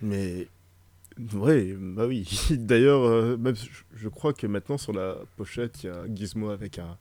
Mais. 0.00 0.48
Ouais, 1.34 1.74
bah 1.78 2.06
oui. 2.06 2.28
D'ailleurs, 2.50 3.02
euh, 3.02 3.36
même, 3.36 3.56
je, 3.94 4.08
crois 4.08 4.32
que 4.32 4.46
maintenant 4.46 4.78
sur 4.78 4.92
la 4.92 5.16
pochette, 5.36 5.82
il 5.82 5.86
y 5.86 5.90
a 5.90 6.04
Gizmo 6.14 6.48
avec 6.50 6.78
un, 6.78 6.96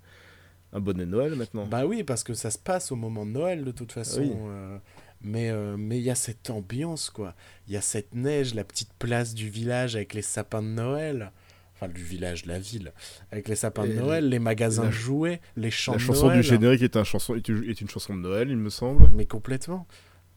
un 0.74 0.80
bonnet 0.80 1.06
Noël 1.06 1.36
maintenant. 1.36 1.66
Bah 1.68 1.86
oui, 1.86 2.04
parce 2.04 2.24
que 2.24 2.34
ça 2.34 2.52
se 2.52 2.58
passe 2.58 2.92
au 2.92 2.96
moment 2.96 3.26
de 3.26 3.32
Noël 3.32 3.64
de 3.64 3.72
toute 3.72 3.92
façon. 3.92 4.22
Oui. 4.22 4.32
euh, 4.34 4.78
mais 5.22 5.50
euh, 5.50 5.76
mais 5.78 5.98
il 5.98 6.04
y 6.04 6.10
a 6.10 6.16
cette 6.16 6.50
ambiance 6.50 7.10
quoi. 7.10 7.36
Il 7.68 7.74
y 7.74 7.78
a 7.78 7.82
cette 7.82 8.14
neige, 8.14 8.56
la 8.56 8.64
petite 8.64 8.94
place 9.00 9.34
du 9.34 9.50
village 9.50 9.96
avec 9.96 10.14
les 10.14 10.22
sapins 10.22 10.62
de 10.62 10.68
Noël. 10.68 11.32
Enfin, 11.82 11.92
du 11.94 12.04
village, 12.04 12.44
de 12.44 12.50
la 12.50 12.60
ville. 12.60 12.92
Avec 13.32 13.48
les 13.48 13.56
sapins 13.56 13.88
de 13.88 13.94
Noël, 13.94 14.28
les 14.28 14.40
magasins 14.40 14.84
la 14.86 14.92
jouets, 14.92 15.40
les 15.56 15.72
chants 15.72 15.94
la 15.94 15.98
de 15.98 16.04
chanson 16.04 16.26
Noël. 16.28 16.42
du 16.42 16.48
générique 16.48 16.82
est, 16.82 16.98
un 16.98 17.06
chanson, 17.06 17.36
est 17.36 17.48
une 17.82 17.90
chanson 17.90 18.14
de 18.16 18.20
Noël, 18.20 18.50
il 18.50 18.58
me 18.58 18.70
semble. 18.70 19.10
Mais 19.16 19.26
complètement. 19.26 19.88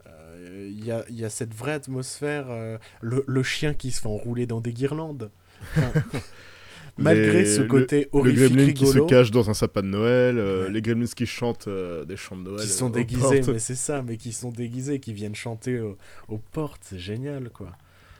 Euh, 0.06 0.68
Il 0.70 0.84
y, 0.84 0.90
a, 0.92 1.04
il 1.08 1.18
y 1.18 1.24
a 1.24 1.30
cette 1.30 1.52
vraie 1.54 1.72
atmosphère. 1.72 2.46
euh, 2.50 2.78
le, 3.00 3.24
le 3.26 3.42
chien 3.42 3.74
qui 3.74 3.90
se 3.90 4.00
fait 4.00 4.06
enrouler 4.08 4.46
dans 4.46 4.60
des 4.60 4.72
guirlandes. 4.72 5.30
Enfin, 5.76 5.92
malgré 6.98 7.44
ce 7.46 7.62
le- 7.62 7.66
côté 7.68 8.08
Le 8.12 8.18
horrifique 8.18 8.48
gremlin 8.54 8.72
qui 8.72 8.86
se 8.86 8.92
rigolo. 8.92 9.06
cache 9.06 9.30
dans 9.30 9.48
un 9.50 9.54
sapin 9.54 9.82
de 9.82 9.86
Noël, 9.88 10.38
euh, 10.38 10.64
Ouais. 10.66 10.70
les 10.72 10.82
gremlins 10.82 11.06
qui 11.06 11.26
chantent 11.26 11.68
euh, 11.68 12.04
des 12.04 12.16
chants 12.16 12.36
de 12.36 12.42
Noël. 12.42 12.60
qui 12.64 12.70
euh, 12.70 12.74
sont 12.76 12.86
aux 12.86 12.90
déguisés, 12.90 13.40
mais 13.50 13.58
c'est 13.58 13.74
ça, 13.74 14.02
mais 14.02 14.16
qui 14.16 14.32
sont 14.32 14.50
déguisés, 14.50 15.00
qui 15.00 15.12
viennent 15.12 15.34
chanter 15.34 15.80
au- 15.80 15.96
aux 16.28 16.38
portes, 16.38 16.82
c'est 16.84 16.98
génial, 16.98 17.50
quoi. 17.50 17.72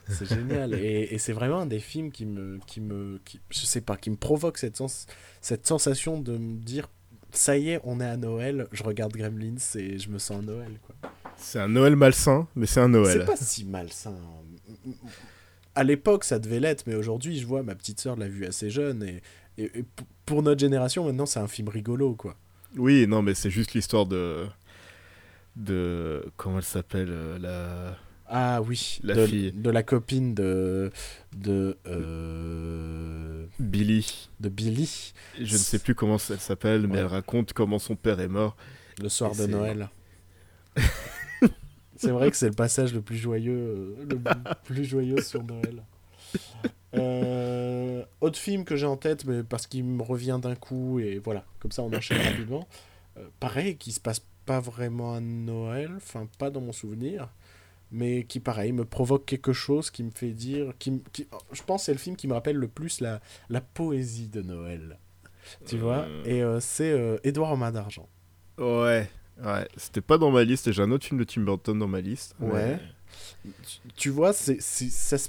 C'est 0.09 0.27
génial. 0.27 0.75
Et, 0.75 1.09
et 1.15 1.19
c'est 1.19 1.33
vraiment 1.33 1.61
un 1.61 1.67
des 1.67 1.81
films 1.81 2.11
qui 2.11 2.27
me, 2.27 2.59
qui 2.67 2.81
me, 2.81 3.21
qui, 3.25 3.41
je 3.51 3.61
sais 3.61 3.81
pas, 3.81 3.97
qui 3.97 4.11
me 4.11 4.17
provoque 4.17 4.59
cette, 4.59 4.77
sens, 4.77 5.07
cette 5.41 5.67
sensation 5.67 6.21
de 6.21 6.37
me 6.37 6.59
dire, 6.59 6.89
ça 7.31 7.57
y 7.57 7.71
est, 7.71 7.81
on 7.85 8.01
est 8.01 8.07
à 8.07 8.17
Noël, 8.17 8.67
je 8.73 8.83
regarde 8.83 9.13
Gremlins 9.13 9.57
et 9.77 9.99
je 9.99 10.11
me 10.11 10.19
sens 10.19 10.39
à 10.39 10.43
Noël, 10.43 10.79
quoi. 10.87 11.11
C'est 11.37 11.59
un 11.59 11.69
Noël 11.69 11.97
malsain, 11.97 12.47
mais 12.55 12.67
c'est 12.67 12.81
un 12.81 12.89
Noël. 12.89 13.21
C'est 13.21 13.27
pas 13.27 13.37
si 13.37 13.65
malsain. 13.65 14.17
À 15.75 15.83
l'époque, 15.83 16.25
ça 16.25 16.39
devait 16.39 16.61
l'être, 16.61 16.85
mais 16.87 16.95
aujourd'hui, 16.95 17.39
je 17.39 17.47
vois 17.47 17.63
ma 17.63 17.75
petite 17.75 18.01
sœur 18.01 18.17
l'a 18.17 18.29
vu 18.29 18.45
assez 18.45 18.71
jeune 18.71 19.03
et, 19.03 19.23
et, 19.59 19.85
pour 20.27 20.43
notre 20.43 20.61
génération, 20.61 21.05
maintenant, 21.05 21.27
c'est 21.27 21.41
un 21.41 21.49
film 21.49 21.69
rigolo, 21.69 22.15
quoi. 22.15 22.37
Oui, 22.77 23.07
non, 23.07 23.23
mais 23.23 23.35
c'est 23.35 23.51
juste 23.51 23.75
l'histoire 23.75 24.07
de. 24.07 24.47
de. 25.57 26.25
Comment 26.37 26.59
elle 26.59 26.65
s'appelle 26.65 27.11
euh, 27.11 27.39
la... 27.39 27.97
Ah 28.35 28.63
oui, 28.63 28.99
La 29.03 29.15
de, 29.15 29.27
fille. 29.27 29.53
de 29.53 29.69
la 29.71 29.83
copine 29.83 30.33
de 30.35 30.91
de 31.37 31.77
euh, 31.87 33.45
Billy. 33.59 34.31
de 34.41 34.49
Billy 34.49 35.13
Je 35.39 35.53
ne 35.53 35.59
sais 35.59 35.79
plus 35.79 35.95
comment 35.95 36.17
elle 36.31 36.41
s'appelle, 36.41 36.87
mais 36.87 36.95
Ouais. 36.95 36.99
elle 37.01 37.07
raconte 37.07 37.53
comment 37.53 37.79
son 37.79 37.95
père 37.95 38.21
est 38.21 38.29
mort. 38.29 38.57
le 39.03 39.09
soir 39.11 39.33
Et 39.35 39.43
de 39.43 39.47
Noël. 39.53 39.91
c'est 41.97 42.11
vrai 42.11 42.31
que 42.31 42.37
c'est 42.37 42.49
le 42.49 42.55
passage 42.55 42.95
le 42.95 43.03
plus 43.03 43.17
joyeux, 43.19 43.53
euh, 44.01 44.07
le 44.09 44.19
plus 44.65 44.85
joyeux 44.85 45.21
sur 45.21 45.43
Noël. 45.45 45.83
Euh, 46.95 48.05
autre 48.21 48.39
film 48.39 48.65
que 48.65 48.77
j'ai 48.77 48.87
en 48.87 48.97
tête, 48.97 49.25
mais 49.25 49.43
parce 49.43 49.67
qu'il 49.67 49.85
me 49.85 50.03
revient 50.03 50.39
d'un 50.41 50.55
coup 50.55 50.99
et 51.01 51.19
voilà, 51.19 51.45
comme 51.59 51.71
ça 51.73 51.83
on 51.83 51.93
enchaîne 51.93 52.21
rapidement. 52.23 52.67
Euh, 53.19 53.27
pareil, 53.41 53.77
qui 53.77 53.93
se 53.93 54.01
passe 54.01 54.23
pas 54.47 54.61
vraiment 54.61 55.15
à 55.15 55.21
Noël, 55.21 55.91
enfin 55.97 56.27
pas 56.39 56.51
dans 56.51 56.61
mon 56.61 56.73
souvenir, 56.73 57.29
mais 57.93 58.25
qui 58.25 58.41
pareil 58.41 58.73
me 58.73 58.85
provoque 58.85 59.25
quelque 59.27 59.53
chose 59.53 59.91
qui 59.91 60.03
me 60.03 60.11
fait 60.11 60.33
dire, 60.33 60.73
qui, 60.79 61.01
qui- 61.13 61.29
je 61.53 61.63
pense 61.63 61.83
que 61.83 61.85
c'est 61.87 61.93
le 61.93 61.99
film 61.99 62.17
qui 62.17 62.27
me 62.27 62.33
rappelle 62.33 62.57
le 62.57 62.67
plus 62.69 63.01
la, 63.01 63.21
la 63.51 63.61
poésie 63.61 64.29
de 64.29 64.43
Noël. 64.43 64.99
Tu 65.67 65.77
vois 65.77 66.07
Euh. 66.09 66.25
Et 66.25 66.43
euh, 66.43 66.59
c'est 66.61 66.91
euh, 66.93 67.19
Édouard 67.25 67.53
en 67.53 67.57
main 67.57 67.71
d'argent. 67.73 68.09
Ouais, 68.59 69.09
ouais. 69.45 69.69
C'était 69.77 70.01
pas 70.01 70.19
dans 70.19 70.31
ma 70.31 70.45
liste, 70.45 70.67
et 70.69 70.73
j'ai 70.73 70.83
un 70.83 70.91
autre 70.91 71.05
film 71.07 71.19
de 71.21 71.25
Tim 71.25 71.43
Burton 71.43 71.79
dans 71.79 71.89
ma 71.89 72.01
liste. 72.01 72.35
mais- 72.41 72.51
Ouais. 72.53 72.81
Tu 73.97 74.11
vois, 74.11 74.33
c'est, 74.33 74.61
ça, 74.61 75.19
se, 75.19 75.29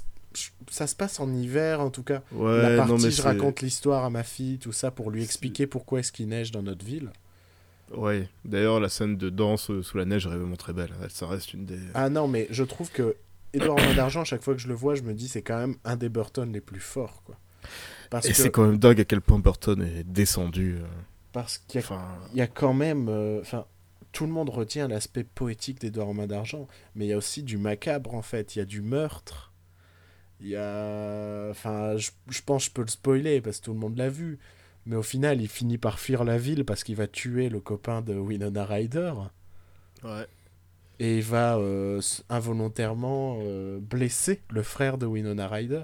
ça 0.70 0.86
se 0.86 0.94
passe 0.94 1.18
en 1.20 1.32
hiver, 1.34 1.80
en 1.80 1.90
tout 1.90 2.02
cas. 2.04 2.22
Ouais, 2.32 2.62
la 2.62 2.76
partie, 2.76 2.92
non, 2.92 2.98
mais 2.98 3.10
je 3.10 3.22
raconte 3.22 3.60
l'histoire 3.60 4.04
à 4.04 4.10
ma 4.10 4.22
fille, 4.22 4.58
tout 4.58 4.72
ça, 4.72 4.90
pour 4.90 5.10
lui 5.10 5.22
expliquer 5.22 5.66
pourquoi 5.66 6.00
est-ce 6.00 6.12
qu'il 6.12 6.28
neige 6.28 6.50
dans 6.52 6.62
notre 6.62 6.84
ville. 6.84 7.10
Ouais, 7.92 8.28
d'ailleurs, 8.44 8.80
la 8.80 8.88
scène 8.88 9.16
de 9.16 9.28
danse 9.30 9.70
euh, 9.70 9.82
sous 9.82 9.98
la 9.98 10.04
neige 10.04 10.26
est 10.26 10.30
vraiment 10.30 10.56
très 10.56 10.72
belle. 10.72 10.90
Elle- 11.02 11.10
Ça 11.10 11.26
reste 11.26 11.52
une 11.54 11.64
des. 11.66 11.78
Ah 11.94 12.08
non, 12.08 12.28
mais 12.28 12.46
je 12.50 12.64
trouve 12.64 12.90
que 12.90 13.16
main 13.54 13.94
d'argent, 13.94 14.22
à 14.22 14.24
chaque 14.24 14.42
fois 14.42 14.54
que 14.54 14.60
je 14.60 14.68
le 14.68 14.74
vois, 14.74 14.94
je 14.94 15.02
me 15.02 15.12
dis 15.14 15.28
c'est 15.28 15.42
quand 15.42 15.58
même 15.58 15.76
un 15.84 15.96
des 15.96 16.08
Burton 16.08 16.50
les 16.52 16.60
plus 16.60 16.80
forts, 16.80 17.22
quoi. 17.24 17.36
Parce 18.10 18.26
Et 18.26 18.30
que 18.30 18.34
c'est 18.36 18.50
quand 18.50 18.66
même 18.66 18.78
dingue 18.78 19.00
à 19.00 19.04
quel 19.04 19.20
point 19.20 19.38
Burton 19.38 19.80
est 19.82 20.04
descendu. 20.04 20.76
euh. 20.80 20.86
parce 21.32 21.58
qu'il 21.58 21.80
y 21.80 21.84
a, 21.84 21.86
Enfin, 21.86 22.04
il 22.32 22.38
y 22.38 22.42
a 22.42 22.46
quand 22.46 22.74
même, 22.74 23.08
euh, 23.08 23.40
enfin, 23.40 23.66
tout 24.12 24.26
le 24.26 24.32
monde 24.32 24.50
retient 24.50 24.88
l'aspect 24.88 25.24
poétique 25.24 25.80
d'Édouard 25.80 26.08
en 26.08 26.14
main 26.14 26.26
d'argent, 26.26 26.68
mais 26.94 27.06
il 27.06 27.08
y 27.08 27.12
a 27.12 27.16
aussi 27.16 27.42
du 27.42 27.58
macabre 27.58 28.14
en 28.14 28.22
fait. 28.22 28.56
Il 28.56 28.60
y 28.60 28.62
a 28.62 28.64
du 28.66 28.80
meurtre. 28.82 29.52
Il 30.40 30.48
y 30.48 30.56
a, 30.56 31.48
enfin, 31.50 31.96
je, 31.96 32.10
je 32.28 32.40
pense 32.42 32.64
que 32.64 32.68
je 32.70 32.74
peux 32.74 32.82
le 32.82 32.88
spoiler 32.88 33.40
parce 33.40 33.58
que 33.60 33.64
tout 33.66 33.72
le 33.72 33.78
monde 33.78 33.96
l'a 33.96 34.10
vu. 34.10 34.38
Mais 34.86 34.96
au 34.96 35.02
final, 35.02 35.40
il 35.40 35.48
finit 35.48 35.78
par 35.78 35.98
fuir 35.98 36.24
la 36.24 36.38
ville 36.38 36.64
parce 36.64 36.84
qu'il 36.84 36.96
va 36.96 37.06
tuer 37.06 37.48
le 37.48 37.60
copain 37.60 38.02
de 38.02 38.14
Winona 38.14 38.64
Ryder. 38.64 39.12
ouais. 40.04 40.26
Et 41.00 41.16
il 41.18 41.22
va 41.24 41.56
euh, 41.56 42.00
involontairement 42.28 43.38
euh, 43.42 43.80
blesser 43.80 44.40
le 44.50 44.62
frère 44.62 44.96
de 44.96 45.06
Winona 45.06 45.48
Ryder. 45.48 45.82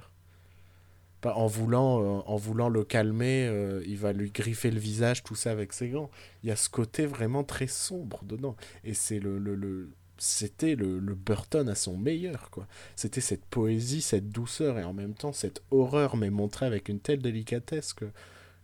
En 1.24 1.46
voulant, 1.48 2.00
euh, 2.00 2.22
en 2.26 2.36
voulant 2.36 2.68
le 2.70 2.82
calmer, 2.84 3.50
il 3.86 3.98
va 3.98 4.12
lui 4.12 4.30
griffer 4.30 4.70
le 4.70 4.78
visage, 4.78 5.22
tout 5.22 5.34
ça 5.34 5.50
avec 5.50 5.72
ses 5.72 5.88
gants. 5.90 6.10
Il 6.42 6.48
y 6.48 6.52
a 6.52 6.56
ce 6.56 6.70
côté 6.70 7.04
vraiment 7.06 7.44
très 7.44 7.66
sombre 7.66 8.20
dedans. 8.24 8.56
Et 8.84 8.94
c'est 8.94 9.18
le, 9.18 9.38
le, 9.38 9.54
le- 9.54 9.90
c'était 10.16 10.76
le, 10.76 10.98
le 10.98 11.14
Burton 11.14 11.68
à 11.68 11.74
son 11.74 11.96
meilleur, 11.98 12.50
quoi. 12.50 12.66
C'était 12.96 13.20
cette 13.20 13.44
poésie, 13.46 14.00
cette 14.02 14.30
douceur 14.30 14.78
et 14.78 14.84
en 14.84 14.92
même 14.94 15.14
temps 15.14 15.32
cette 15.32 15.62
horreur, 15.70 16.16
mais 16.16 16.30
montrée 16.30 16.66
avec 16.66 16.88
une 16.88 17.00
telle 17.00 17.20
délicatesse 17.20 17.92
que, 17.94 18.06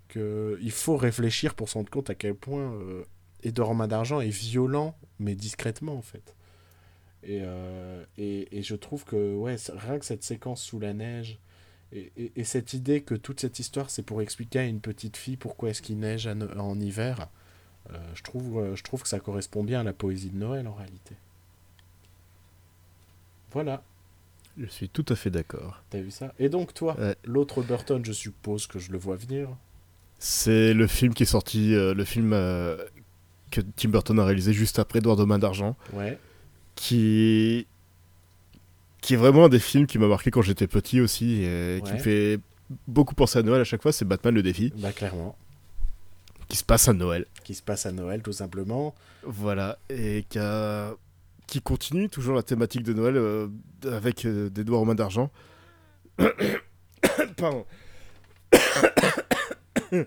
que 0.09 0.59
il 0.62 0.70
faut 0.70 0.96
réfléchir 0.96 1.54
pour 1.54 1.68
se 1.68 1.74
rendre 1.74 1.90
compte 1.90 2.11
à 2.11 2.14
quel 2.14 2.34
point 2.34 2.72
euh, 2.72 3.04
main 3.74 3.88
d'argent 3.88 4.20
est 4.20 4.28
violent, 4.30 4.96
mais 5.18 5.34
discrètement 5.34 5.96
en 5.96 6.02
fait. 6.02 6.34
Et, 7.22 7.40
euh, 7.42 8.04
et, 8.18 8.59
et 8.59 8.62
je 8.62 8.74
trouve 8.76 9.04
que 9.04 9.34
ouais, 9.34 9.57
rien 9.74 9.98
que 9.98 10.04
cette 10.04 10.22
séquence 10.22 10.62
sous 10.62 10.78
la 10.78 10.92
neige 10.94 11.38
et, 11.92 12.12
et- 12.16 12.32
et 12.36 12.44
cette 12.44 12.72
idée 12.72 13.00
que 13.02 13.14
toute 13.14 13.40
cette 13.40 13.59
histoire 13.59 13.90
c'est 13.90 14.02
pour 14.02 14.22
expliquer 14.22 14.61
à 14.61 14.64
une 14.64 14.80
petite 14.80 15.16
fille 15.16 15.36
pourquoi 15.36 15.70
est-ce 15.70 15.82
qu'il 15.82 15.98
neige 15.98 16.28
en 16.57 16.78
hiver, 16.80 17.28
euh, 17.90 17.98
je, 18.14 18.22
trouve, 18.22 18.59
euh, 18.59 18.76
je 18.76 18.82
trouve 18.84 19.02
que 19.02 19.09
ça 19.09 19.20
correspond 19.20 19.64
bien 19.64 19.80
à 19.80 19.84
la 19.84 19.92
poésie 19.92 20.30
de 20.30 20.36
Noël 20.36 20.66
en 20.68 20.74
réalité. 20.74 21.14
Voilà, 23.52 23.82
Je 24.59 24.66
suis 24.66 24.88
tout 24.88 25.04
à 25.09 25.16
fait 25.16 25.30
d'accord. 25.30 25.82
t'as 25.90 26.00
vu 26.00 26.11
ça? 26.11 26.32
Et 26.38 26.48
donc 26.48 26.74
toi, 26.74 26.96
Ouais. 26.98 27.16
l'autre 27.24 27.62
Burton, 27.62 28.04
je 28.04 28.12
suppose 28.12 28.66
que 28.66 28.78
je 28.78 28.90
le 28.92 28.98
vois 28.98 29.16
venir. 29.16 29.48
C'est 30.18 30.72
le 30.74 30.86
film 30.86 31.12
qui 31.14 31.24
est 31.24 31.26
sorti, 31.26 31.74
euh, 31.74 31.92
le 31.94 32.04
film 32.04 32.32
euh, 32.32 32.76
que 33.50 33.60
Tim 33.76 33.90
Burton 33.90 34.18
a 34.18 34.24
réalisé 34.24 34.52
juste 34.52 34.78
après 34.78 34.98
Edouard 35.00 35.24
Main 35.26 35.38
d'Argent, 35.38 35.76
Ouais, 35.92 36.18
qui 36.74 37.66
qui 39.02 39.14
est 39.14 39.18
vraiment 39.18 39.44
un 39.44 39.48
des 39.48 39.60
films 39.60 39.86
qui 39.86 39.98
m'a 39.98 40.08
marqué 40.08 40.30
quand 40.32 40.42
j'étais 40.42 40.66
petit 40.66 41.00
aussi, 41.00 41.42
et 41.44 41.80
qui 41.84 41.92
me 41.92 41.98
fait 41.98 42.40
beaucoup 42.88 43.14
penser 43.14 43.38
à 43.38 43.42
Noël 43.42 43.60
à 43.60 43.64
chaque 43.64 43.82
fois, 43.82 43.92
c'est 43.92 44.04
Batman 44.04 44.34
le 44.34 44.42
défi, 44.42 44.72
bah 44.78 44.90
clairement. 44.92 45.36
qui 46.48 46.56
se 46.56 46.64
passe 46.64 46.88
à 46.88 46.92
Noël. 46.92 47.26
Qui 47.44 47.54
se 47.54 47.62
passe 47.62 47.86
à 47.86 47.92
Noël 47.92 48.22
tout 48.22 48.32
simplement. 48.32 48.94
Voilà, 49.22 49.78
et 49.90 50.24
qui, 50.28 50.38
a- 50.40 50.94
qui 51.46 51.60
continue 51.60 52.08
toujours 52.08 52.34
la 52.34 52.42
thématique 52.42 52.82
de 52.82 52.92
Noël 52.94 53.16
euh, 53.16 53.46
avec 53.84 54.26
des 54.26 54.64
doigts 54.64 54.78
aux 54.80 54.84
mains 54.84 54.94
d'argent. 54.96 55.30
Pardon. 57.36 57.64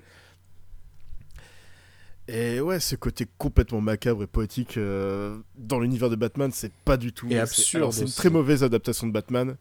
et 2.28 2.60
ouais, 2.62 2.80
ce 2.80 2.96
côté 2.96 3.26
complètement 3.38 3.82
macabre 3.82 4.22
et 4.24 4.28
poétique 4.28 4.78
euh, 4.78 5.40
dans 5.58 5.80
l'univers 5.80 6.10
de 6.10 6.16
Batman, 6.16 6.52
c'est 6.54 6.72
pas 6.86 6.98
du 6.98 7.12
tout. 7.12 7.28
Et 7.30 7.40
absurde 7.40 7.92
C'est 7.92 8.02
une 8.04 8.12
très 8.12 8.30
mauvaise 8.30 8.64
adaptation 8.64 9.08
de 9.08 9.12
Batman, 9.12 9.58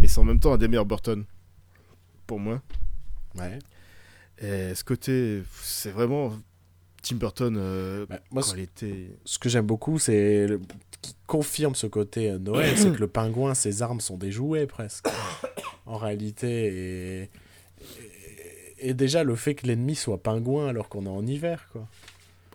mais 0.00 0.08
c'est 0.08 0.18
en 0.18 0.24
même 0.24 0.40
temps 0.40 0.52
un 0.52 0.58
des 0.58 0.68
meilleurs 0.68 0.84
Burton, 0.84 1.24
pour 2.26 2.38
moi. 2.38 2.60
Ouais. 3.36 3.58
Et 4.38 4.74
ce 4.74 4.84
côté, 4.84 5.42
c'est 5.62 5.90
vraiment 5.90 6.34
Tim 7.02 7.16
Burton 7.16 7.56
euh, 7.58 8.04
Bah, 8.06 8.18
moi, 8.30 8.42
quand 8.42 8.50
ce- 8.50 8.56
il 8.56 8.62
était. 8.62 9.10
ce 9.24 9.38
que 9.38 9.48
j'aime 9.48 9.66
beaucoup, 9.66 9.98
c'est 9.98 10.46
le- 10.46 10.60
qui 11.00 11.14
confirme 11.26 11.74
ce 11.74 11.86
côté 11.86 12.30
euh, 12.30 12.38
Noël, 12.38 12.74
c'est 12.76 12.92
que 12.92 12.98
le 13.00 13.06
pingouin, 13.08 13.54
ses 13.54 13.80
armes 13.80 14.00
sont 14.00 14.18
des 14.18 14.32
jouets 14.32 14.66
presque. 14.66 15.06
En 15.88 15.98
réalité, 15.98 17.22
et, 17.22 17.30
et, 18.78 18.94
déjà 18.94 19.24
le 19.24 19.34
fait 19.36 19.54
que 19.54 19.66
l'ennemi 19.66 19.94
soit 19.94 20.22
pingouin 20.22 20.68
alors 20.68 20.88
qu'on 20.88 21.06
est 21.06 21.10
en 21.10 21.26
hiver, 21.26 21.68
quoi. 21.72 21.86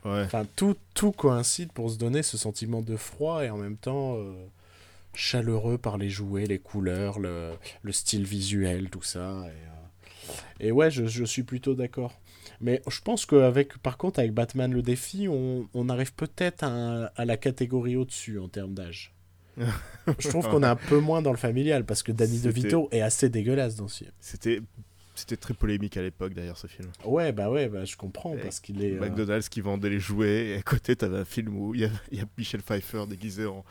Ouais. 0.03 0.24
Enfin, 0.24 0.45
tout, 0.55 0.76
tout 0.95 1.11
coïncide 1.11 1.72
pour 1.72 1.91
se 1.91 1.97
donner 1.97 2.24
ce 2.24 2.36
sentiment 2.36 2.82
de 2.82 2.95
froid 2.95 3.43
et 3.43 3.51
en 3.51 3.57
même 3.57 3.78
temps 3.78 4.15
euh, 4.15 4.34
chaleureux 5.13 5.78
par 5.78 5.99
les 5.99 6.09
jouets, 6.09 6.47
les 6.47 6.57
couleurs, 6.57 7.19
le, 7.19 7.51
le 7.84 7.91
style 7.91 8.24
visuel, 8.26 8.89
tout 8.89 9.03
ça. 9.03 9.43
Et, 9.45 10.30
euh, 10.30 10.34
Et 10.59 10.72
ouais, 10.72 10.89
je, 10.89 11.05
je 11.05 11.24
suis 11.24 11.43
plutôt 11.43 11.76
d'accord. 11.76 12.19
Mais 12.61 12.82
je 12.88 13.01
pense 13.01 13.26
qu'avec, 13.26 13.78
par 13.80 13.97
contre, 13.97 14.19
avec 14.19 14.34
Batman 14.34 14.72
le 14.72 14.82
défi, 14.82 15.28
on, 15.28 15.67
on 15.74 15.89
arrive 15.89 16.13
peut-être 16.13 16.63
à, 16.63 17.11
à 17.15 17.26
la 17.26 17.38
catégorie 17.38 17.95
au-dessus 17.95 18.39
en 18.39 18.47
termes 18.47 18.74
d'âge. 18.74 19.13
je 20.19 20.30
trouve 20.30 20.47
qu'on 20.47 20.63
est 20.63 20.67
un 20.67 20.76
peu 20.76 20.99
moins 20.99 21.22
dans 21.22 21.32
le 21.32 21.38
familial 21.38 21.86
parce 21.86 22.03
que 22.03 22.11
Danny 22.11 22.39
DeVito 22.39 22.88
est 22.91 23.01
assez 23.01 23.30
dégueulasse 23.30 23.76
dans 23.76 23.88
ce 23.88 23.99
film. 23.99 24.11
C'était 24.19 24.61
c'était 25.22 25.38
très 25.38 25.53
polémique 25.53 25.95
à 25.97 26.01
l'époque 26.01 26.34
d'ailleurs 26.34 26.57
ce 26.57 26.67
film. 26.67 26.89
Ouais, 27.05 27.32
bah 27.32 27.49
ouais, 27.49 27.69
bah, 27.69 27.86
je 27.86 27.95
comprends 27.95 28.36
parce 28.38 28.59
qu'il 28.59 28.84
est. 28.84 28.91
euh, 28.93 28.99
McDonald's 28.99 29.49
qui 29.49 29.61
vendait 29.61 29.89
les 29.89 29.99
jouets 29.99 30.47
et 30.49 30.55
à 30.55 30.61
côté 30.61 30.95
t'avais 30.95 31.17
un 31.17 31.26
film 31.26 31.55
où 31.57 31.74
il 31.74 31.82
y, 32.11 32.15
y 32.15 32.19
a 32.19 32.26
Michel 32.38 32.61
Pfeiffer 32.61 33.05
déguisé 33.07 33.45
en, 33.45 33.63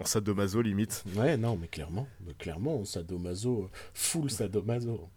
en 0.00 0.04
sadomaso 0.04 0.62
limite. 0.62 1.04
Ouais, 1.14 1.36
non, 1.36 1.56
mais 1.56 1.68
clairement, 1.68 2.08
mais 2.26 2.34
clairement, 2.34 2.84
sadomaso, 2.84 3.70
full 3.94 4.30
sadomaso. 4.30 5.08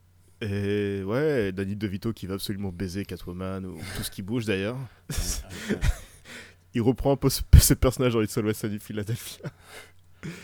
Et 0.42 1.04
ouais, 1.06 1.52
Danny 1.52 1.76
DeVito 1.76 2.14
qui 2.14 2.26
va 2.26 2.36
absolument 2.36 2.72
baiser 2.72 3.04
Catwoman 3.04 3.66
ou 3.66 3.78
tout 3.98 4.04
ce 4.04 4.10
qui 4.12 4.22
bouge 4.22 4.46
d'ailleurs. 4.46 4.78
Il 6.76 6.82
reprend 6.82 7.12
un 7.14 7.16
peu 7.18 7.30
ce, 7.30 7.42
ce 7.60 7.74
personnage 7.74 8.14
dans 8.14 8.22
It's 8.22 8.38
Always 8.38 8.54
Sunny 8.54 8.78
Philadelphia 8.80 9.50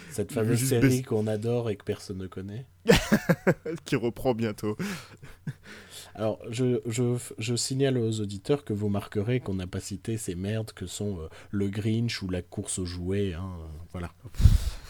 Cette 0.09 0.31
fameuse 0.31 0.63
série 0.63 1.03
qu'on 1.03 1.27
adore 1.27 1.69
et 1.69 1.75
que 1.75 1.83
personne 1.83 2.17
ne 2.17 2.27
connaît. 2.27 2.65
qui 3.85 3.95
reprend 3.95 4.33
bientôt. 4.33 4.77
Alors, 6.15 6.39
je, 6.49 6.79
je, 6.85 7.17
je 7.37 7.55
signale 7.55 7.97
aux 7.97 8.21
auditeurs 8.21 8.63
que 8.63 8.71
vous 8.71 8.87
marquerez 8.87 9.41
qu'on 9.41 9.55
n'a 9.55 9.67
pas 9.67 9.81
cité 9.81 10.17
ces 10.17 10.35
merdes 10.35 10.71
que 10.71 10.85
sont 10.85 11.19
euh, 11.19 11.27
le 11.51 11.67
Grinch 11.67 12.21
ou 12.23 12.29
la 12.29 12.41
course 12.41 12.79
aux 12.79 12.85
jouets. 12.85 13.33
hein, 13.33 13.51
euh, 13.59 13.67
voilà. 13.91 14.11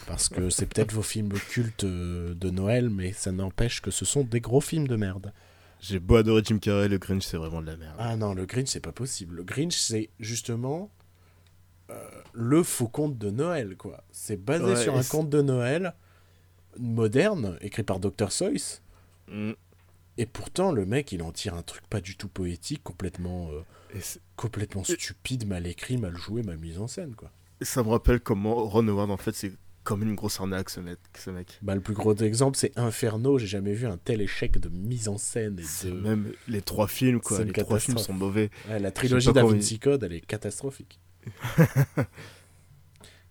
Parce 0.06 0.28
que 0.28 0.50
c'est 0.50 0.66
peut-être 0.66 0.92
vos 0.92 1.02
films 1.02 1.32
cultes 1.50 1.82
euh, 1.82 2.32
de 2.34 2.50
Noël, 2.50 2.90
mais 2.90 3.12
ça 3.12 3.32
n'empêche 3.32 3.82
que 3.82 3.90
ce 3.90 4.04
sont 4.04 4.22
des 4.22 4.40
gros 4.40 4.60
films 4.60 4.86
de 4.86 4.94
merde. 4.94 5.32
J'ai 5.80 5.98
beau 5.98 6.16
adorer 6.16 6.42
Jim 6.44 6.58
Carrey, 6.58 6.88
le 6.88 6.98
Grinch 6.98 7.24
c'est 7.24 7.36
vraiment 7.36 7.60
de 7.60 7.66
la 7.66 7.76
merde. 7.76 7.96
Ah 7.98 8.16
non, 8.16 8.32
le 8.32 8.46
Grinch, 8.46 8.68
c'est 8.68 8.80
pas 8.80 8.92
possible. 8.92 9.34
Le 9.34 9.42
Grinch, 9.44 9.74
c'est 9.76 10.10
justement 10.20 10.90
le 12.32 12.62
faux 12.62 12.88
conte 12.88 13.18
de 13.18 13.30
Noël, 13.30 13.76
quoi. 13.76 14.04
C'est 14.10 14.42
basé 14.42 14.64
Ouais, 14.64 14.76
sur 14.76 14.96
un 14.96 15.02
conte 15.02 15.30
de 15.30 15.42
Noël 15.42 15.94
moderne, 16.78 17.56
écrit 17.60 17.82
par 17.82 18.00
Dr. 18.00 18.30
Seuss. 18.30 18.82
Mm. 19.28 19.52
Et 20.18 20.26
pourtant, 20.26 20.72
le 20.72 20.86
mec, 20.86 21.12
il 21.12 21.22
en 21.22 21.32
tire 21.32 21.54
un 21.54 21.62
truc 21.62 21.86
pas 21.88 22.00
du 22.00 22.16
tout 22.16 22.28
poétique, 22.28 22.82
complètement, 22.82 23.50
euh, 23.50 24.00
complètement 24.36 24.84
stupide, 24.84 25.46
mal 25.46 25.66
écrit, 25.66 25.98
mal 25.98 26.16
joué, 26.16 26.42
mal 26.42 26.58
mis 26.58 26.78
en 26.78 26.86
scène, 26.86 27.14
quoi. 27.14 27.30
ça 27.60 27.82
me 27.82 27.88
rappelle 27.88 28.20
comment 28.20 28.66
Ron 28.66 28.88
Howard 28.88 29.10
en 29.10 29.16
fait 29.16 29.34
c'est 29.34 29.52
comme 29.84 30.02
une 30.02 30.14
grosse 30.14 30.40
arnaque 30.40 30.70
ce 30.70 30.80
mec. 30.80 30.98
Ce 31.16 31.30
mec. 31.30 31.58
Bah, 31.62 31.74
le 31.74 31.80
plus 31.80 31.94
gros 31.94 32.14
exemple, 32.16 32.58
c'est 32.58 32.76
Inferno. 32.76 33.38
J'ai 33.38 33.46
jamais 33.46 33.72
vu 33.72 33.86
un 33.86 33.96
tel 33.96 34.20
échec 34.20 34.58
de 34.58 34.68
mise 34.68 35.08
en 35.08 35.16
scène. 35.16 35.60
Et 35.60 35.86
de... 35.86 35.92
même 35.92 36.32
les 36.48 36.60
trois 36.60 36.88
films 36.88 37.20
quoi. 37.20 37.44
Les 37.44 37.52
trois 37.52 37.78
films 37.78 37.98
sont 37.98 38.12
mauvais. 38.12 38.50
Ouais, 38.68 38.80
la 38.80 38.90
trilogie 38.90 39.32
Da 39.32 39.44
Vinci 39.44 39.78
Code, 39.78 40.02
elle 40.02 40.14
est 40.14 40.26
catastrophique. 40.26 40.98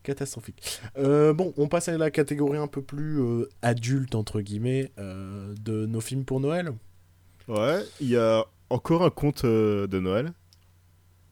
catastrophique. 0.04 0.82
Euh, 0.98 1.34
bon, 1.34 1.54
on 1.58 1.68
passe 1.68 1.90
à 1.90 1.98
la 1.98 2.12
catégorie 2.12 2.58
un 2.58 2.68
peu 2.68 2.82
plus 2.82 3.20
euh, 3.20 3.50
adulte, 3.62 4.16
entre 4.16 4.42
guillemets, 4.42 4.92
euh, 5.00 5.54
de 5.60 5.86
nos 5.86 6.02
films 6.02 6.26
pour 6.26 6.40
Noël. 6.40 6.72
Ouais, 7.48 7.84
il 8.00 8.10
y 8.10 8.18
a 8.18 8.46
encore 8.70 9.04
un 9.04 9.10
conte 9.10 9.46
de 9.46 10.00
Noël. 10.00 10.32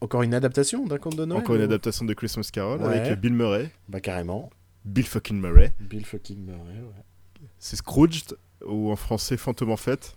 Encore 0.00 0.22
une 0.22 0.34
adaptation 0.34 0.84
d'un 0.86 0.98
conte 0.98 1.16
de 1.16 1.24
Noël 1.24 1.40
encore 1.40 1.56
une 1.56 1.62
adaptation 1.62 2.04
de 2.04 2.12
Christmas 2.14 2.48
Carol 2.52 2.80
Ouais. 2.82 2.98
avec 2.98 3.18
Bill 3.20 3.32
Murray. 3.32 3.70
Bah, 3.88 4.00
carrément. 4.00 4.50
Bill 4.84 5.06
fucking 5.06 5.40
Murray. 5.40 5.72
Bill 5.80 6.04
fucking 6.04 6.44
Murray, 6.44 6.80
ouais. 6.80 7.48
C'est 7.58 7.76
Scrooged 7.76 8.36
ou 8.66 8.90
en 8.90 8.96
français 8.96 9.36
Fantôme 9.36 9.70
en 9.70 9.76
fête. 9.76 10.16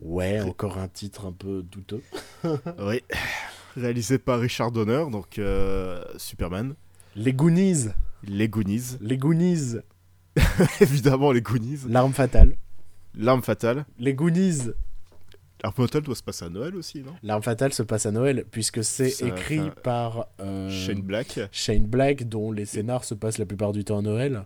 Ouais, 0.00 0.40
encore 0.40 0.78
un 0.78 0.88
titre 0.88 1.26
un 1.26 1.32
peu 1.32 1.62
douteux. 1.62 2.02
oui. 2.80 3.02
Réalisé 3.78 4.18
par 4.18 4.40
Richard 4.40 4.72
Donner, 4.72 5.04
donc 5.10 5.38
euh, 5.38 6.02
Superman. 6.16 6.74
Les 7.16 7.32
Goonies. 7.32 7.86
Les 8.24 8.48
Goonies. 8.48 8.96
Les 9.00 9.16
Goonies. 9.18 9.76
Évidemment, 10.80 11.32
les 11.32 11.42
Goonies. 11.42 11.80
L'arme 11.88 12.12
fatale. 12.12 12.56
L'arme 13.14 13.42
fatale. 13.42 13.84
Les 13.98 14.14
Goonies. 14.14 14.70
L'arme 15.62 15.74
fatale 15.74 16.02
doit 16.02 16.14
se 16.14 16.22
passer 16.22 16.44
à 16.44 16.48
Noël 16.48 16.76
aussi, 16.76 17.00
non? 17.02 17.14
L'arme 17.24 17.42
fatale 17.42 17.72
se 17.72 17.82
passe 17.82 18.06
à 18.06 18.12
Noël, 18.12 18.44
puisque 18.50 18.84
c'est 18.84 19.22
écrit 19.26 19.58
enfin, 19.60 19.74
par 19.82 20.26
euh, 20.40 20.70
Shane 20.70 21.00
Black. 21.02 21.40
Shane 21.50 21.86
Black, 21.86 22.28
dont 22.28 22.52
les 22.52 22.64
scénars 22.64 23.02
se 23.04 23.14
passent 23.14 23.38
la 23.38 23.46
plupart 23.46 23.72
du 23.72 23.84
temps 23.84 23.98
à 23.98 24.02
Noël. 24.02 24.44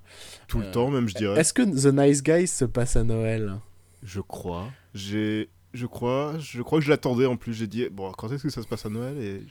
Tout 0.48 0.60
Euh, 0.60 0.64
le 0.64 0.70
temps, 0.70 0.90
même, 0.90 1.08
je 1.08 1.14
dirais. 1.14 1.38
Est-ce 1.38 1.52
que 1.52 1.62
The 1.62 1.92
Nice 1.94 2.22
Guys 2.22 2.46
se 2.46 2.64
passe 2.64 2.96
à 2.96 3.04
Noël? 3.04 3.56
Je 4.02 4.20
crois. 4.20 4.68
J'ai. 4.94 5.50
Je 5.72 5.86
crois, 5.86 6.34
je 6.38 6.62
crois 6.62 6.78
que 6.78 6.84
je 6.84 6.90
l'attendais 6.90 7.26
en 7.26 7.36
plus. 7.36 7.54
J'ai 7.54 7.66
dit, 7.66 7.88
bon, 7.90 8.12
quand 8.12 8.30
est-ce 8.32 8.42
que 8.42 8.50
ça 8.50 8.62
se 8.62 8.68
passe 8.68 8.86
à 8.86 8.90
Noël 8.90 9.16
et... 9.18 9.42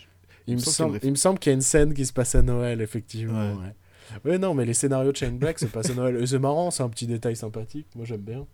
il 0.48 0.56
me, 0.56 0.60
semble 0.60 0.70
qu'il 0.70 0.80
y 0.80 0.84
a 0.84 0.88
une 0.88 0.96
réf- 0.96 1.00
il 1.04 1.12
me 1.12 1.16
semble 1.16 1.40
qu'il 1.40 1.50
y 1.50 1.54
a 1.54 1.56
une 1.56 1.62
scène 1.62 1.94
qui 1.94 2.06
se 2.06 2.14
passe 2.14 2.36
à 2.36 2.42
Noël, 2.42 2.82
effectivement. 2.82 3.56
Ouais. 3.56 3.64
Ouais. 3.64 4.32
Ouais, 4.32 4.38
non, 4.38 4.54
mais 4.54 4.66
les 4.66 4.74
scénarios 4.74 5.12
de 5.12 5.18
Shane 5.18 5.38
Black 5.38 5.60
se 5.60 5.66
passent 5.66 5.90
à 5.90 5.94
Noël. 5.94 6.28
C'est 6.28 6.40
marrant, 6.40 6.70
c'est 6.72 6.84
un 6.84 6.90
petit 6.90 7.08
détail 7.08 7.36
sympathique. 7.36 7.88
Moi, 7.96 8.06
j'aime 8.06 8.22
bien. 8.22 8.46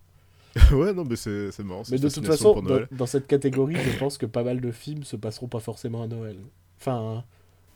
ouais, 0.71 0.93
non, 0.93 1.03
mais 1.03 1.15
c'est 1.15 1.59
marrant. 1.59 1.83
Mais 1.91 1.97
de 1.97 2.09
toute 2.09 2.25
façon, 2.25 2.61
dans, 2.61 2.79
dans 2.91 3.05
cette 3.05 3.27
catégorie, 3.27 3.75
je 3.75 3.97
pense 3.97 4.17
que 4.17 4.25
pas 4.25 4.43
mal 4.43 4.61
de 4.61 4.71
films 4.71 5.03
se 5.03 5.15
passeront 5.15 5.47
pas 5.47 5.59
forcément 5.59 6.03
à 6.03 6.07
Noël. 6.07 6.37
Enfin, 6.79 7.23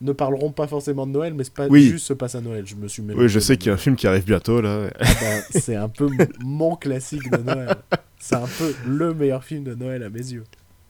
ne 0.02 0.12
parleront 0.14 0.52
pas 0.52 0.68
forcément 0.68 1.06
de 1.08 1.12
Noël, 1.12 1.34
mais 1.34 1.44
c'est 1.44 1.54
pas 1.54 1.68
Oui. 1.68 1.88
juste 1.90 2.08
se 2.08 2.14
passe 2.14 2.36
à 2.36 2.42
Noël. 2.42 2.66
Je 2.66 2.76
me 2.76 2.88
suis. 2.88 3.02
Oui, 3.04 3.30
je 3.30 3.40
sais 3.40 3.56
qu'il 3.58 3.68
y 3.68 3.70
a 3.70 3.74
un 3.74 3.78
film 3.78 3.96
qui 3.96 4.08
arrive 4.08 4.26
bientôt 4.26 4.60
là. 4.62 4.90
Ah 5.00 5.06
bah, 5.22 5.42
c'est 5.60 5.76
un 5.76 5.90
peu 5.90 6.10
mon 6.40 6.76
classique 6.76 7.30
de 7.32 7.38
Noël. 7.38 7.76
C'est 8.20 8.36
un 8.36 8.48
peu 8.58 8.74
le 8.88 9.14
meilleur 9.14 9.44
film 9.44 9.64
de 9.64 9.76
Noël 9.76 10.04
à 10.04 10.10
mes 10.10 10.20
yeux. 10.20 10.44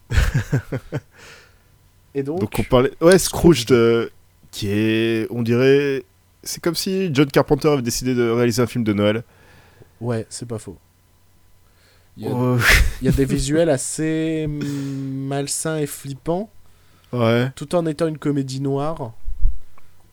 Et 2.14 2.24
donc, 2.24 2.40
Donc 2.42 2.52
on 2.60 2.64
parlait. 2.64 2.92
Ouais, 3.02 3.18
Scrooge, 3.18 3.66
euh, 3.72 4.10
qui 4.52 4.68
est. 4.70 5.28
On 5.30 5.42
dirait. 5.44 6.04
C'est 6.44 6.62
comme 6.62 6.76
si 6.76 7.10
John 7.14 7.28
Carpenter 7.28 7.70
avait 7.70 7.82
décidé 7.82 8.16
de 8.16 8.30
réaliser 8.30 8.62
un 8.62 8.68
film 8.68 8.84
de 8.84 8.94
Noël. 8.94 9.24
ouais, 10.00 10.26
c'est 10.30 10.48
pas 10.48 10.58
faux. 10.58 10.78
Il 12.18 12.24
y, 12.26 12.28
a, 12.28 12.32
Oh, 12.34 12.58
il 13.02 13.06
y 13.06 13.08
a 13.08 13.12
des 13.14 13.26
visuels 13.34 13.70
assez 13.70 14.46
malsains 14.50 15.78
et 15.78 15.86
flippants, 15.86 16.50
ouais. 17.14 17.52
tout 17.56 17.76
en 17.76 17.86
étant 17.86 18.08
une 18.08 18.18
comédie 18.18 18.62
noire, 18.62 19.14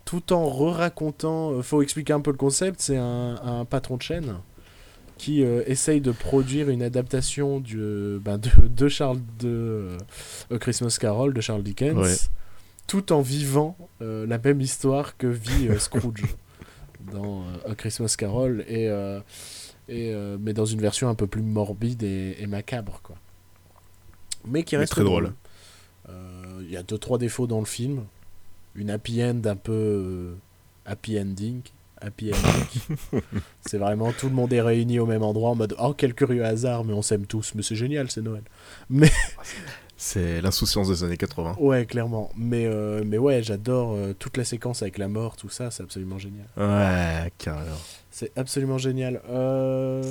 tout 0.04 0.32
en 0.32 0.46
re-racontant. 0.48 1.52
euh, 1.52 1.62
faut 1.62 1.82
expliquer 1.82 2.12
un 2.12 2.20
peu 2.20 2.30
le 2.30 2.36
concept. 2.36 2.80
C'est 2.80 2.96
un, 2.96 3.36
un 3.42 3.64
patron 3.64 3.96
de 3.96 4.02
chaîne 4.02 4.36
qui 5.16 5.42
euh, 5.44 5.62
essaye 5.66 6.00
de 6.00 6.12
produire 6.12 6.70
une 6.70 6.82
adaptation 6.82 7.58
du, 7.60 7.76
euh, 7.80 8.18
ben, 8.20 8.38
de, 8.38 8.50
de 8.68 8.88
Charles 8.88 9.18
de 9.40 9.48
euh, 9.48 9.98
A 10.54 10.58
Christmas 10.58 10.96
Carol 11.00 11.34
de 11.34 11.40
Charles 11.40 11.64
Dickens, 11.64 11.98
Ouais. 11.98 12.14
tout 12.86 13.12
en 13.12 13.20
vivant 13.20 13.76
euh, 14.00 14.26
la 14.28 14.38
même 14.38 14.60
histoire 14.60 15.16
que 15.16 15.26
vit 15.26 15.68
Scrooge 15.80 16.22
dans 17.12 17.42
A 17.68 17.74
Christmas 17.74 18.14
Carol 18.16 18.64
et, 18.68 18.84
et 18.84 20.12
euh, 20.14 20.36
mais 20.40 20.52
dans 20.52 20.66
une 20.66 20.80
version 20.80 21.08
un 21.08 21.14
peu 21.16 21.26
plus 21.26 21.42
morbide 21.42 22.02
et, 22.04 22.36
et 22.38 22.46
macabre 22.46 23.00
quoi. 23.02 23.16
Mais 24.46 24.62
qui 24.62 24.76
Mais 24.76 24.80
reste 24.82 24.92
très 24.92 25.02
drôle. 25.04 25.32
Y 26.72 26.76
a 26.76 26.82
deux 26.82 26.98
trois 26.98 27.18
défauts 27.18 27.46
dans 27.46 27.60
le 27.60 27.66
film, 27.66 28.04
une 28.74 28.90
happy 28.90 29.22
end 29.22 29.40
un 29.44 29.56
peu 29.56 29.72
euh, 29.72 30.34
happy 30.86 31.18
ending. 31.18 31.62
Happy 32.00 32.30
ending. 32.32 33.22
c'est 33.66 33.78
vraiment 33.78 34.12
tout 34.12 34.28
le 34.28 34.34
monde 34.34 34.52
est 34.52 34.60
réuni 34.60 35.00
au 35.00 35.06
même 35.06 35.24
endroit 35.24 35.50
en 35.50 35.56
mode 35.56 35.74
oh 35.80 35.94
quel 35.94 36.14
curieux 36.14 36.44
hasard 36.44 36.84
mais 36.84 36.92
on 36.92 37.02
s'aime 37.02 37.26
tous 37.26 37.54
mais 37.56 37.62
c'est 37.62 37.74
génial 37.74 38.08
c'est 38.08 38.22
Noël. 38.22 38.42
C'est 40.00 40.40
l'insouciance 40.40 40.86
des 40.86 41.02
années 41.02 41.16
80. 41.16 41.56
Ouais 41.58 41.84
clairement 41.84 42.30
mais 42.36 42.66
euh, 42.66 43.02
mais 43.04 43.18
ouais 43.18 43.42
j'adore 43.42 43.94
euh, 43.94 44.14
toute 44.16 44.36
la 44.36 44.44
séquence 44.44 44.80
avec 44.82 44.96
la 44.96 45.08
mort 45.08 45.34
tout 45.34 45.48
ça 45.48 45.72
c'est 45.72 45.82
absolument 45.82 46.18
génial. 46.18 46.46
Ouais, 46.56 47.32
carrément. 47.36 47.76
C'est 48.12 48.30
absolument 48.38 48.78
génial. 48.78 49.20
Euh, 49.28 50.04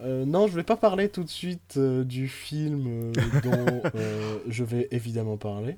euh, 0.00 0.24
non, 0.24 0.46
je 0.46 0.54
vais 0.54 0.62
pas 0.62 0.76
parler 0.76 1.08
tout 1.08 1.24
de 1.24 1.28
suite 1.28 1.74
euh, 1.76 2.04
du 2.04 2.28
film 2.28 3.12
euh, 3.16 3.40
dont 3.42 3.82
je 4.48 4.64
vais 4.64 4.88
évidemment 4.90 5.36
parler. 5.36 5.76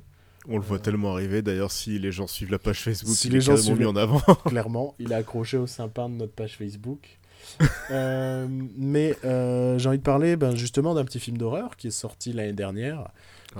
On 0.49 0.57
le 0.57 0.63
voit 0.63 0.79
tellement 0.79 1.13
arriver. 1.13 1.43
D'ailleurs, 1.43 1.71
si 1.71 1.99
les 1.99 2.13
gens 2.13 2.27
suivent 2.27 2.51
la 2.51 2.59
page 2.59 2.81
Facebook, 2.81 3.15
Si 3.15 3.29
il 3.29 3.35
les 3.35 3.41
gens 3.41 3.57
suivent 3.57 3.79
mis 3.79 3.85
en 3.85 3.97
avant. 3.97 4.21
Clairement, 4.47 4.95
il 4.99 5.13
est 5.13 5.15
accroché 5.15 5.57
au 5.57 5.67
sympa 5.67 6.05
de 6.05 6.15
notre 6.15 6.33
page 6.33 6.57
Facebook. 6.57 7.19
Mais 7.91 9.17
j'ai 9.23 9.89
envie 9.89 9.99
de 9.99 10.03
parler 10.03 10.37
ben, 10.37 10.55
justement 10.57 10.95
d'un 10.95 11.05
petit 11.05 11.21
film 11.21 11.37
d'horreur 11.39 11.77
qui 11.77 11.89
est 11.89 11.91
sorti 11.91 12.33
l'année 12.33 12.53
dernière, 12.53 13.09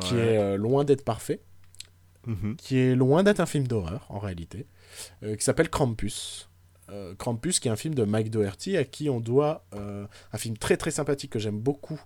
qui 0.01 0.15
est 0.17 0.57
loin 0.57 0.85
d'être 0.85 1.05
parfait, 1.05 1.41
Mhm. 2.27 2.57
qui 2.57 2.77
est 2.79 2.95
loin 2.95 3.23
d'être 3.23 3.41
un 3.41 3.47
film 3.47 3.67
d'horreur 3.67 4.05
en 4.11 4.19
réalité, 4.19 4.67
qui 5.23 5.43
s'appelle 5.43 5.71
Krampus. 5.71 6.50
Euh, 6.93 7.15
Krampus, 7.15 7.61
qui 7.61 7.69
est 7.69 7.71
un 7.71 7.77
film 7.77 7.95
de 7.95 8.05
Mike 8.05 8.31
Doherty, 8.31 8.77
à 8.77 8.85
qui 8.85 9.09
on 9.09 9.21
doit 9.21 9.65
euh, 9.75 10.07
un 10.33 10.39
film 10.39 10.57
très 10.57 10.77
très 10.77 10.91
sympathique 10.91 11.31
que 11.31 11.39
j'aime 11.39 11.61
beaucoup, 11.61 12.01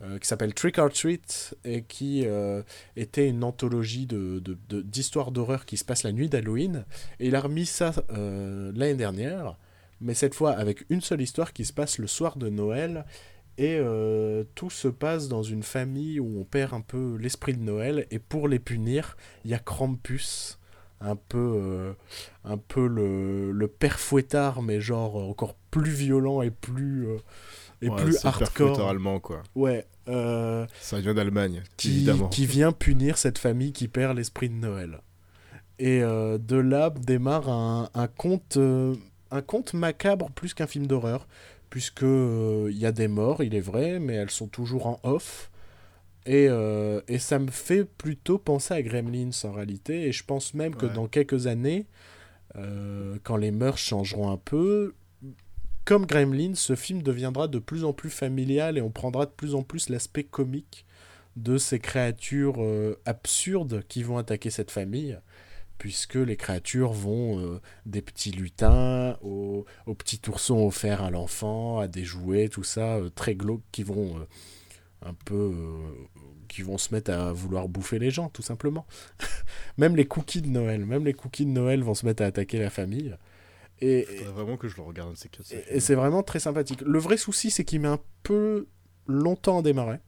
euh, 0.00 0.18
qui 0.18 0.28
s'appelle 0.28 0.54
Trick 0.54 0.78
or 0.78 0.90
Treat, 0.90 1.56
et 1.64 1.82
qui 1.82 2.22
euh, 2.24 2.62
était 2.94 3.28
une 3.28 3.42
anthologie 3.42 4.06
d'histoires 4.06 5.32
d'horreur 5.32 5.66
qui 5.66 5.76
se 5.76 5.84
passe 5.84 6.04
la 6.04 6.12
nuit 6.12 6.28
d'Halloween. 6.28 6.84
Et 7.18 7.28
il 7.28 7.34
a 7.34 7.40
remis 7.40 7.66
ça 7.66 7.92
l'année 8.10 8.94
dernière, 8.94 9.56
mais 10.00 10.14
cette 10.14 10.34
fois 10.34 10.52
avec 10.52 10.84
une 10.88 11.00
seule 11.00 11.20
histoire 11.20 11.52
qui 11.52 11.64
se 11.64 11.72
passe 11.72 11.98
le 11.98 12.06
soir 12.06 12.36
de 12.36 12.48
Noël, 12.48 13.04
Et 13.60 13.80
tout 14.54 14.70
se 14.70 14.86
passe 14.86 15.26
dans 15.26 15.42
une 15.42 15.64
famille 15.64 16.20
où 16.20 16.40
on 16.40 16.44
perd 16.44 16.74
un 16.74 16.80
peu 16.80 17.16
l'esprit 17.16 17.54
de 17.54 17.62
Noël. 17.62 18.06
Et 18.12 18.20
pour 18.20 18.46
les 18.46 18.60
punir, 18.60 19.16
il 19.44 19.50
y 19.50 19.54
a 19.54 19.58
Krampus, 19.58 20.57
un 21.00 21.16
peu, 21.16 21.38
euh, 21.56 21.92
un 22.44 22.56
peu 22.58 22.86
le, 22.86 23.52
le 23.52 23.68
père 23.68 23.98
fouettard, 24.00 24.62
mais 24.62 24.80
genre 24.80 25.16
encore 25.16 25.54
plus 25.70 25.90
violent 25.90 26.42
et 26.42 26.50
plus, 26.50 27.06
euh, 27.08 27.16
et 27.82 27.88
Ouais, 27.88 28.02
plus 28.02 28.24
hardcore. 28.24 28.88
allemand, 28.88 29.20
quoi. 29.20 29.42
Ouais, 29.54 29.86
euh, 30.08 30.66
Ça 30.80 30.98
vient 31.00 31.14
d'Allemagne, 31.14 31.62
qui, 31.76 31.88
évidemment. 31.98 32.28
qui 32.28 32.46
vient 32.46 32.72
punir 32.72 33.16
cette 33.18 33.38
famille 33.38 33.72
qui 33.72 33.86
perd 33.88 34.16
l'esprit 34.16 34.48
de 34.48 34.54
Noël. 34.54 35.00
Et 35.78 36.02
euh, 36.02 36.38
de 36.38 36.56
là 36.56 36.90
démarre 36.90 37.48
un, 37.48 37.88
un 37.94 38.08
conte, 38.08 38.56
euh, 38.56 38.96
un 39.30 39.42
conte 39.42 39.74
macabre 39.74 40.30
plus 40.32 40.54
qu'un 40.54 40.66
film 40.66 40.88
d'horreur, 40.88 41.28
puisque 41.70 42.02
il 42.02 42.76
y 42.76 42.86
a 42.86 42.90
des 42.92 43.06
morts, 43.08 43.44
il 43.44 43.54
est 43.54 43.60
vrai, 43.60 44.00
mais 44.00 44.14
elles 44.14 44.30
sont 44.30 44.48
toujours 44.48 44.86
en 44.88 44.98
off. 45.04 45.50
Et, 46.26 46.46
euh, 46.48 47.00
et 47.08 47.18
ça 47.18 47.38
me 47.38 47.50
fait 47.50 47.84
plutôt 47.84 48.38
penser 48.38 48.74
à 48.74 48.82
Gremlins 48.82 49.30
en 49.44 49.52
réalité, 49.52 50.08
et 50.08 50.12
je 50.12 50.24
pense 50.24 50.52
même 50.54 50.74
que 50.74 50.86
dans 50.86 51.06
quelques 51.06 51.46
années, 51.46 51.86
euh, 52.56 53.16
quand 53.22 53.36
les 53.36 53.50
mœurs 53.50 53.78
changeront 53.78 54.30
un 54.30 54.36
peu, 54.36 54.94
comme 55.84 56.04
Gremlins, 56.04 56.54
ce 56.54 56.74
film 56.74 57.02
deviendra 57.02 57.48
de 57.48 57.58
plus 57.58 57.84
en 57.84 57.94
plus 57.94 58.10
familial 58.10 58.76
et 58.76 58.82
on 58.82 58.90
prendra 58.90 59.24
de 59.24 59.30
plus 59.30 59.54
en 59.54 59.62
plus 59.62 59.88
l'aspect 59.88 60.24
comique 60.24 60.84
de 61.36 61.56
ces 61.56 61.78
créatures 61.78 62.56
euh, 62.58 63.00
absurdes 63.06 63.82
qui 63.88 64.02
vont 64.02 64.18
attaquer 64.18 64.50
cette 64.50 64.70
famille, 64.70 65.18
puisque 65.78 66.16
les 66.16 66.36
créatures 66.36 66.92
vont 66.92 67.38
euh, 67.38 67.60
des 67.86 68.02
petits 68.02 68.32
lutins 68.32 69.16
aux, 69.22 69.64
aux 69.86 69.94
petits 69.94 70.20
oursons 70.28 70.66
offerts 70.66 71.02
à 71.02 71.10
l'enfant, 71.10 71.78
à 71.78 71.88
des 71.88 72.04
jouets, 72.04 72.48
tout 72.48 72.64
ça, 72.64 72.96
euh, 72.96 73.08
très 73.08 73.34
glauques, 73.34 73.62
qui 73.72 73.84
vont 73.84 74.18
euh, 74.18 74.26
un 75.02 75.14
peu... 75.14 75.34
euh, 75.34 75.92
qui 76.48 76.62
vont 76.62 76.78
se 76.78 76.94
mettre 76.94 77.10
à 77.10 77.32
vouloir 77.32 77.68
bouffer 77.68 77.98
les 77.98 78.10
gens, 78.10 78.30
tout 78.30 78.42
simplement. 78.42 78.86
même 79.78 79.96
les 79.96 80.06
cookies 80.06 80.42
de 80.42 80.48
Noël, 80.48 80.86
même 80.86 81.04
les 81.04 81.12
cookies 81.12 81.44
de 81.44 81.50
Noël 81.50 81.82
vont 81.82 81.94
se 81.94 82.06
mettre 82.06 82.22
à 82.22 82.26
attaquer 82.26 82.58
la 82.58 82.70
famille. 82.70 83.14
Et, 83.80 84.02
Faudrait 84.02 84.32
vraiment 84.32 84.56
que 84.56 84.68
je 84.68 84.76
le 84.76 84.82
regarde, 84.82 85.16
ces 85.16 85.28
quatre 85.28 85.52
et, 85.52 85.76
et 85.76 85.80
c'est 85.80 85.94
vraiment 85.94 86.22
très 86.22 86.40
sympathique. 86.40 86.80
Le 86.80 86.98
vrai 86.98 87.16
souci, 87.16 87.50
c'est 87.50 87.64
qu'il 87.64 87.80
met 87.80 87.88
un 87.88 88.00
peu 88.22 88.66
longtemps 89.06 89.58
à 89.58 89.62
démarrer. 89.62 89.98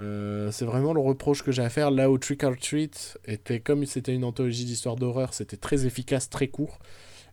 Euh, 0.00 0.50
c'est 0.50 0.66
vraiment 0.66 0.92
le 0.92 1.00
reproche 1.00 1.42
que 1.42 1.52
j'ai 1.52 1.62
à 1.62 1.70
faire. 1.70 1.90
Là 1.90 2.10
où 2.10 2.18
Trick 2.18 2.42
or 2.44 2.56
Treat 2.56 3.18
était 3.24 3.60
comme 3.60 3.84
c'était 3.86 4.14
une 4.14 4.24
anthologie 4.24 4.64
d'histoire 4.64 4.96
d'horreur, 4.96 5.32
c'était 5.34 5.56
très 5.56 5.86
efficace, 5.86 6.28
très 6.28 6.48
court. 6.48 6.78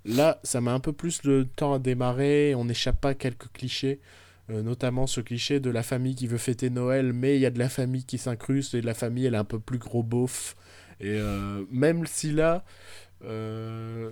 Là, 0.06 0.39
ça 0.44 0.62
met 0.62 0.72
un 0.72 0.80
peu 0.80 0.94
plus 0.94 1.24
le 1.24 1.46
temps 1.46 1.74
à 1.74 1.80
démarrer. 1.80 2.56
On 2.56 2.66
n'échappe 2.66 3.00
pas 3.00 3.10
à 3.10 3.14
quelques 3.16 3.52
clichés, 3.54 4.00
notamment 4.50 5.08
ce 5.08 5.22
cliché 5.22 5.60
de 5.60 5.70
la 5.70 5.84
famille 5.84 6.16
qui 6.16 6.28
veut 6.28 6.38
fêter 6.38 6.70
Noël, 6.70 7.14
mais 7.14 7.36
il 7.38 7.41
y 7.41 7.46
a 7.46 7.50
de 7.50 7.60
la 7.60 7.70
famille 7.70 8.04
qui 8.04 8.18
s'incruste 8.18 8.74
et 8.74 8.82
la 8.82 8.94
famille 8.94 9.26
elle 9.26 9.36
est 9.36 9.38
un 9.38 9.44
peu 9.44 9.60
plus 9.60 9.78
gros 9.78 10.04
beauf. 10.04 10.56
Et 11.00 11.18
euh, 11.18 11.64
même 11.72 12.06
si 12.06 12.32
là, 12.32 12.64
euh, 13.24 14.12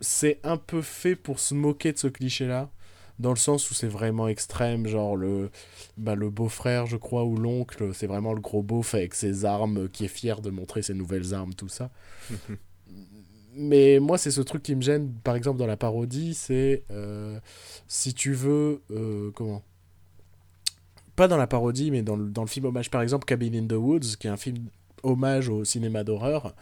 c'est 0.00 0.40
un 0.44 0.56
peu 0.56 0.82
fait 0.82 1.16
pour 1.16 1.38
se 1.38 1.54
moquer 1.54 1.92
de 1.92 1.98
ce 1.98 2.08
cliché-là, 2.08 2.70
dans 3.18 3.30
le 3.30 3.36
sens 3.36 3.70
où 3.70 3.74
c'est 3.74 3.88
vraiment 3.88 4.28
extrême, 4.28 4.86
genre 4.86 5.16
le, 5.16 5.50
bah, 5.96 6.14
le 6.14 6.30
beau-frère, 6.30 6.86
je 6.86 6.96
crois, 6.96 7.24
ou 7.24 7.36
l'oncle, 7.36 7.92
c'est 7.94 8.06
vraiment 8.06 8.32
le 8.32 8.40
gros 8.40 8.62
beauf 8.62 8.94
avec 8.94 9.14
ses 9.14 9.44
armes, 9.44 9.88
qui 9.88 10.04
est 10.06 10.08
fier 10.08 10.40
de 10.40 10.50
montrer 10.50 10.82
ses 10.82 10.94
nouvelles 10.94 11.34
armes, 11.34 11.54
tout 11.54 11.68
ça. 11.68 11.90
Mais 13.62 13.98
moi, 14.00 14.16
c'est 14.16 14.30
ce 14.30 14.40
truc 14.40 14.62
qui 14.62 14.74
me 14.74 14.80
gêne, 14.80 15.12
par 15.22 15.36
exemple, 15.36 15.58
dans 15.58 15.66
la 15.66 15.76
parodie, 15.76 16.32
c'est 16.32 16.82
euh, 16.90 17.38
si 17.88 18.14
tu 18.14 18.32
veux, 18.32 18.80
euh, 18.90 19.30
comment? 19.34 19.62
Pas 21.14 21.28
dans 21.28 21.36
la 21.36 21.46
parodie, 21.46 21.90
mais 21.90 22.00
dans 22.00 22.16
le, 22.16 22.46
film 22.46 22.64
hommage, 22.64 22.90
par 22.90 23.02
exemple, 23.02 23.26
Cabin 23.26 23.52
in 23.52 23.66
the 23.66 23.74
Woods, 23.74 24.16
qui 24.18 24.28
est 24.28 24.30
un 24.30 24.38
film 24.38 24.56
hommage 25.02 25.50
au 25.50 25.62
cinéma 25.66 26.04
d'horreur, 26.04 26.54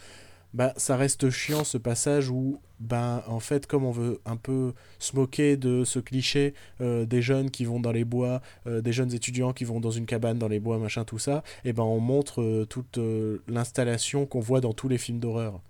bah, 0.55 0.73
ça 0.77 0.97
reste 0.97 1.31
chiant 1.31 1.63
ce 1.63 1.79
passage 1.79 2.31
où, 2.31 2.59
ben, 2.81 3.23
en 3.29 3.39
fait, 3.39 3.69
comme 3.69 3.85
on 3.85 3.93
veut 3.93 4.21
un 4.27 4.37
peu 4.37 4.73
se 4.99 5.15
moquer 5.15 5.57
de 5.57 5.85
ce 5.85 6.01
cliché 6.01 6.53
euh, 6.81 7.07
des 7.07 7.23
jeunes 7.23 7.53
qui 7.53 7.65
vont 7.65 7.79
dans 7.79 7.93
les 7.93 8.05
bois, 8.05 8.43
des 8.67 8.93
jeunes 8.93 9.15
étudiants 9.15 9.53
qui 9.53 9.65
vont 9.65 9.79
dans 9.79 9.93
une 9.93 10.07
cabane 10.07 10.39
dans 10.39 10.49
les 10.49 10.59
bois, 10.59 10.79
machin, 10.79 11.05
tout 11.05 11.21
ça, 11.21 11.45
et 11.65 11.73
ben 11.73 11.85
on 11.85 12.01
montre 12.01 12.65
toute 12.69 12.99
l'installation 13.47 14.27
qu'on 14.27 14.41
voit 14.41 14.61
dans 14.61 14.73
tous 14.73 14.89
les 14.89 14.99
films 14.99 15.21
d'horreur. 15.21 15.61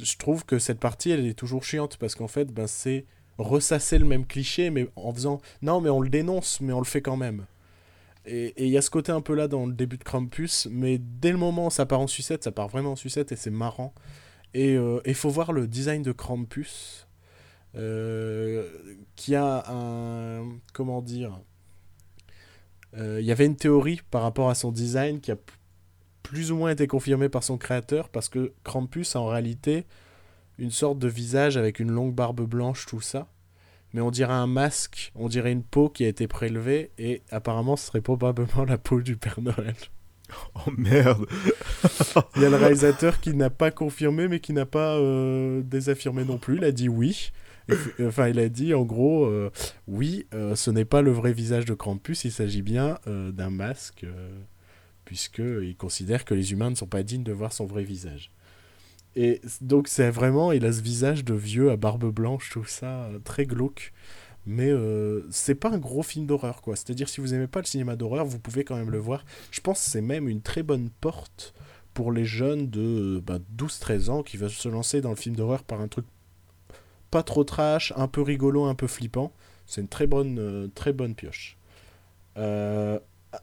Je 0.00 0.16
trouve 0.16 0.44
que 0.44 0.58
cette 0.58 0.80
partie, 0.80 1.10
elle 1.10 1.26
est 1.26 1.34
toujours 1.34 1.64
chiante 1.64 1.96
parce 1.96 2.14
qu'en 2.14 2.28
fait, 2.28 2.52
ben, 2.52 2.66
c'est 2.66 3.06
ressasser 3.38 3.98
le 3.98 4.06
même 4.06 4.26
cliché, 4.26 4.70
mais 4.70 4.88
en 4.96 5.12
faisant 5.12 5.40
non, 5.62 5.80
mais 5.80 5.90
on 5.90 6.00
le 6.00 6.08
dénonce, 6.08 6.60
mais 6.60 6.72
on 6.72 6.78
le 6.78 6.84
fait 6.86 7.02
quand 7.02 7.16
même. 7.16 7.46
Et 8.24 8.54
il 8.56 8.70
y 8.70 8.78
a 8.78 8.82
ce 8.82 8.90
côté 8.90 9.12
un 9.12 9.20
peu 9.20 9.34
là 9.34 9.46
dans 9.46 9.66
le 9.66 9.72
début 9.72 9.98
de 9.98 10.04
Krampus, 10.04 10.66
mais 10.70 10.98
dès 10.98 11.30
le 11.30 11.38
moment 11.38 11.66
où 11.66 11.70
ça 11.70 11.86
part 11.86 12.00
en 12.00 12.08
sucette, 12.08 12.42
ça 12.42 12.50
part 12.50 12.68
vraiment 12.68 12.92
en 12.92 12.96
sucette 12.96 13.30
et 13.30 13.36
c'est 13.36 13.50
marrant. 13.50 13.94
Et 14.52 14.76
il 15.04 15.14
faut 15.14 15.28
voir 15.28 15.52
le 15.52 15.68
design 15.68 16.02
de 16.02 16.12
Krampus, 16.12 17.06
euh, 17.76 18.64
qui 19.16 19.34
a 19.34 19.64
un. 19.70 20.58
Comment 20.72 21.02
dire 21.02 21.40
Euh, 22.96 23.20
Il 23.20 23.26
y 23.26 23.32
avait 23.32 23.46
une 23.46 23.56
théorie 23.56 24.00
par 24.10 24.22
rapport 24.22 24.48
à 24.48 24.54
son 24.54 24.72
design 24.72 25.20
qui 25.20 25.30
a 25.30 25.36
plus 26.28 26.52
ou 26.52 26.56
moins 26.56 26.70
été 26.70 26.86
confirmée 26.86 27.28
par 27.28 27.42
son 27.44 27.56
créateur, 27.58 28.08
parce 28.08 28.28
que 28.28 28.52
Krampus 28.64 29.16
a 29.16 29.20
en 29.20 29.26
réalité 29.26 29.84
une 30.58 30.70
sorte 30.70 30.98
de 30.98 31.08
visage 31.08 31.56
avec 31.56 31.80
une 31.80 31.90
longue 31.90 32.14
barbe 32.14 32.42
blanche, 32.42 32.86
tout 32.86 33.00
ça. 33.00 33.28
Mais 33.92 34.00
on 34.00 34.10
dirait 34.10 34.32
un 34.32 34.46
masque, 34.46 35.12
on 35.14 35.28
dirait 35.28 35.52
une 35.52 35.62
peau 35.62 35.88
qui 35.88 36.04
a 36.04 36.08
été 36.08 36.26
prélevée, 36.26 36.90
et 36.98 37.22
apparemment 37.30 37.76
ce 37.76 37.86
serait 37.86 38.00
probablement 38.00 38.64
la 38.66 38.78
peau 38.78 39.00
du 39.00 39.16
Père 39.16 39.40
Noël. 39.40 39.74
Oh 40.56 40.72
merde 40.76 41.24
Il 42.34 42.42
y 42.42 42.44
a 42.44 42.50
le 42.50 42.56
réalisateur 42.56 43.20
qui 43.20 43.32
n'a 43.32 43.48
pas 43.48 43.70
confirmé, 43.70 44.26
mais 44.26 44.40
qui 44.40 44.52
n'a 44.52 44.66
pas 44.66 44.96
euh, 44.96 45.62
désaffirmé 45.62 46.24
non 46.24 46.36
plus. 46.36 46.56
Il 46.56 46.64
a 46.64 46.72
dit 46.72 46.88
oui. 46.88 47.30
Puis- 47.68 48.04
enfin, 48.04 48.26
il 48.26 48.40
a 48.40 48.48
dit 48.48 48.74
en 48.74 48.82
gros, 48.82 49.26
euh, 49.26 49.52
oui, 49.86 50.26
euh, 50.34 50.56
ce 50.56 50.72
n'est 50.72 50.84
pas 50.84 51.00
le 51.00 51.12
vrai 51.12 51.32
visage 51.32 51.64
de 51.64 51.74
Krampus, 51.74 52.24
il 52.24 52.32
s'agit 52.32 52.62
bien 52.62 52.98
euh, 53.06 53.30
d'un 53.30 53.50
masque, 53.50 54.02
euh, 54.02 54.40
puisqu'il 55.06 55.74
considère 55.78 56.26
que 56.26 56.34
les 56.34 56.52
humains 56.52 56.68
ne 56.68 56.74
sont 56.74 56.86
pas 56.86 57.02
dignes 57.02 57.22
de 57.22 57.32
voir 57.32 57.54
son 57.54 57.64
vrai 57.64 57.84
visage. 57.84 58.30
Et 59.14 59.40
donc, 59.62 59.88
c'est 59.88 60.10
vraiment, 60.10 60.52
il 60.52 60.66
a 60.66 60.72
ce 60.72 60.82
visage 60.82 61.24
de 61.24 61.32
vieux 61.32 61.70
à 61.70 61.76
barbe 61.76 62.12
blanche, 62.12 62.50
tout 62.50 62.66
ça, 62.66 63.08
très 63.24 63.46
glauque. 63.46 63.94
Mais 64.44 64.70
euh, 64.70 65.22
c'est 65.30 65.54
pas 65.54 65.70
un 65.70 65.78
gros 65.78 66.02
film 66.02 66.26
d'horreur, 66.26 66.60
quoi. 66.60 66.76
C'est-à-dire, 66.76 67.08
si 67.08 67.22
vous 67.22 67.32
aimez 67.32 67.46
pas 67.46 67.60
le 67.60 67.66
cinéma 67.66 67.96
d'horreur, 67.96 68.26
vous 68.26 68.38
pouvez 68.38 68.62
quand 68.62 68.76
même 68.76 68.90
le 68.90 68.98
voir. 68.98 69.24
Je 69.50 69.60
pense 69.62 69.82
que 69.82 69.90
c'est 69.90 70.02
même 70.02 70.28
une 70.28 70.42
très 70.42 70.62
bonne 70.62 70.90
porte 71.00 71.54
pour 71.94 72.12
les 72.12 72.26
jeunes 72.26 72.68
de 72.68 73.22
bah, 73.26 73.38
12-13 73.56 74.10
ans 74.10 74.22
qui 74.22 74.36
veulent 74.36 74.50
se 74.50 74.68
lancer 74.68 75.00
dans 75.00 75.10
le 75.10 75.16
film 75.16 75.34
d'horreur 75.34 75.64
par 75.64 75.80
un 75.80 75.88
truc 75.88 76.04
pas 77.10 77.22
trop 77.22 77.44
trash, 77.44 77.92
un 77.96 78.08
peu 78.08 78.20
rigolo, 78.20 78.66
un 78.66 78.74
peu 78.74 78.86
flippant. 78.86 79.32
C'est 79.66 79.80
une 79.80 79.88
très 79.88 80.06
bonne, 80.06 80.38
euh, 80.38 81.14
pioche. 81.16 81.56
Euh, 82.36 82.98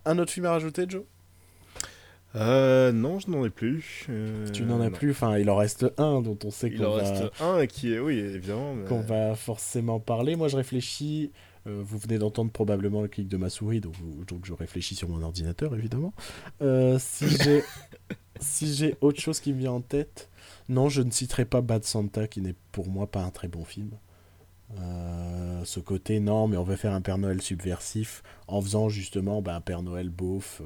un 0.05 0.19
autre 0.19 0.31
film 0.31 0.45
à 0.45 0.51
rajouter, 0.51 0.85
Joe? 0.87 1.03
Euh, 2.35 2.91
non, 2.91 3.19
je 3.19 3.29
n'en 3.29 3.45
ai 3.45 3.49
plus. 3.49 4.05
Euh, 4.09 4.47
Tu 4.51 4.63
n'en 4.63 4.81
as 4.81 4.89
non. 4.89 4.91
plus 4.95 5.11
Enfin, 5.11 5.37
il 5.37 5.49
en 5.49 5.55
reste 5.55 5.85
un 5.97 6.21
dont 6.21 6.37
on 6.43 6.49
sait 6.51 6.67
Il 6.69 6.77
qu'on 6.79 6.85
en 6.85 6.95
va, 6.95 7.03
reste 7.03 7.31
un 7.41 7.65
qui 7.67 7.93
est, 7.93 7.99
oui, 7.99 8.17
évidemment. 8.17 8.73
mais- 8.73 8.85
qu'on 8.87 9.01
va 9.01 9.35
forcément 9.35 9.99
parler. 9.99 10.35
Moi, 10.35 10.47
je 10.47 10.57
réfléchis. 10.57 11.31
euh, 11.67 11.81
vous 11.85 11.97
venez 11.97 12.17
d'entendre 12.17 12.51
probablement 12.51 13.01
le 13.01 13.07
clic 13.07 13.27
de 13.29 13.37
ma 13.37 13.49
souris, 13.49 13.79
donc, 13.79 13.93
donc 14.27 14.45
je 14.45 14.51
réfléchis 14.53 14.95
sur 14.95 15.07
mon 15.07 15.21
ordinateur, 15.21 15.73
évidemment. 15.75 16.13
Euh, 16.61 16.97
si 16.99 17.25
j'ai 17.43 17.63
si 18.41 18.73
j'ai 18.73 18.97
autre 18.99 19.21
chose 19.21 19.39
qui 19.39 19.53
me 19.53 19.59
vient 19.59 19.71
en 19.71 19.79
tête, 19.81 20.29
non, 20.67 20.89
je 20.89 21.01
ne 21.01 21.09
citerai 21.11 21.45
pas 21.45 21.61
Bad 21.61 21.85
Santa, 21.85 22.27
qui 22.27 22.41
n'est 22.41 22.55
pour 22.73 22.87
moi 22.89 23.07
pas 23.07 23.21
un 23.21 23.29
très 23.29 23.47
bon 23.47 23.63
film. 23.63 23.91
Euh, 24.79 25.61
ce 25.65 25.79
côté, 25.79 26.19
non, 26.19 26.47
mais 26.47 26.57
on 26.57 26.63
va 26.63 26.75
faire 26.77 26.93
un 26.93 27.01
Père 27.01 27.17
Noël 27.17 27.41
subversif 27.41 28.23
en 28.47 28.59
faisant 28.61 28.89
justement 28.89 29.41
bah, 29.41 29.55
un 29.55 29.61
Père 29.61 29.83
Noël 29.83 30.09
beauf. 30.09 30.61
euh, 30.61 30.65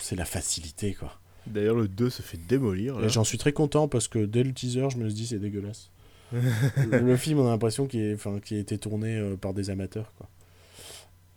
c'est 0.00 0.16
la 0.16 0.24
facilité, 0.24 0.94
quoi. 0.94 1.12
D'ailleurs, 1.46 1.76
le 1.76 1.86
2 1.88 2.10
se 2.10 2.22
fait 2.22 2.38
démolir. 2.38 2.98
Là. 2.98 3.06
Et 3.06 3.08
j'en 3.08 3.22
suis 3.24 3.38
très 3.38 3.52
content 3.52 3.86
parce 3.88 4.08
que 4.08 4.24
dès 4.24 4.42
le 4.42 4.52
teaser, 4.52 4.88
je 4.90 4.96
me 4.98 5.06
suis 5.08 5.14
dit 5.14 5.26
c'est 5.26 5.38
dégueulasse. 5.38 5.90
le, 6.32 6.98
le 7.00 7.16
film, 7.16 7.38
on 7.38 7.46
a 7.46 7.50
l'impression 7.50 7.86
qu'il 7.86 8.00
est- 8.00 8.14
enfin, 8.14 8.40
qu'il 8.40 8.56
a 8.56 8.60
été 8.60 8.78
tourné 8.78 9.16
euh, 9.16 9.36
par 9.36 9.54
des 9.54 9.70
amateurs. 9.70 10.12
Quoi. 10.18 10.28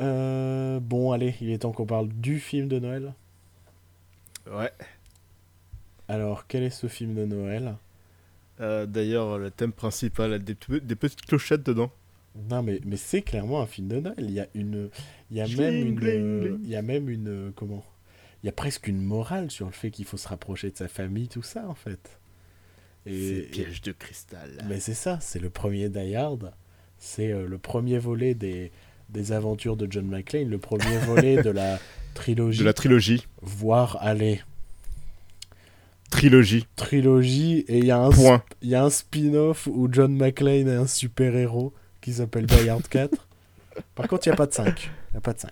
Euh, 0.01 0.79
bon, 0.79 1.11
allez, 1.11 1.35
il 1.41 1.51
est 1.51 1.59
temps 1.59 1.71
qu'on 1.71 1.85
parle 1.85 2.07
du 2.09 2.39
film 2.39 2.67
de 2.67 2.79
Noël. 2.79 3.13
Ouais. 4.51 4.71
Alors, 6.07 6.47
quel 6.47 6.63
est 6.63 6.69
ce 6.71 6.87
film 6.87 7.13
de 7.13 7.25
Noël? 7.25 7.75
Euh, 8.61 8.85
D'ailleurs, 8.87 9.37
le 9.37 9.51
thème 9.51 9.71
principal 9.73 10.33
a 10.33 10.39
des, 10.39 10.55
pe- 10.55 10.79
des 10.79 10.95
petites 10.95 11.21
clochettes 11.25 11.63
dedans. 11.63 11.91
Non, 12.49 12.63
mais, 12.63 12.79
mais 12.85 12.97
c'est 12.97 13.21
clairement 13.21 13.61
un 13.61 13.67
film 13.67 13.87
de 13.89 13.99
Noël. 13.99 14.15
Il 14.19 14.31
y 14.31 14.39
a 14.39 14.47
une, 14.55 14.89
il 15.29 15.37
y 15.37 15.41
a 15.41 15.47
même 15.47 15.75
une, 15.99 16.59
il 16.63 16.69
y 16.69 16.75
a 16.75 16.81
même 16.81 17.09
une, 17.09 17.51
comment? 17.55 17.83
Il 18.43 18.45
y 18.45 18.49
a 18.49 18.53
presque 18.53 18.87
une 18.87 19.01
morale 19.01 19.51
sur 19.51 19.65
le 19.65 19.71
fait 19.71 19.91
qu'il 19.91 20.05
faut 20.05 20.17
se 20.17 20.27
rapprocher 20.27 20.71
de 20.71 20.77
sa 20.77 20.87
famille, 20.87 21.27
tout 21.27 21.43
ça 21.43 21.67
en 21.67 21.75
fait. 21.75 22.19
C'est 23.05 23.11
Et, 23.13 23.41
piège 23.43 23.81
de 23.81 23.91
cristal. 23.91 24.49
Mais 24.67 24.79
c'est 24.79 24.93
ça, 24.93 25.19
c'est 25.21 25.39
le 25.39 25.49
premier 25.49 25.89
Die 25.89 26.15
Hard. 26.15 26.53
C'est 26.97 27.31
euh, 27.31 27.47
le 27.47 27.57
premier 27.57 27.97
volet 27.97 28.33
des, 28.35 28.71
des 29.09 29.31
aventures 29.31 29.77
de 29.77 29.87
John 29.89 30.05
McClane, 30.07 30.49
le 30.49 30.57
premier 30.57 30.97
volet 31.05 31.41
de 31.41 31.49
la 31.49 31.79
trilogie, 32.13 32.59
De 32.59 32.65
la 32.65 32.73
trilogie. 32.73 33.25
voire 33.41 33.97
allez, 34.01 34.41
Trilogie. 36.09 36.65
trilogie, 36.75 37.59
et 37.67 37.77
il 37.79 37.85
y 37.85 37.91
a 37.91 37.99
un, 37.99 38.09
Point. 38.09 38.43
y 38.63 38.73
a 38.75 38.83
un 38.83 38.89
spin-off 38.89 39.67
où 39.67 39.87
John 39.91 40.15
McClane 40.15 40.67
est 40.67 40.75
un 40.75 40.87
super-héros 40.87 41.73
qui 42.01 42.13
s'appelle 42.13 42.47
Die 42.47 42.67
Hard 42.69 42.87
4. 42.87 43.27
Par 43.95 44.07
contre, 44.07 44.25
il 44.27 44.29
n'y 44.29 44.33
a 44.33 44.37
pas 44.37 44.47
de 44.47 44.53
5. 44.53 44.89
Il 45.11 45.13
n'y 45.13 45.17
a 45.17 45.21
pas 45.21 45.33
de 45.33 45.39
5. 45.39 45.51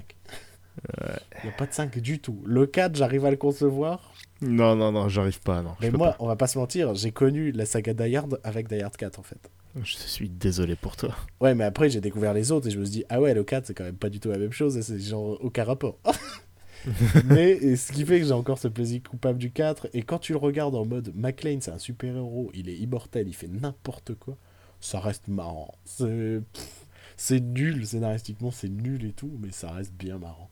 Il 1.43 1.43
n'y 1.45 1.49
a 1.49 1.57
pas 1.57 1.65
de 1.65 1.73
5 1.73 1.97
du 1.99 2.19
tout. 2.19 2.41
Le 2.45 2.65
4, 2.65 2.95
j'arrive 2.95 3.25
à 3.25 3.31
le 3.31 3.37
concevoir. 3.37 4.13
Non, 4.41 4.75
non, 4.75 4.91
non, 4.91 5.09
j'arrive 5.09 5.39
pas, 5.41 5.61
non. 5.61 5.75
Mais 5.81 5.91
moi, 5.91 6.15
on 6.19 6.27
va 6.27 6.35
pas 6.35 6.47
se 6.47 6.57
mentir, 6.57 6.93
j'ai 6.95 7.11
connu 7.11 7.51
la 7.51 7.65
saga 7.65 7.93
Die 7.93 8.15
Hard 8.15 8.39
avec 8.43 8.67
Die 8.67 8.81
Hard 8.81 8.95
4 8.95 9.19
en 9.19 9.23
fait. 9.23 9.49
Je 9.83 9.97
suis 9.97 10.29
désolé 10.29 10.75
pour 10.75 10.95
toi. 10.95 11.15
Ouais, 11.39 11.53
mais 11.53 11.63
après, 11.63 11.89
j'ai 11.89 12.01
découvert 12.01 12.33
les 12.33 12.51
autres 12.51 12.67
et 12.67 12.71
je 12.71 12.79
me 12.79 12.85
suis 12.85 12.93
dit, 12.93 13.05
ah 13.09 13.21
ouais, 13.21 13.33
le 13.33 13.43
4, 13.43 13.67
c'est 13.67 13.73
quand 13.73 13.83
même 13.83 13.97
pas 13.97 14.09
du 14.09 14.19
tout 14.19 14.29
la 14.29 14.37
même 14.37 14.51
chose, 14.51 14.77
et 14.77 14.81
c'est 14.81 14.99
genre 14.99 15.37
aucun 15.41 15.63
rapport. 15.63 15.99
mais 17.25 17.75
ce 17.75 17.91
qui 17.91 18.05
fait 18.05 18.19
que 18.19 18.25
j'ai 18.25 18.31
encore 18.31 18.57
ce 18.57 18.67
plaisir 18.67 19.01
coupable 19.07 19.37
du 19.37 19.51
4, 19.51 19.89
et 19.93 20.01
quand 20.01 20.19
tu 20.19 20.31
le 20.31 20.39
regardes 20.39 20.75
en 20.75 20.85
mode 20.85 21.11
McLean, 21.15 21.59
c'est 21.61 21.71
un 21.71 21.77
super-héros, 21.77 22.49
il 22.53 22.69
est 22.69 22.77
immortel, 22.77 23.27
il 23.27 23.35
fait 23.35 23.47
n'importe 23.47 24.15
quoi, 24.15 24.37
ça 24.79 24.99
reste 24.99 25.27
marrant. 25.27 25.75
C'est 25.85 27.39
nul, 27.39 27.85
scénaristiquement, 27.85 28.51
c'est 28.51 28.69
nul 28.69 29.05
et 29.05 29.13
tout, 29.13 29.37
mais 29.39 29.51
ça 29.51 29.71
reste 29.71 29.93
bien 29.93 30.17
marrant. 30.17 30.49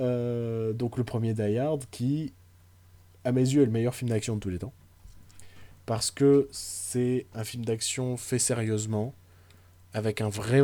Euh, 0.00 0.72
donc, 0.72 0.96
le 0.96 1.04
premier 1.04 1.34
Die 1.34 1.58
Hard 1.58 1.84
qui, 1.90 2.32
à 3.24 3.32
mes 3.32 3.42
yeux, 3.42 3.62
est 3.62 3.66
le 3.66 3.72
meilleur 3.72 3.94
film 3.94 4.10
d'action 4.10 4.34
de 4.36 4.40
tous 4.40 4.50
les 4.50 4.58
temps. 4.58 4.72
Parce 5.86 6.10
que 6.10 6.48
c'est 6.50 7.26
un 7.34 7.44
film 7.44 7.64
d'action 7.64 8.16
fait 8.16 8.38
sérieusement, 8.38 9.14
avec 9.92 10.20
un 10.20 10.28
vrai 10.28 10.62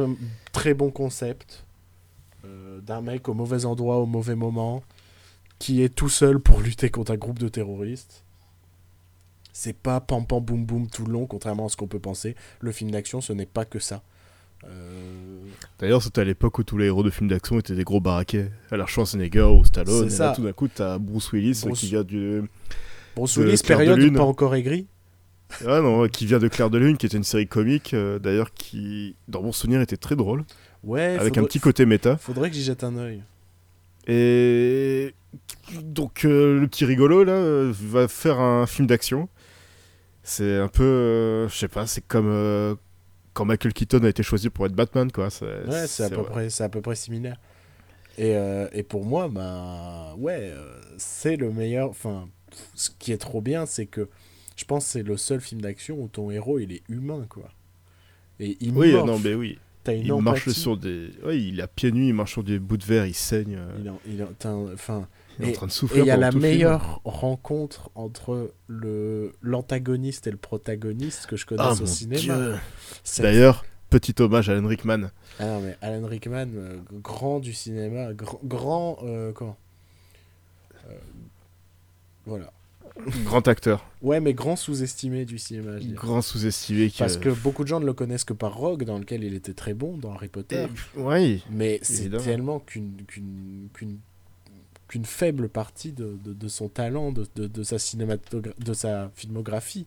très 0.53 0.75
bon 0.75 0.91
concept 0.91 1.65
euh, 2.45 2.81
d'un 2.81 3.01
mec 3.01 3.29
au 3.29 3.35
mauvais 3.35 3.65
endroit 3.65 3.99
au 3.99 4.07
mauvais 4.07 4.35
moment 4.35 4.83
qui 5.59 5.83
est 5.83 5.95
tout 5.95 6.09
seul 6.09 6.41
pour 6.41 6.61
lutter 6.61 6.91
contre 6.91 7.13
un 7.13 7.17
groupe 7.17 7.39
de 7.39 7.49
terroristes. 7.49 8.25
C'est 9.53 9.75
pas 9.75 10.01
pam 10.01 10.27
pam 10.27 10.41
boum 10.41 10.65
boum 10.65 10.89
tout 10.89 11.05
le 11.05 11.13
long, 11.13 11.27
contrairement 11.27 11.67
à 11.67 11.69
ce 11.69 11.77
qu'on 11.77 11.87
peut 11.87 12.01
penser. 12.01 12.35
Le 12.61 12.73
film 12.73 12.91
d'action, 12.91 13.21
ce 13.21 13.35
n'est 13.35 13.47
pas 13.47 13.67
que 13.67 13.79
ça. 13.79 14.03
Euh, 14.65 15.41
D'ailleurs, 15.79 16.03
c'était 16.03 16.21
à 16.21 16.25
l'époque 16.25 16.59
où 16.59 16.63
tous 16.65 16.77
les 16.77 16.87
héros 16.87 17.03
de 17.03 17.11
films 17.11 17.29
d'action 17.29 17.59
étaient 17.59 17.75
des 17.75 17.85
gros 17.85 18.01
baraquets. 18.01 18.51
Alors 18.71 18.89
Schwarzenegger 18.89 19.43
ou 19.59 19.65
Stallone. 19.65 20.09
C'est 20.11 20.17
Et 20.17 20.19
là, 20.19 20.29
ça. 20.31 20.33
tout 20.37 20.43
d'un 20.43 20.53
coup, 20.53 20.69
t'as 20.69 20.99
Bruce 20.99 21.33
Willis 21.33 21.63
Bruce- 21.65 21.81
qui 21.81 21.87
vient 21.87 22.03
du. 22.05 22.43
Bruce 23.17 23.39
De 23.39 23.45
Willis, 23.45 23.59
Clair 23.63 23.79
de 23.79 23.85
période 23.85 23.99
Lune. 23.99 24.15
pas 24.15 24.23
encore 24.25 24.55
aigri. 24.55 24.87
Ah 25.67 25.81
non, 25.81 26.07
qui 26.09 26.27
vient 26.27 26.39
de 26.39 26.47
Claire 26.49 26.71
de 26.71 26.79
Lune, 26.79 26.97
qui 26.97 27.07
était 27.07 27.17
une 27.17 27.25
série 27.25 27.49
comique, 27.49 27.93
euh, 27.95 28.19
d'ailleurs, 28.21 28.53
qui, 28.55 29.17
dans 29.27 29.43
mon 29.43 29.51
souvenir, 29.53 29.81
était 29.81 29.97
très 29.97 30.15
drôle. 30.15 30.45
Ouais, 30.85 31.03
avec 31.03 31.21
faudrait- 31.35 31.41
un 31.41 31.45
petit 31.45 31.59
côté 31.61 31.87
méta. 31.87 32.17
Faudrait 32.19 32.51
que 32.51 32.57
j'y 32.57 32.63
jette 32.63 32.85
un 32.85 32.97
œil. 32.97 33.23
Et 34.07 35.15
donc 35.83 36.25
euh, 36.25 36.59
le 36.61 36.67
petit 36.67 36.85
rigolo 36.85 37.23
là 37.23 37.71
va 37.71 38.09
faire 38.09 38.41
un 38.41 38.67
film 38.67 38.87
d'action. 38.89 39.29
C'est 40.23 40.57
un 40.59 40.69
peu, 40.69 40.83
euh, 40.85 41.49
je 41.49 41.55
sais 41.57 41.69
pas, 41.69 41.87
c'est 41.87 42.07
comme 42.07 42.29
euh, 42.29 42.75
quand 43.35 43.45
Michael 43.45 43.73
Keaton 43.73 44.03
a 44.05 44.09
été 44.09 44.23
choisi 44.23 44.51
pour 44.51 44.67
être 44.67 44.73
Batman 44.75 45.11
quoi. 45.13 45.29
Ouais, 45.43 45.87
c'est 45.87 46.05
à, 46.05 46.11
peu 46.11 46.23
près- 46.25 46.51
c'est 46.51 46.65
à 46.65 46.69
peu 46.69 46.81
près 46.81 46.95
similaire. 46.97 47.37
Et, 48.19 48.35
euh, 48.37 48.69
et 48.73 48.83
pour 48.83 49.05
moi, 49.05 49.29
ben, 49.29 50.15
ouais, 50.19 50.51
euh, 50.53 50.81
c'est 50.99 51.37
le 51.37 51.51
meilleur. 51.53 51.89
Enfin, 51.91 52.29
ce 52.75 52.91
qui 52.99 53.13
est 53.13 53.19
trop 53.19 53.41
bien, 53.41 53.67
c'est 53.67 53.87
que 53.87 54.09
je 54.57 54.65
pense 54.65 54.85
que 54.85 54.91
c'est 54.91 55.03
le 55.03 55.17
seul 55.17 55.41
film 55.41 55.61
d'action 55.63 55.99
où 55.99 56.09
ton 56.09 56.31
héros 56.31 56.59
il 56.59 56.73
est 56.73 56.83
humain, 56.89 57.25
quoi. 57.29 57.49
Et 58.41 58.57
il 58.61 58.77
Oui, 58.77 58.93
non 58.93 59.19
mais 59.19 59.35
oui. 59.35 59.59
T'as 59.91 59.97
une 59.97 60.07
Il 60.07 60.23
marche 60.23 60.49
sur 60.51 60.77
des, 60.77 61.11
ouais, 61.25 61.41
il 61.41 61.61
a 61.61 61.67
pieds 61.69 61.93
nus, 61.93 62.09
il 62.09 62.15
marche 62.15 62.33
sur 62.33 62.43
des 62.45 62.59
bouts 62.59 62.77
de 62.77 62.85
verre, 62.85 63.07
il 63.07 63.15
saigne, 63.15 63.57
euh, 63.59 63.77
Il, 63.81 63.91
en- 63.91 64.01
il 64.07 64.23
en- 64.23 64.29
t'as 64.39 64.49
un- 64.51 64.73
enfin, 64.73 65.07
il 65.39 65.45
est 65.45 65.49
Et- 65.49 65.51
en 65.51 65.55
train 65.55 65.67
de 65.67 65.73
et 65.73 65.75
souffrir. 65.75 66.05
il 66.05 66.07
y 66.07 66.11
a 66.11 66.17
la 66.17 66.31
film. 66.31 66.43
meilleure 66.43 67.01
rencontre 67.05 67.91
entre 67.95 68.53
le 68.69 69.33
l'antagoniste 69.43 70.27
et 70.27 70.31
le 70.31 70.37
protagoniste 70.37 71.27
que 71.27 71.37
je 71.37 71.47
connaisse 71.47 71.67
Ah 71.79 71.83
au 71.83 71.87
cinéma. 71.87 72.57
D'ailleurs, 73.19 73.65
petit 73.91 74.15
hommage 74.21 74.49
à 74.49 74.53
Alan 74.53 74.67
Rickman. 74.69 75.11
Ah 75.39 75.47
non, 75.47 75.61
mais 75.61 75.77
Alan 75.83 76.07
Rickman, 76.07 76.47
euh, 76.55 76.77
grand 77.03 77.41
du 77.41 77.53
cinéma, 77.53 78.13
gr- 78.13 78.39
grand. 78.45 78.99
euh, 79.03 79.33
comment? 79.33 79.57
Euh, 80.89 80.95
Voilà. 82.27 82.53
Grand 83.25 83.47
acteur, 83.49 83.85
Ouais, 84.03 84.21
mais 84.21 84.35
grand 84.35 84.57
sous-estimé 84.57 85.25
du 85.25 85.39
cinéma, 85.39 85.79
je 85.79 85.89
grand 85.95 86.23
sous-estimé. 86.23 86.91
Parce 86.99 87.17
a- 87.17 87.21
que 87.21 87.29
beaucoup 87.31 87.63
de 87.65 87.69
gens 87.69 87.81
ne 87.81 87.87
le 87.87 87.93
connaissent 87.93 88.25
que 88.25 88.33
par 88.33 88.55
Rogue, 88.55 88.85
dans 88.85 88.99
lequel 88.99 89.25
il 89.25 89.35
était 89.35 89.55
très 89.55 89.75
bon, 89.75 89.97
dans 89.97 90.13
Harry 90.13 90.29
Potter. 90.29 90.67
Et- 90.97 91.01
ouais, 91.01 91.41
Mais 91.51 91.79
c'est 91.83 92.09
tellement 92.11 92.59
qu'une 92.61 93.03
qu'une 93.07 93.69
qu'une 93.73 93.99
qu'une 94.89 95.05
faible 95.05 95.49
partie 95.49 95.93
de, 95.93 96.19
de, 96.25 96.33
de 96.33 96.49
son 96.49 96.69
talent, 96.69 97.13
de, 97.13 97.25
de, 97.37 97.63
sa 97.63 97.77
de 97.77 98.73
sa 98.75 99.11
filmographie, 99.15 99.87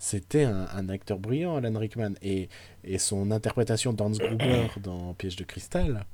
c'était 0.00 0.42
un, 0.44 0.66
un 0.74 0.88
acteur 0.88 1.18
brillant, 1.20 1.56
Alan 1.56 1.78
Rickman. 1.78 2.14
Et, 2.22 2.48
et 2.82 2.98
son 2.98 3.30
interprétation 3.30 3.92
d'Hans 3.92 4.10
Gruber 4.10 4.66
dans 4.82 5.14
Piège 5.14 5.36
de 5.36 5.44
cristal, 5.44 6.04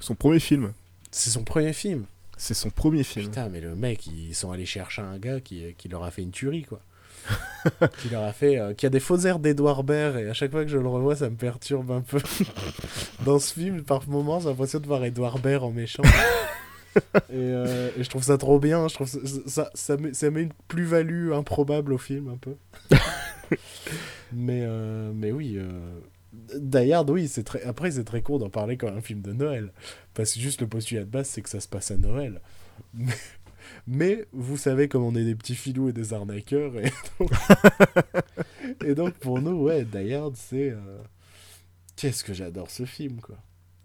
son 0.00 0.14
premier 0.16 0.40
film. 0.40 0.72
c'est 1.12 1.30
son 1.30 1.44
premier 1.44 1.72
film. 1.72 2.06
C'est 2.36 2.54
son 2.54 2.70
premier 2.70 3.04
film. 3.04 3.26
Putain, 3.26 3.48
mais 3.48 3.60
le 3.60 3.74
mec, 3.74 4.06
ils 4.06 4.34
sont 4.34 4.50
allés 4.50 4.66
chercher 4.66 5.02
un 5.02 5.18
gars 5.18 5.40
qui, 5.40 5.74
qui 5.78 5.88
leur 5.88 6.04
a 6.04 6.10
fait 6.10 6.22
une 6.22 6.30
tuerie, 6.30 6.64
quoi. 6.64 6.80
qui 8.02 8.10
leur 8.10 8.24
a 8.24 8.32
fait. 8.32 8.58
euh, 8.58 8.74
qui 8.74 8.84
a 8.86 8.90
des 8.90 9.00
faux 9.00 9.18
airs 9.20 9.38
d'Edouard 9.38 9.82
Baird, 9.84 10.16
et 10.18 10.28
à 10.28 10.34
chaque 10.34 10.50
fois 10.50 10.64
que 10.64 10.70
je 10.70 10.78
le 10.78 10.88
revois, 10.88 11.16
ça 11.16 11.30
me 11.30 11.36
perturbe 11.36 11.90
un 11.90 12.02
peu. 12.02 12.20
Dans 13.24 13.38
ce 13.38 13.52
film, 13.54 13.82
par 13.82 14.06
moments, 14.08 14.40
j'ai 14.40 14.48
l'impression 14.48 14.80
de 14.80 14.86
voir 14.86 15.04
Edouard 15.04 15.38
Baird 15.38 15.62
en 15.64 15.70
méchant. 15.70 16.02
et, 16.96 17.10
euh, 17.32 17.90
et 17.96 18.04
je 18.04 18.10
trouve 18.10 18.22
ça 18.24 18.36
trop 18.36 18.58
bien. 18.58 18.88
Je 18.88 18.94
trouve 18.94 19.08
ça, 19.08 19.18
ça, 19.46 19.70
ça 19.74 19.96
met, 19.96 20.12
ça 20.12 20.30
met 20.30 20.42
une 20.42 20.52
plus-value 20.68 21.32
improbable 21.32 21.92
au 21.92 21.98
film, 21.98 22.28
un 22.28 22.36
peu. 22.36 22.54
mais, 24.32 24.60
euh, 24.62 25.12
mais 25.14 25.32
oui. 25.32 25.58
Die 26.58 26.92
Hard, 26.92 27.10
oui, 27.10 27.28
c'est 27.28 27.44
très... 27.44 27.62
après 27.62 27.90
c'est 27.90 28.04
très 28.04 28.22
court 28.22 28.38
d'en 28.38 28.50
parler 28.50 28.76
comme 28.76 28.96
un 28.96 29.00
film 29.00 29.20
de 29.22 29.32
Noël. 29.32 29.72
Parce 30.14 30.34
que 30.34 30.40
juste 30.40 30.60
le 30.60 30.66
postulat 30.68 31.04
de 31.04 31.10
base, 31.10 31.28
c'est 31.28 31.42
que 31.42 31.48
ça 31.48 31.60
se 31.60 31.68
passe 31.68 31.90
à 31.90 31.96
Noël. 31.96 32.40
Mais, 33.86 34.26
vous 34.32 34.56
savez 34.56 34.88
comme 34.88 35.02
on 35.04 35.14
est 35.14 35.24
des 35.24 35.34
petits 35.34 35.54
filous 35.54 35.88
et 35.88 35.92
des 35.92 36.12
arnaqueurs. 36.12 36.72
Et 36.78 36.90
donc, 37.18 37.30
et 38.84 38.94
donc 38.94 39.14
pour 39.14 39.40
nous, 39.40 39.62
ouais, 39.62 39.84
Die 39.84 40.14
c'est... 40.34 40.70
euh, 40.70 40.98
Qu'est-ce 41.96 42.24
que 42.24 42.34
j'adore 42.34 42.70
ce 42.70 42.84
film, 42.84 43.20
quoi. 43.20 43.36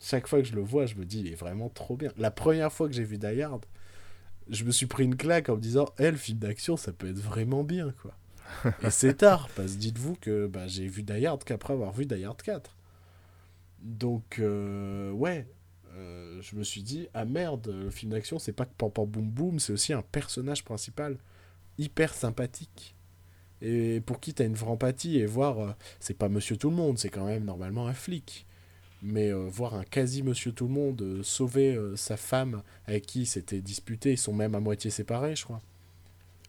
Chaque 0.02 0.28
fois 0.28 0.40
que 0.42 0.48
je 0.48 0.56
le 0.56 0.62
vois, 0.62 0.86
je 0.86 0.96
me 0.96 1.06
dis, 1.06 1.20
il 1.20 1.28
est 1.32 1.36
vraiment 1.36 1.70
trop 1.70 1.96
bien. 1.96 2.12
La 2.18 2.32
première 2.32 2.72
fois 2.72 2.88
que 2.88 2.94
j'ai 2.94 3.04
vu 3.04 3.18
Die 3.18 3.42
Hard, 3.42 3.66
je 4.50 4.64
me 4.64 4.72
suis 4.72 4.86
pris 4.88 5.04
une 5.04 5.16
claque 5.16 5.50
en 5.50 5.56
me 5.58 5.62
disant, 5.62 5.86
eh, 6.00 6.10
le 6.12 6.18
film 6.18 6.40
d'action, 6.40 6.78
ça 6.78 6.92
peut 6.92 7.10
être 7.10 7.20
vraiment 7.20 7.64
bien, 7.64 7.94
quoi. 8.02 8.14
Et 8.84 8.90
c'est 8.90 9.16
tard, 9.16 9.50
parce 9.56 9.74
que 9.74 9.78
dites-vous 9.78 10.16
que 10.16 10.48
bah, 10.48 10.68
j'ai 10.68 10.88
vu 10.88 11.04
Die 11.04 11.26
Hard 11.26 11.44
qu'après 11.44 11.74
avoir 11.74 11.92
vu 11.94 12.06
Die 12.06 12.24
Hard 12.24 12.42
4. 12.42 12.76
Donc, 13.82 14.40
euh, 14.40 15.12
ouais, 15.12 15.48
euh, 15.96 16.42
je 16.42 16.56
me 16.56 16.64
suis 16.64 16.84
dit, 16.84 17.08
ah 17.14 17.26
merde, 17.26 17.68
le 17.68 17.90
film 17.90 18.12
d'action, 18.12 18.40
c'est 18.40 18.54
pas 18.54 18.66
que 18.66 18.74
pam 18.78 18.92
boum 19.06 19.30
boum, 19.30 19.60
c'est 19.60 19.74
aussi 19.74 19.94
un 19.94 20.02
personnage 20.02 20.64
principal 20.64 21.18
hyper 21.78 22.14
sympathique. 22.14 22.96
Et 23.62 24.02
pour 24.02 24.20
qui 24.20 24.34
t'as 24.34 24.46
une 24.46 24.56
vraie 24.56 24.72
empathie 24.72 25.20
et 25.20 25.26
voir, 25.26 25.60
euh, 25.60 25.72
c'est 26.00 26.18
pas 26.18 26.30
monsieur 26.30 26.58
tout 26.58 26.70
le 26.70 26.76
monde, 26.76 26.98
c'est 26.98 27.10
quand 27.10 27.26
même 27.26 27.46
normalement 27.46 27.88
un 27.88 27.94
flic. 27.94 28.46
Mais 29.02 29.32
voir 29.32 29.76
un 29.76 29.86
quasi 29.86 30.24
monsieur 30.24 30.52
tout 30.52 30.68
le 30.68 30.74
monde 30.74 31.24
sauver 31.24 31.80
sa 31.96 32.18
femme 32.18 32.64
avec 32.86 33.06
qui 33.06 33.26
s'était 33.26 33.62
disputé, 33.62 34.12
ils 34.12 34.18
sont 34.18 34.34
même 34.34 34.56
à 34.56 34.60
moitié 34.60 34.90
séparés, 34.92 35.38
je 35.38 35.46
crois. 35.46 35.62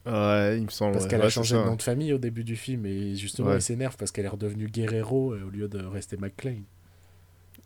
Ouais, 0.06 0.56
il 0.58 0.64
me 0.64 0.70
semble. 0.70 0.92
Parce 0.94 1.06
qu'elle 1.06 1.20
Ouais, 1.20 1.26
a 1.26 1.30
changé 1.30 1.56
de 1.56 1.60
nom 1.62 1.76
de 1.76 1.82
famille 1.82 2.12
au 2.12 2.18
début 2.18 2.44
du 2.44 2.56
film 2.56 2.86
et 2.86 3.14
justement 3.16 3.50
Ouais. 3.50 3.56
il 3.56 3.62
s'énerve 3.62 3.96
parce 3.96 4.10
qu'elle 4.12 4.24
est 4.24 4.28
redevenue 4.28 4.68
Guerrero 4.68 5.34
euh, 5.34 5.44
au 5.46 5.50
lieu 5.50 5.68
de 5.68 5.84
rester 5.84 6.16
McClane. 6.16 6.64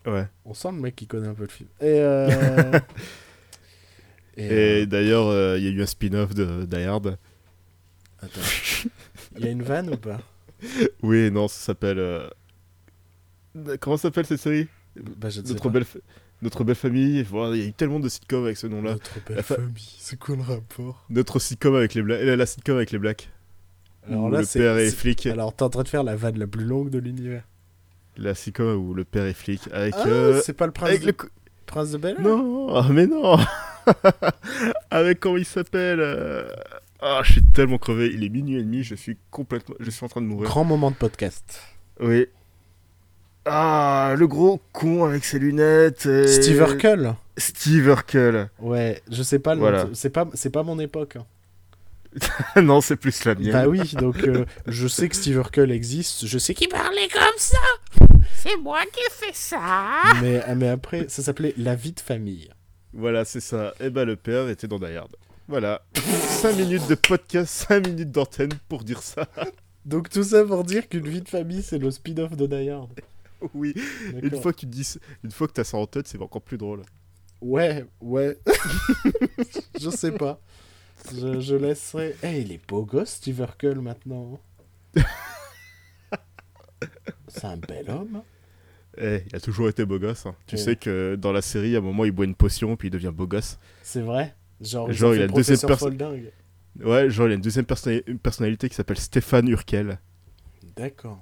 Ouais. 0.06 0.26
On 0.44 0.52
sent 0.52 0.72
le 0.72 0.78
mec 0.80 0.96
qui 0.96 1.06
connaît 1.06 1.28
un 1.28 1.34
peu 1.34 1.44
le 1.44 1.48
film. 1.48 1.68
Et, 1.80 2.00
euh, 2.00 2.28
et, 4.36 4.44
Et 4.46 4.82
euh, 4.82 4.86
d'ailleurs, 4.86 5.28
euh, 5.28 5.56
il 5.58 5.64
y 5.64 5.68
a 5.68 5.70
eu 5.70 5.82
un 5.82 5.86
spin-off 5.86 6.34
de 6.34 6.64
Die 6.66 6.82
Hard. 6.82 7.16
attends. 8.20 8.40
Il 9.36 9.44
y 9.44 9.48
a 9.48 9.50
une 9.50 9.62
vanne 9.62 9.90
ou 9.90 9.96
pas? 9.96 10.20
Oui, 11.02 11.30
non, 11.30 11.46
ça 11.46 11.58
s'appelle. 11.58 12.30
Comment 13.80 13.96
s'appelle 13.96 14.26
cette 14.26 14.40
série? 14.40 14.66
Bah 14.96 15.28
je 15.28 15.40
ne 15.40 15.46
sais 15.46 15.52
Notre 15.52 15.64
pas. 15.64 15.70
belle, 15.80 15.84
Notre 16.44 16.62
belle 16.62 16.76
famille. 16.76 17.22
Voilà, 17.24 17.56
Il 17.56 17.62
y 17.62 17.64
a 17.64 17.68
eu 17.68 17.72
tellement 17.72 17.98
de 18.00 18.08
sitcoms 18.08 18.44
avec 18.44 18.56
ce 18.56 18.66
nom-là. 18.68 18.92
Notre 18.92 19.14
belle 19.26 19.36
La 19.38 19.42
fa- 19.42 19.56
famille, 19.56 19.94
c'est 19.98 20.18
quoi 20.18 20.36
le 20.36 20.42
rapport? 20.42 21.04
Notre 21.10 21.38
sitcom 21.40 21.74
avec 21.74 21.94
les 21.94 22.02
blacks. 22.02 22.20
La 22.22 22.46
sitcom 22.46 22.76
avec 22.76 22.90
les 22.92 22.98
blacks. 22.98 23.30
Alors 24.06 24.24
où 24.24 24.30
là 24.30 24.40
le 24.42 24.46
père 24.46 24.76
est 24.76 24.90
flic. 24.90 25.26
Alors 25.26 25.54
t'es 25.56 25.62
en 25.62 25.70
train 25.70 25.82
de 25.82 25.88
faire 25.88 26.04
la 26.04 26.14
vanne 26.14 26.38
la 26.38 26.46
plus 26.46 26.64
longue 26.64 26.90
de 26.90 26.98
l'univers. 26.98 27.42
La 28.18 28.34
sitcom 28.34 28.76
où 28.76 28.94
le 28.94 29.04
père 29.04 29.24
est 29.24 29.32
flic. 29.32 29.62
Avec. 29.72 29.94
Ah, 29.96 30.06
euh, 30.06 30.40
c'est 30.44 30.52
pas 30.52 30.66
le 30.66 30.72
prince, 30.72 30.90
avec 30.90 31.00
de... 31.00 31.06
le. 31.06 31.12
co- 31.14 31.28
prince 31.66 31.90
de 31.92 31.96
Bel 31.98 32.16
Non, 32.20 32.76
ah, 32.76 32.86
mais 32.92 33.06
non 33.06 33.36
Avec 34.90 35.20
comment 35.20 35.36
il 35.38 35.44
s'appelle 35.46 36.00
euh, 36.00 36.46
Ah, 37.00 37.20
je 37.24 37.32
suis 37.32 37.42
tellement 37.44 37.78
crevé. 37.78 38.10
Il 38.14 38.22
est 38.24 38.28
minuit 38.28 38.56
et 38.58 38.62
demi, 38.62 38.82
je 38.82 38.94
suis 38.94 39.16
complètement. 39.30 39.74
Je 39.80 39.90
suis 39.90 40.04
en 40.04 40.08
train 40.08 40.20
de 40.20 40.26
mourir. 40.26 40.48
Grand 40.48 40.64
moment 40.64 40.90
de 40.90 40.96
podcast. 40.96 41.60
Oui. 42.00 42.26
Ah, 43.46 44.14
le 44.16 44.26
gros 44.26 44.60
con 44.72 45.04
avec 45.04 45.24
ses 45.24 45.38
lunettes. 45.38 46.06
et- 46.06 46.26
Steve 46.26 46.56
Urkel 46.58 47.14
Steve 47.36 47.86
Urkel. 47.86 48.48
Ouais, 48.60 49.02
je 49.10 49.22
sais 49.22 49.38
pas, 49.38 49.54
le 49.54 49.60
Voilà. 49.60 49.86
c'est 49.92 50.10
pas, 50.10 50.26
c'est 50.34 50.50
pas 50.50 50.62
mon 50.62 50.78
époque. 50.78 51.16
hein. 51.16 51.26
non, 52.62 52.80
c'est 52.80 52.96
plus 52.96 53.24
la 53.24 53.34
mienne. 53.34 53.52
Bah 53.52 53.66
oui, 53.66 53.92
donc 53.98 54.22
euh, 54.22 54.44
je 54.68 54.86
sais 54.86 55.08
que 55.08 55.16
Steve 55.16 55.34
Urkel 55.36 55.72
existe, 55.72 56.26
je 56.26 56.38
sais 56.38 56.54
qu'il 56.54 56.68
parlait 56.68 57.08
comme 57.12 57.22
ça, 57.38 57.58
C'est 58.36 58.56
moi 58.56 58.78
qui 58.92 59.00
ai 59.00 59.10
fait 59.10 59.34
ça. 59.34 59.58
mais, 60.22 60.40
ah, 60.46 60.54
mais 60.54 60.68
après, 60.68 61.06
ça 61.08 61.22
s'appelait 61.22 61.54
La 61.56 61.74
vie 61.74 61.92
de 61.92 62.00
famille. 62.00 62.48
Voilà, 62.92 63.24
c'est 63.24 63.40
ça. 63.40 63.74
Et 63.80 63.90
bah, 63.90 64.04
le 64.04 64.14
père 64.14 64.48
était 64.48 64.68
dans 64.68 64.78
Die 64.78 64.94
Hard. 64.96 65.16
Voilà. 65.48 65.82
5 65.94 66.56
minutes 66.56 66.86
de 66.88 66.94
podcast, 66.94 67.52
5 67.68 67.88
minutes 67.88 68.12
d'antenne 68.12 68.52
pour 68.68 68.84
dire 68.84 69.02
ça. 69.02 69.26
Donc 69.84 70.08
tout 70.08 70.22
ça 70.22 70.44
pour 70.44 70.62
dire 70.62 70.88
qu'une 70.88 71.08
vie 71.08 71.20
de 71.20 71.28
famille, 71.28 71.62
c'est 71.64 71.78
le 71.78 71.90
spin-off 71.90 72.36
de 72.36 72.46
Die 72.46 72.70
Hard. 72.70 72.90
Oui. 73.54 73.74
Une 74.22 74.40
fois 74.40 74.52
que 74.52 74.60
tu 74.60 74.66
te 74.66 74.70
dis, 74.72 74.94
une 75.22 75.30
fois 75.30 75.46
que 75.48 75.52
t'as 75.52 75.64
ça 75.64 75.76
en 75.76 75.86
tête, 75.86 76.08
c'est 76.08 76.20
encore 76.20 76.42
plus 76.42 76.56
drôle. 76.58 76.82
Ouais, 77.40 77.84
ouais. 78.00 78.38
je 79.80 79.90
sais 79.90 80.12
pas. 80.12 80.40
Je, 81.14 81.40
je 81.40 81.54
laisserai. 81.56 82.16
Eh, 82.22 82.40
il 82.40 82.52
est 82.52 82.66
beau 82.66 82.84
gosse, 82.84 83.10
Steve 83.10 83.40
Urkel, 83.40 83.80
maintenant. 83.80 84.40
C'est 87.28 87.44
un 87.44 87.56
bel 87.56 87.90
homme. 87.90 88.22
Eh, 88.96 89.22
il 89.28 89.36
a 89.36 89.40
toujours 89.40 89.68
été 89.68 89.84
beau 89.84 89.98
gosse. 89.98 90.24
hein. 90.26 90.36
Tu 90.46 90.54
Ouais. 90.54 90.60
sais 90.60 90.76
que 90.76 91.16
dans 91.16 91.32
la 91.32 91.42
série, 91.42 91.74
à 91.74 91.78
un 91.78 91.82
moment, 91.82 92.04
il 92.04 92.12
boit 92.12 92.24
une 92.24 92.34
potion 92.36 92.76
puis 92.76 92.88
il 92.88 92.90
devient 92.90 93.12
beau 93.14 93.26
gosse. 93.26 93.58
C'est 93.82 94.00
vrai. 94.02 94.34
Genre, 94.60 94.88
il 94.90 95.22
a 95.22 95.24
une 95.24 95.32
deuxième 95.32 95.58
Professeur 95.58 95.68
perso- 95.68 95.86
Folding. 95.90 96.30
Ouais, 96.80 97.10
genre, 97.10 97.26
il 97.26 97.32
a 97.32 97.34
une 97.34 97.40
deuxième 97.40 97.66
personnalité 97.66 98.68
qui 98.68 98.74
s'appelle 98.74 98.98
Stéphane 98.98 99.48
Urkel. 99.48 99.98
D'accord. 100.76 101.20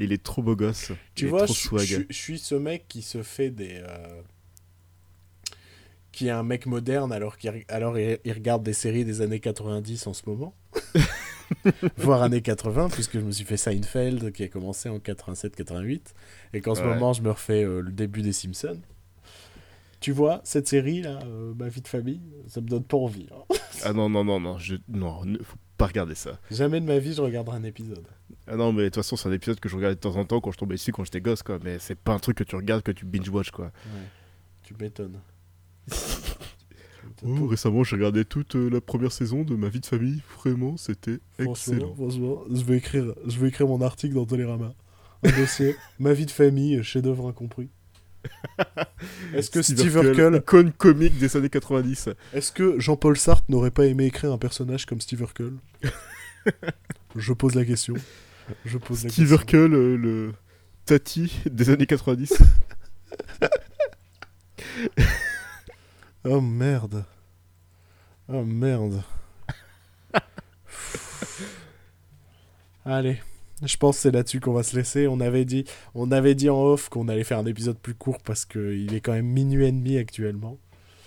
Il 0.00 0.12
est 0.12 0.22
trop 0.22 0.42
beau 0.42 0.56
gosse. 0.56 0.90
Tu 1.14 1.24
il 1.24 1.28
est 1.28 1.30
vois, 1.30 1.44
trop 1.44 1.54
je, 1.54 1.60
swag. 1.60 1.84
je- 1.86 2.00
je 2.08 2.16
suis 2.16 2.38
ce 2.38 2.54
mec 2.56 2.86
qui 2.88 3.02
se 3.02 3.22
fait 3.22 3.50
des. 3.50 3.74
euh, 3.86 4.22
qui 6.12 6.26
est 6.26 6.30
un 6.30 6.42
mec 6.42 6.66
moderne 6.66 7.12
alors 7.12 7.36
qu'il 7.38 7.64
alors 7.68 7.98
il, 7.98 8.18
il 8.24 8.32
regarde 8.32 8.62
des 8.64 8.72
séries 8.72 9.04
des 9.04 9.20
années 9.20 9.40
90 9.40 10.06
en 10.08 10.12
ce 10.14 10.22
moment. 10.26 10.54
Voire 11.96 12.22
années 12.22 12.42
80, 12.42 12.88
puisque 12.90 13.14
je 13.18 13.24
me 13.24 13.30
suis 13.32 13.44
fait 13.44 13.56
Seinfeld 13.56 14.32
qui 14.32 14.44
a 14.44 14.48
commencé 14.48 14.88
en 14.88 14.98
87-88. 14.98 16.00
Et 16.54 16.60
qu'en 16.60 16.74
ce 16.74 16.82
moment, 16.82 17.12
je 17.12 17.22
me 17.22 17.30
refais 17.30 17.64
euh, 17.64 17.80
le 17.80 17.90
début 17.90 18.22
des 18.22 18.32
Simpsons. 18.32 18.80
Tu 20.00 20.12
vois, 20.12 20.40
cette 20.44 20.66
série 20.68 21.02
là, 21.02 21.18
euh, 21.26 21.52
ma 21.58 21.68
vie 21.68 21.82
de 21.82 21.88
famille, 21.88 22.22
ça 22.46 22.60
me 22.60 22.68
donne 22.68 22.84
pas 22.84 22.96
envie. 22.96 23.26
hein. 23.32 23.54
Ah 23.84 23.92
non, 23.92 24.08
non, 24.08 24.24
non, 24.24 24.40
non, 24.40 24.58
je... 24.58 24.76
non, 24.88 25.24
ne- 25.24 25.38
faut 25.42 25.56
pas 25.80 25.86
regarder 25.86 26.14
ça. 26.14 26.38
Jamais 26.50 26.80
de 26.80 26.86
ma 26.86 26.98
vie 26.98 27.14
je 27.14 27.22
regarderai 27.22 27.56
un 27.56 27.64
épisode. 27.64 28.06
Ah 28.46 28.56
non, 28.56 28.72
mais 28.72 28.82
de 28.82 28.88
toute 28.88 28.96
façon, 28.96 29.16
c'est 29.16 29.28
un 29.28 29.32
épisode 29.32 29.60
que 29.60 29.68
je 29.68 29.76
regardais 29.76 29.94
de 29.94 30.00
temps 30.00 30.16
en 30.16 30.24
temps 30.24 30.40
quand 30.40 30.52
je 30.52 30.58
tombais 30.58 30.74
dessus 30.74 30.92
quand 30.92 31.04
j'étais 31.04 31.20
gosse, 31.20 31.42
quoi. 31.42 31.58
Mais 31.64 31.78
c'est 31.78 31.98
pas 31.98 32.12
un 32.12 32.18
truc 32.18 32.36
que 32.36 32.44
tu 32.44 32.54
regardes, 32.54 32.82
que 32.82 32.92
tu 32.92 33.06
binge-watch, 33.06 33.50
quoi. 33.50 33.66
Ouais. 33.66 33.72
Tu 34.62 34.74
m'étonnes. 34.78 35.20
Oh, 37.22 37.46
récemment, 37.46 37.84
j'ai 37.84 37.96
regardé 37.96 38.24
toute 38.24 38.56
euh, 38.56 38.70
la 38.70 38.80
première 38.80 39.12
saison 39.12 39.42
de 39.42 39.54
Ma 39.54 39.68
vie 39.68 39.80
de 39.80 39.86
famille. 39.86 40.22
Vraiment, 40.38 40.78
c'était 40.78 41.18
excellent. 41.38 41.94
franchement, 41.94 42.44
je 42.50 42.64
vais 42.64 42.78
écrire, 42.78 43.14
je 43.26 43.38
vais 43.38 43.48
écrire 43.48 43.66
mon 43.66 43.82
article 43.82 44.14
dans 44.14 44.24
Télérama. 44.24 44.72
Un 45.22 45.38
dossier, 45.38 45.76
ma 45.98 46.14
vie 46.14 46.24
de 46.24 46.30
famille, 46.30 46.82
chef-d'œuvre 46.82 47.28
incompris. 47.28 47.68
Est-ce 49.34 49.50
que 49.50 49.62
Steve 49.62 49.94
Urkel, 49.94 50.36
icône 50.36 50.72
comique 50.72 51.18
des 51.18 51.36
années 51.36 51.48
90. 51.48 52.10
est-ce 52.34 52.52
que 52.52 52.78
Jean-Paul 52.78 53.16
Sartre 53.16 53.44
n'aurait 53.48 53.70
pas 53.70 53.86
aimé 53.86 54.06
écrire 54.06 54.32
un 54.32 54.38
personnage 54.38 54.86
comme 54.86 55.00
Steve 55.00 55.20
Urkel? 55.20 55.54
Je 57.16 57.32
pose 57.32 57.54
la 57.54 57.64
question. 57.64 57.94
Je 58.64 58.78
pose 58.78 59.04
la 59.04 59.10
Steve 59.10 59.28
question. 59.28 59.36
Urkel, 59.36 59.74
euh, 59.74 59.96
le 59.96 60.32
Tati 60.84 61.40
des 61.50 61.70
années 61.70 61.86
90. 61.86 62.34
Oh 66.24 66.40
merde. 66.42 67.04
Oh 68.28 68.44
merde. 68.44 69.02
Allez, 72.84 73.20
je 73.62 73.76
pense 73.76 73.96
que 73.96 74.02
c'est 74.02 74.10
là-dessus 74.10 74.40
qu'on 74.40 74.52
va 74.52 74.62
se 74.62 74.76
laisser. 74.76 75.06
On 75.06 75.20
avait 75.20 75.44
dit, 75.44 75.64
on 75.94 76.10
avait 76.12 76.34
dit 76.34 76.48
en 76.50 76.62
off 76.62 76.88
qu'on 76.88 77.08
allait 77.08 77.24
faire 77.24 77.38
un 77.38 77.46
épisode 77.46 77.78
plus 77.78 77.94
court 77.94 78.18
parce 78.24 78.44
qu'il 78.44 78.92
est 78.94 79.00
quand 79.00 79.12
même 79.12 79.26
minuit 79.26 79.66
et 79.66 79.72
demi 79.72 79.96
actuellement 79.96 80.58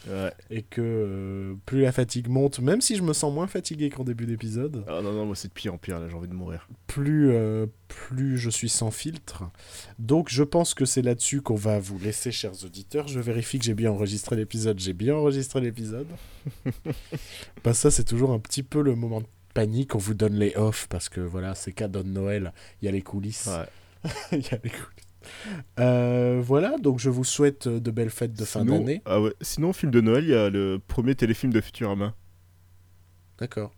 Ouais. 0.06 0.34
et 0.50 0.64
que 0.64 0.82
euh, 0.82 1.54
plus 1.66 1.84
la 1.84 1.94
fatigue 1.94 2.28
monte, 2.28 2.60
même 2.60 2.82
si 2.82 2.98
je 2.98 3.04
me 3.04 3.14
sens 3.14 3.34
moins 3.34 3.48
fatigué 3.48 3.90
qu'en 3.90 4.04
début 4.04 4.26
d'épisode, 4.26 4.84
Ah 4.86 5.00
non, 5.02 5.14
non, 5.14 5.26
moi 5.26 5.34
c'est 5.34 5.48
de 5.48 5.54
pire 5.54 5.74
en 5.74 5.78
pire, 5.78 5.98
là, 5.98 6.10
j'ai 6.10 6.16
envie 6.16 6.28
de 6.28 6.34
mourir. 6.34 6.68
plus, 6.88 7.30
euh, 7.32 7.68
plus 7.88 8.38
je 8.38 8.50
suis 8.50 8.68
sans 8.68 8.92
filtre. 8.92 9.46
Donc 10.00 10.28
je 10.30 10.44
pense 10.44 10.74
que 10.74 10.84
c'est 10.84 11.02
là-dessus 11.04 11.40
qu'on 11.42 11.56
va 11.56 11.80
vous 11.80 11.98
laisser, 12.00 12.34
chers 12.34 12.66
auditeurs. 12.66 13.08
Je 13.08 13.22
vérifie 13.22 13.60
que 13.60 13.64
j'ai 13.64 13.76
bien 13.76 13.92
enregistré 13.92 14.36
l'épisode. 14.36 14.78
J'ai 14.78 14.92
bien 14.92 15.16
enregistré 15.16 15.62
l'épisode. 15.62 16.08
bah 17.64 17.74
ça, 17.74 17.90
c'est 17.90 18.04
toujours 18.04 18.32
un 18.34 18.40
petit 18.40 18.64
peu 18.64 18.82
le 18.82 18.96
moment 18.96 19.22
de 19.22 19.26
panique. 19.54 19.96
On 19.96 20.00
vous 20.00 20.14
donne 20.14 20.36
les 20.36 20.56
off 20.56 20.88
parce 20.90 21.10
que 21.10 21.22
voilà, 21.22 21.56
c'est 21.56 21.74
cadeau 21.74 22.04
de 22.04 22.10
Noël. 22.10 22.54
Il 22.82 22.86
y 22.86 22.88
a 22.88 22.92
les 22.92 23.02
coulisses. 23.02 23.48
Ouais. 23.48 24.12
Il 24.32 24.42
y 24.42 24.54
a 24.54 24.60
les 24.64 24.70
coulisses. 24.70 25.04
Euh, 25.80 26.42
voilà, 26.44 26.78
donc 26.78 27.00
je 27.00 27.10
vous 27.10 27.24
souhaite 27.24 27.68
de 27.68 27.92
belles 27.92 28.10
fêtes 28.10 28.34
de 28.34 28.46
fin 28.46 28.66
d'année. 28.66 29.02
Ah 29.06 29.22
ouais. 29.22 29.34
Sinon, 29.42 29.74
film 29.74 29.92
de 29.92 30.02
Noël, 30.02 30.26
il 30.26 30.32
y 30.32 30.36
a 30.36 30.50
le 30.50 30.82
premier 30.86 31.16
téléfilm 31.16 31.54
de 31.54 31.62
Futurama 31.62 32.14
D'accord, 33.38 33.74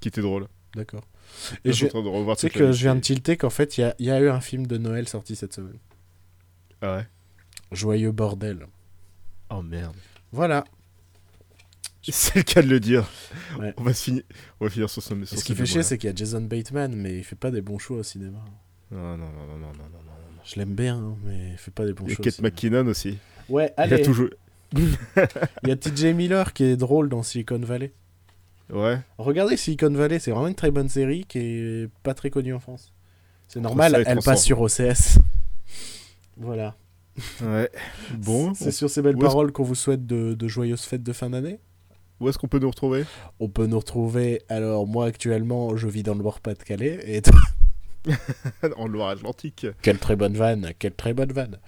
qui 0.00 0.08
était 0.08 0.22
drôle. 0.22 0.48
d'accord. 0.74 1.04
Et 1.64 1.72
je 1.72 1.72
je, 1.72 1.76
suis 1.76 1.86
en 1.86 1.88
train 1.90 2.02
de 2.02 2.08
revoir 2.08 2.36
tu 2.36 2.42
sais 2.42 2.50
que 2.50 2.72
je 2.72 2.82
viens 2.82 2.94
de 2.94 3.00
tilter 3.00 3.36
qu'en 3.36 3.50
fait, 3.50 3.78
il 3.78 3.94
y 3.98 4.04
y 4.04 4.10
a 4.10 4.20
eu 4.20 4.28
un 4.28 4.40
film 4.40 4.66
de 4.66 4.78
Noël 4.78 5.08
sorti 5.08 5.36
cette 5.36 5.52
semaine. 5.52 5.78
Ah 6.82 6.96
ouais. 6.96 7.06
Joyeux 7.72 8.12
bordel. 8.12 8.66
Oh 9.50 9.62
merde. 9.62 9.96
Voilà. 10.32 10.64
C'est 12.12 12.36
le 12.36 12.42
cas 12.42 12.62
de 12.62 12.68
le 12.68 12.78
dire. 12.80 13.08
Ouais. 13.58 13.74
On 13.76 13.82
va 13.82 13.92
finir. 13.92 14.22
On 14.60 14.64
va 14.66 14.70
finir 14.70 14.88
sur 14.90 15.02
ce. 15.02 15.14
Et 15.14 15.26
ce 15.26 15.44
qui 15.44 15.54
fait 15.54 15.66
chier, 15.66 15.82
c'est 15.82 15.98
qu'il 15.98 16.08
y 16.08 16.12
a 16.12 16.14
Jason 16.16 16.40
Bateman, 16.42 16.94
mais 16.94 17.18
il 17.18 17.24
fait 17.24 17.36
pas 17.36 17.50
des 17.50 17.60
bons 17.62 17.78
choix 17.78 17.98
au 17.98 18.02
cinéma. 18.02 18.38
Non, 18.90 19.16
non, 19.16 19.16
non, 19.16 19.46
non, 19.48 19.58
non, 19.58 19.72
non. 19.72 19.88
Je 20.44 20.56
l'aime 20.60 20.74
bien, 20.74 20.96
hein, 20.96 21.16
mais 21.24 21.50
il 21.52 21.58
fait 21.58 21.72
pas 21.72 21.84
des 21.84 21.92
bons 21.92 22.06
choix. 22.06 22.16
au 22.20 22.22
Kate. 22.22 22.40
McKinnon 22.40 22.86
aussi. 22.86 23.18
Ouais, 23.48 23.72
Il 23.78 23.80
a 23.80 23.82
allez. 23.96 24.04
joué. 24.04 24.30
Il 24.76 25.68
y 25.68 25.72
a 25.72 25.76
TJ 25.76 26.06
Miller 26.14 26.52
qui 26.52 26.62
est 26.64 26.76
drôle 26.76 27.08
dans 27.08 27.22
Silicon 27.24 27.58
Valley. 27.58 27.92
Ouais. 28.70 28.98
Regardez 29.18 29.56
Silicon 29.56 29.90
Valley, 29.90 30.18
c'est 30.20 30.30
vraiment 30.30 30.48
une 30.48 30.54
très 30.54 30.70
bonne 30.70 30.88
série 30.88 31.24
qui 31.24 31.38
est 31.38 31.90
pas 32.04 32.14
très 32.14 32.30
connue 32.30 32.54
en 32.54 32.60
France. 32.60 32.92
C'est 33.48 33.60
normal, 33.60 33.92
et 33.94 33.98
elle 34.06 34.18
300. 34.18 34.30
passe 34.30 34.44
sur 34.44 34.60
OCS. 34.60 35.18
Voilà. 36.36 36.76
Ouais. 37.42 37.70
Bon. 38.18 38.54
C'est 38.54 38.72
sur 38.72 38.90
ces 38.90 39.02
belles 39.02 39.16
paroles 39.16 39.50
qu'on 39.52 39.62
vous 39.64 39.74
souhaite 39.74 40.04
de, 40.06 40.34
de 40.34 40.48
joyeuses 40.48 40.82
fêtes 40.82 41.02
de 41.02 41.12
fin 41.12 41.30
d'année. 41.30 41.58
Où 42.20 42.28
est-ce 42.28 42.38
qu'on 42.38 42.48
peut 42.48 42.58
nous 42.58 42.70
retrouver? 42.70 43.04
On 43.40 43.48
peut 43.48 43.66
nous 43.66 43.78
retrouver. 43.78 44.42
Alors, 44.48 44.86
moi 44.86 45.06
actuellement, 45.06 45.76
je 45.76 45.88
vis 45.88 46.02
dans 46.02 46.14
le 46.14 46.22
Nord-Pas-de-Calais. 46.22 47.00
Et 47.06 47.22
toi? 47.22 47.38
En 48.76 48.86
Loire-Atlantique. 48.86 49.66
Quelle 49.82 49.98
très 49.98 50.14
bonne 50.16 50.36
vanne, 50.36 50.70
quelle 50.78 50.94
très 50.94 51.12
bonne 51.12 51.32
vanne. 51.32 51.58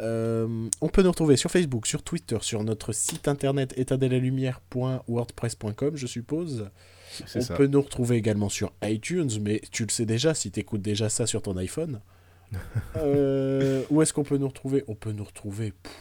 Euh, 0.00 0.68
on 0.80 0.88
peut 0.88 1.02
nous 1.02 1.10
retrouver 1.10 1.36
sur 1.36 1.50
Facebook, 1.50 1.86
sur 1.86 2.02
Twitter, 2.02 2.38
sur 2.40 2.64
notre 2.64 2.92
site 2.92 3.28
internet 3.28 3.74
étatdelalumière.wordpress.com, 3.76 5.96
je 5.96 6.06
suppose. 6.06 6.70
On 7.36 7.40
ça. 7.42 7.54
peut 7.54 7.66
nous 7.66 7.82
retrouver 7.82 8.16
également 8.16 8.48
sur 8.48 8.72
iTunes, 8.82 9.30
mais 9.40 9.60
tu 9.70 9.84
le 9.84 9.90
sais 9.90 10.06
déjà 10.06 10.34
si 10.34 10.50
tu 10.50 10.58
écoutes 10.60 10.82
déjà 10.82 11.08
ça 11.08 11.26
sur 11.26 11.42
ton 11.42 11.56
iPhone. 11.56 12.00
Euh, 12.96 13.82
où 13.90 14.00
est-ce 14.00 14.12
qu'on 14.12 14.22
peut 14.22 14.38
nous 14.38 14.46
retrouver? 14.46 14.84
On 14.86 14.94
peut 14.94 15.10
nous 15.10 15.24
retrouver. 15.24 15.72
pff, 15.72 15.92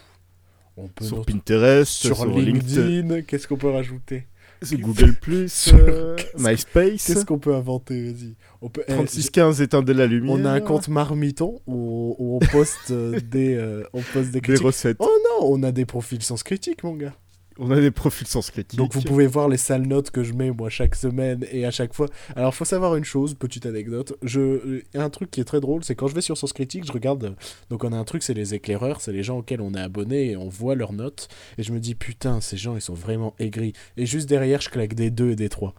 on 0.77 0.87
peut 0.87 1.05
Sur 1.05 1.25
Pinterest, 1.25 1.91
sur, 1.91 2.15
sur, 2.15 2.25
LinkedIn. 2.25 2.81
LinkedIn, 2.87 3.21
Qu'est-ce 3.23 3.47
qu'on 3.47 3.57
peut 3.57 3.69
rajouter 3.69 4.27
sur 4.63 4.79
Google 4.79 5.13
Plus, 5.13 5.51
Sur- 5.51 5.75
euh, 5.77 6.15
MySpace. 6.37 7.05
Qu'est-ce 7.05 7.25
qu'on 7.25 7.37
peut 7.39 7.53
inventer 7.53 8.11
Vas-y. 8.11 8.35
On 8.61 8.69
peut. 8.69 8.83
eh, 8.87 8.93
3615 8.93 9.61
éteindre 9.61 9.91
la 9.93 10.05
lumière. 10.07 10.35
on 10.39 10.45
a 10.45 10.51
un 10.51 10.61
compte 10.61 10.87
marmiton 10.87 11.59
où, 11.67 12.15
où 12.17 12.35
on 12.37 12.39
poste 12.39 12.91
euh, 12.91 13.19
des, 13.29 13.55
euh, 13.55 13.83
on 13.93 14.01
poste 14.01 14.31
des 14.31 14.55
recettes. 14.55 14.97
Oh 14.99 15.09
non, 15.41 15.47
on 15.51 15.63
a 15.63 15.71
des 15.73 15.85
profils 15.85 16.23
sans 16.23 16.41
critique, 16.41 16.83
mon 16.83 16.95
gars. 16.95 17.13
On 17.59 17.69
a 17.71 17.79
des 17.79 17.91
profils 17.91 18.25
sans 18.27 18.41
critique. 18.49 18.77
Donc 18.79 18.93
vous 18.93 19.01
pouvez 19.01 19.27
voir 19.27 19.47
les 19.47 19.57
sales 19.57 19.85
notes 19.87 20.09
que 20.09 20.23
je 20.23 20.33
mets 20.33 20.49
moi 20.51 20.69
chaque 20.69 20.95
semaine 20.95 21.45
et 21.51 21.65
à 21.65 21.71
chaque 21.71 21.93
fois. 21.93 22.07
Alors 22.35 22.55
faut 22.55 22.65
savoir 22.65 22.95
une 22.95 23.03
chose, 23.03 23.35
petite 23.35 23.65
anecdote. 23.67 24.17
Je, 24.23 24.79
il 24.93 24.97
y 24.97 24.97
a 24.97 25.03
un 25.03 25.09
truc 25.09 25.29
qui 25.29 25.39
est 25.39 25.43
très 25.43 25.59
drôle, 25.59 25.83
c'est 25.83 25.93
quand 25.95 26.07
je 26.07 26.15
vais 26.15 26.21
sur 26.21 26.37
Sens 26.37 26.51
Critique, 26.53 26.85
je 26.85 26.91
regarde. 26.91 27.35
Donc 27.69 27.83
on 27.83 27.93
a 27.93 27.97
un 27.97 28.03
truc, 28.05 28.23
c'est 28.23 28.33
les 28.33 28.53
éclaireurs, 28.55 29.01
c'est 29.01 29.11
les 29.11 29.21
gens 29.23 29.37
auxquels 29.37 29.61
on 29.61 29.73
est 29.75 29.79
abonné 29.79 30.31
et 30.31 30.37
on 30.37 30.49
voit 30.49 30.73
leurs 30.75 30.93
notes. 30.93 31.27
Et 31.57 31.63
je 31.63 31.71
me 31.73 31.79
dis 31.79 31.93
putain, 31.95 32.41
ces 32.41 32.57
gens 32.57 32.75
ils 32.75 32.81
sont 32.81 32.95
vraiment 32.95 33.35
aigris. 33.37 33.73
Et 33.97 34.05
juste 34.07 34.27
derrière, 34.27 34.59
je 34.61 34.69
claque 34.69 34.95
des 34.95 35.11
2 35.11 35.31
et 35.31 35.35
des 35.35 35.49
3 35.49 35.75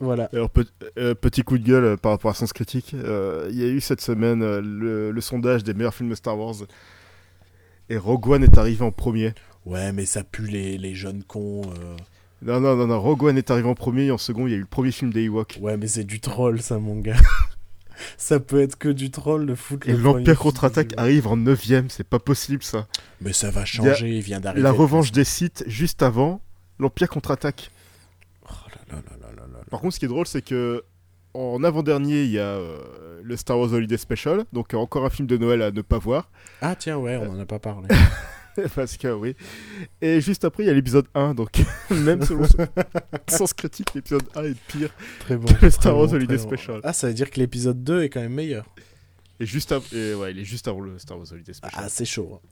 Voilà. 0.00 0.28
Alors, 0.32 0.50
pe- 0.50 0.64
euh, 0.98 1.14
petit 1.14 1.42
coup 1.42 1.58
de 1.58 1.64
gueule 1.64 1.84
euh, 1.84 1.96
par 1.96 2.12
rapport 2.12 2.30
à 2.30 2.34
Sens 2.34 2.52
Critique. 2.52 2.92
euh, 2.94 3.48
Il 3.50 3.58
y 3.58 3.64
a 3.64 3.68
eu 3.68 3.80
cette 3.80 4.00
semaine 4.00 4.40
le, 4.58 5.10
le 5.12 5.20
sondage 5.20 5.64
des 5.64 5.74
meilleurs 5.74 5.94
films 5.94 6.10
de 6.10 6.14
Star 6.14 6.38
Wars. 6.38 6.56
Et 7.88 7.96
Rogue 7.96 8.28
One 8.28 8.44
est 8.44 8.56
arrivé 8.56 8.82
en 8.84 8.92
premier. 8.92 9.34
Ouais, 9.66 9.92
mais 9.92 10.06
ça 10.06 10.24
pue 10.24 10.46
les, 10.46 10.78
les 10.78 10.94
jeunes 10.94 11.22
cons. 11.22 11.62
euh. 11.66 11.96
Non, 12.42 12.60
non, 12.60 12.74
non, 12.76 12.86
non, 12.86 13.00
Rogue 13.00 13.24
One 13.24 13.38
est 13.38 13.50
arrivé 13.50 13.68
en 13.68 13.74
premier. 13.74 14.04
Et 14.06 14.10
en 14.10 14.18
second, 14.18 14.46
il 14.46 14.50
y 14.50 14.54
a 14.54 14.56
eu 14.56 14.60
le 14.60 14.66
premier 14.66 14.92
film 14.92 15.12
des 15.12 15.24
Ewoks. 15.24 15.58
Ouais, 15.60 15.76
mais 15.76 15.86
c'est 15.86 16.04
du 16.04 16.20
troll 16.20 16.62
ça, 16.62 16.78
mon 16.78 16.96
gars. 16.98 17.16
Ça 18.16 18.40
peut 18.40 18.62
être 18.62 18.78
que 18.78 18.88
du 18.88 19.10
troll 19.10 19.44
de 19.44 19.54
foutre 19.54 19.86
Et 19.86 19.92
l'Empire 19.92 20.38
contre-attaque 20.38 20.94
arrive 20.96 21.26
en 21.26 21.36
9ème, 21.36 21.90
c'est 21.90 22.06
pas 22.06 22.18
possible 22.18 22.62
ça. 22.62 22.86
Mais 23.20 23.34
ça 23.34 23.50
va 23.50 23.66
changer, 23.66 24.16
il 24.16 24.22
vient 24.22 24.40
d'arriver. 24.40 24.62
La 24.62 24.72
revanche 24.72 25.12
des 25.12 25.24
sites 25.24 25.64
juste 25.66 26.02
avant 26.02 26.40
l'Empire 26.78 27.10
contre-attaque. 27.10 27.70
Oh 28.48 28.54
là 28.68 28.96
là 28.96 29.02
là 29.06 29.16
là 29.20 29.28
là 29.36 29.42
là. 29.52 29.58
Par 29.70 29.80
contre, 29.80 29.92
ce 29.94 29.98
qui 29.98 30.06
est 30.06 30.08
drôle, 30.08 30.26
c'est 30.26 30.40
que 30.40 30.82
en 31.34 31.62
avant-dernier, 31.62 32.22
il 32.24 32.30
y 32.30 32.38
a 32.38 32.42
euh, 32.44 33.20
le 33.22 33.36
Star 33.36 33.58
Wars 33.58 33.70
Holiday 33.72 33.98
Special, 33.98 34.44
donc 34.54 34.72
euh, 34.72 34.78
encore 34.78 35.04
un 35.04 35.10
film 35.10 35.28
de 35.28 35.36
Noël 35.36 35.60
à 35.60 35.70
ne 35.70 35.82
pas 35.82 35.98
voir. 35.98 36.30
Ah 36.62 36.74
tiens, 36.76 36.96
ouais, 36.96 37.18
on 37.18 37.30
en 37.30 37.38
a 37.38 37.44
pas 37.44 37.58
parlé. 37.58 37.88
Parce 38.74 38.96
que 38.96 39.08
oui. 39.08 39.34
Et 40.00 40.20
juste 40.20 40.44
après, 40.44 40.64
il 40.64 40.66
y 40.66 40.70
a 40.70 40.72
l'épisode 40.74 41.06
1, 41.14 41.34
donc 41.34 41.50
même 41.90 42.22
selon 42.24 42.44
son 42.46 42.66
sens 43.28 43.52
critique, 43.54 43.94
l'épisode 43.94 44.24
1 44.34 44.44
est 44.44 44.54
pire. 44.68 44.90
Très 45.20 45.36
bon. 45.36 45.48
Le 45.62 45.70
Star 45.70 45.96
Wars 45.96 46.12
Holiday 46.12 46.36
bon. 46.36 46.42
Special. 46.42 46.80
Ah, 46.84 46.92
ça 46.92 47.06
veut 47.08 47.14
dire 47.14 47.30
que 47.30 47.38
l'épisode 47.40 47.82
2 47.84 48.02
est 48.02 48.08
quand 48.10 48.20
même 48.20 48.34
meilleur. 48.34 48.66
Et 49.38 49.46
juste 49.46 49.74
et 49.92 50.14
ouais, 50.14 50.32
il 50.32 50.38
est 50.40 50.44
juste 50.44 50.68
avant 50.68 50.80
le 50.80 50.98
Star 50.98 51.16
Wars 51.18 51.26
Holiday 51.32 51.52
Special. 51.54 51.82
Ah, 51.84 51.88
c'est 51.88 52.04
chaud. 52.04 52.40
hein. 52.42 52.46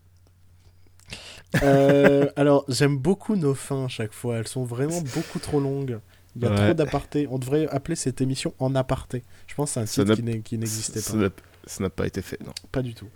Euh, 1.62 2.28
alors, 2.36 2.64
j'aime 2.68 2.96
beaucoup 2.98 3.36
nos 3.36 3.54
fins 3.54 3.86
à 3.86 3.88
chaque 3.88 4.12
fois. 4.12 4.36
Elles 4.36 4.48
sont 4.48 4.64
vraiment 4.64 5.00
beaucoup 5.14 5.38
trop 5.38 5.60
longues. 5.60 5.98
Il 6.36 6.42
y 6.42 6.46
a 6.46 6.50
Ouais. 6.50 6.56
trop 6.56 6.74
d'apartés. 6.74 7.26
On 7.30 7.38
devrait 7.38 7.66
appeler 7.68 7.96
cette 7.96 8.20
émission 8.20 8.54
en 8.58 8.74
aparté. 8.74 9.24
Je 9.46 9.54
pense 9.54 9.70
que 9.74 9.86
c'est 9.86 10.00
un 10.02 10.04
titre 10.04 10.14
qui 10.16 10.22
n'est- 10.22 10.40
qui 10.40 10.58
n'existait 10.58 11.00
Ça 11.00 11.14
pas. 11.14 11.30
Ça 11.66 11.82
n'a 11.82 11.90
pas 11.90 12.06
été 12.06 12.22
fait, 12.22 12.40
non. 12.44 12.52
Pas 12.72 12.82
du 12.82 12.94
tout. 12.94 13.08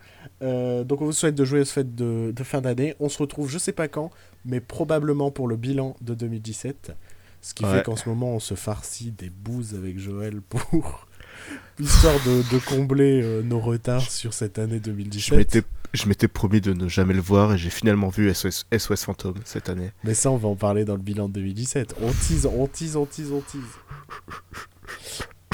Euh, 0.43 0.84
donc, 0.84 1.01
on 1.01 1.07
vous 1.07 1.12
souhaite 1.12 1.34
de 1.34 1.45
joyeuses 1.45 1.70
fêtes 1.70 1.95
de, 1.95 2.32
de 2.34 2.45
fin 2.45 2.61
d'année. 2.61 2.95
On 3.01 3.09
se 3.09 3.18
retrouve, 3.18 3.49
je 3.51 3.59
sais 3.59 3.72
pas 3.72 3.88
quand, 3.88 4.11
mais 4.45 4.61
probablement 4.61 5.30
pour 5.30 5.49
le 5.49 5.57
bilan 5.57 5.97
de 6.01 6.14
2017. 6.14 6.93
Ce 7.40 7.55
qui 7.55 7.64
Ouais. 7.64 7.78
fait 7.78 7.82
qu'en 7.84 7.97
ce 7.97 8.09
moment, 8.09 8.34
on 8.36 8.40
se 8.40 8.55
farcit 8.55 9.11
des 9.11 9.30
bouses 9.30 9.74
avec 9.74 9.99
Joël 9.99 10.40
pour. 10.43 11.07
histoire 11.80 12.14
de, 12.24 12.43
de 12.55 12.59
combler 12.61 13.20
euh, 13.22 13.43
nos 13.43 13.59
retards 13.59 14.09
sur 14.11 14.32
cette 14.34 14.59
année 14.59 14.76
Je 14.76 14.90
2017. 14.90 15.38
m'étais, 15.38 15.62
je 15.93 16.07
m'étais 16.07 16.28
promis 16.28 16.61
de 16.61 16.72
ne 16.72 16.88
jamais 16.88 17.14
le 17.14 17.20
voir 17.20 17.55
et 17.55 17.59
j'ai 17.59 17.70
finalement 17.70 18.11
vu 18.11 18.32
SOS, 18.32 18.66
SOS 18.76 19.05
Fantôme 19.05 19.34
cette 19.45 19.68
année. 19.68 19.90
Mais 20.05 20.14
ça, 20.14 20.30
on 20.30 20.36
va 20.36 20.49
en 20.49 20.55
parler 20.55 20.84
dans 20.84 20.95
le 20.95 21.01
bilan 21.03 21.28
de 21.28 21.34
2017. 21.34 21.97
On 22.03 22.12
tease, 22.12 22.47
on 22.47 22.66
tease, 22.68 22.95
on 22.97 23.07
tease, 23.07 23.32
on 23.32 23.40
tease. 23.40 23.62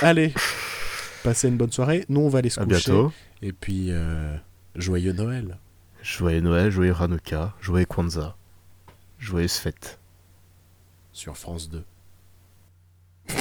Allez, 0.02 0.32
passez 1.28 1.48
une 1.48 1.58
bonne 1.58 1.70
soirée. 1.72 2.06
Nous, 2.08 2.20
on 2.22 2.30
va 2.30 2.38
aller 2.38 2.48
se 2.48 2.58
À 2.58 2.64
coucher. 2.64 2.90
bientôt. 2.90 3.12
Et 3.42 3.52
puis, 3.52 3.88
euh, 3.90 4.34
joyeux 4.76 5.12
Noël. 5.12 5.58
Joyeux 6.02 6.40
Noël, 6.40 6.70
joyeux 6.70 6.94
Hanukkah, 6.98 7.54
joyeux 7.60 7.84
Kwanzaa, 7.84 8.34
joyeuse 9.18 9.52
fête. 9.58 9.98
sur 11.12 11.36
France 11.36 11.68
2. 11.68 11.84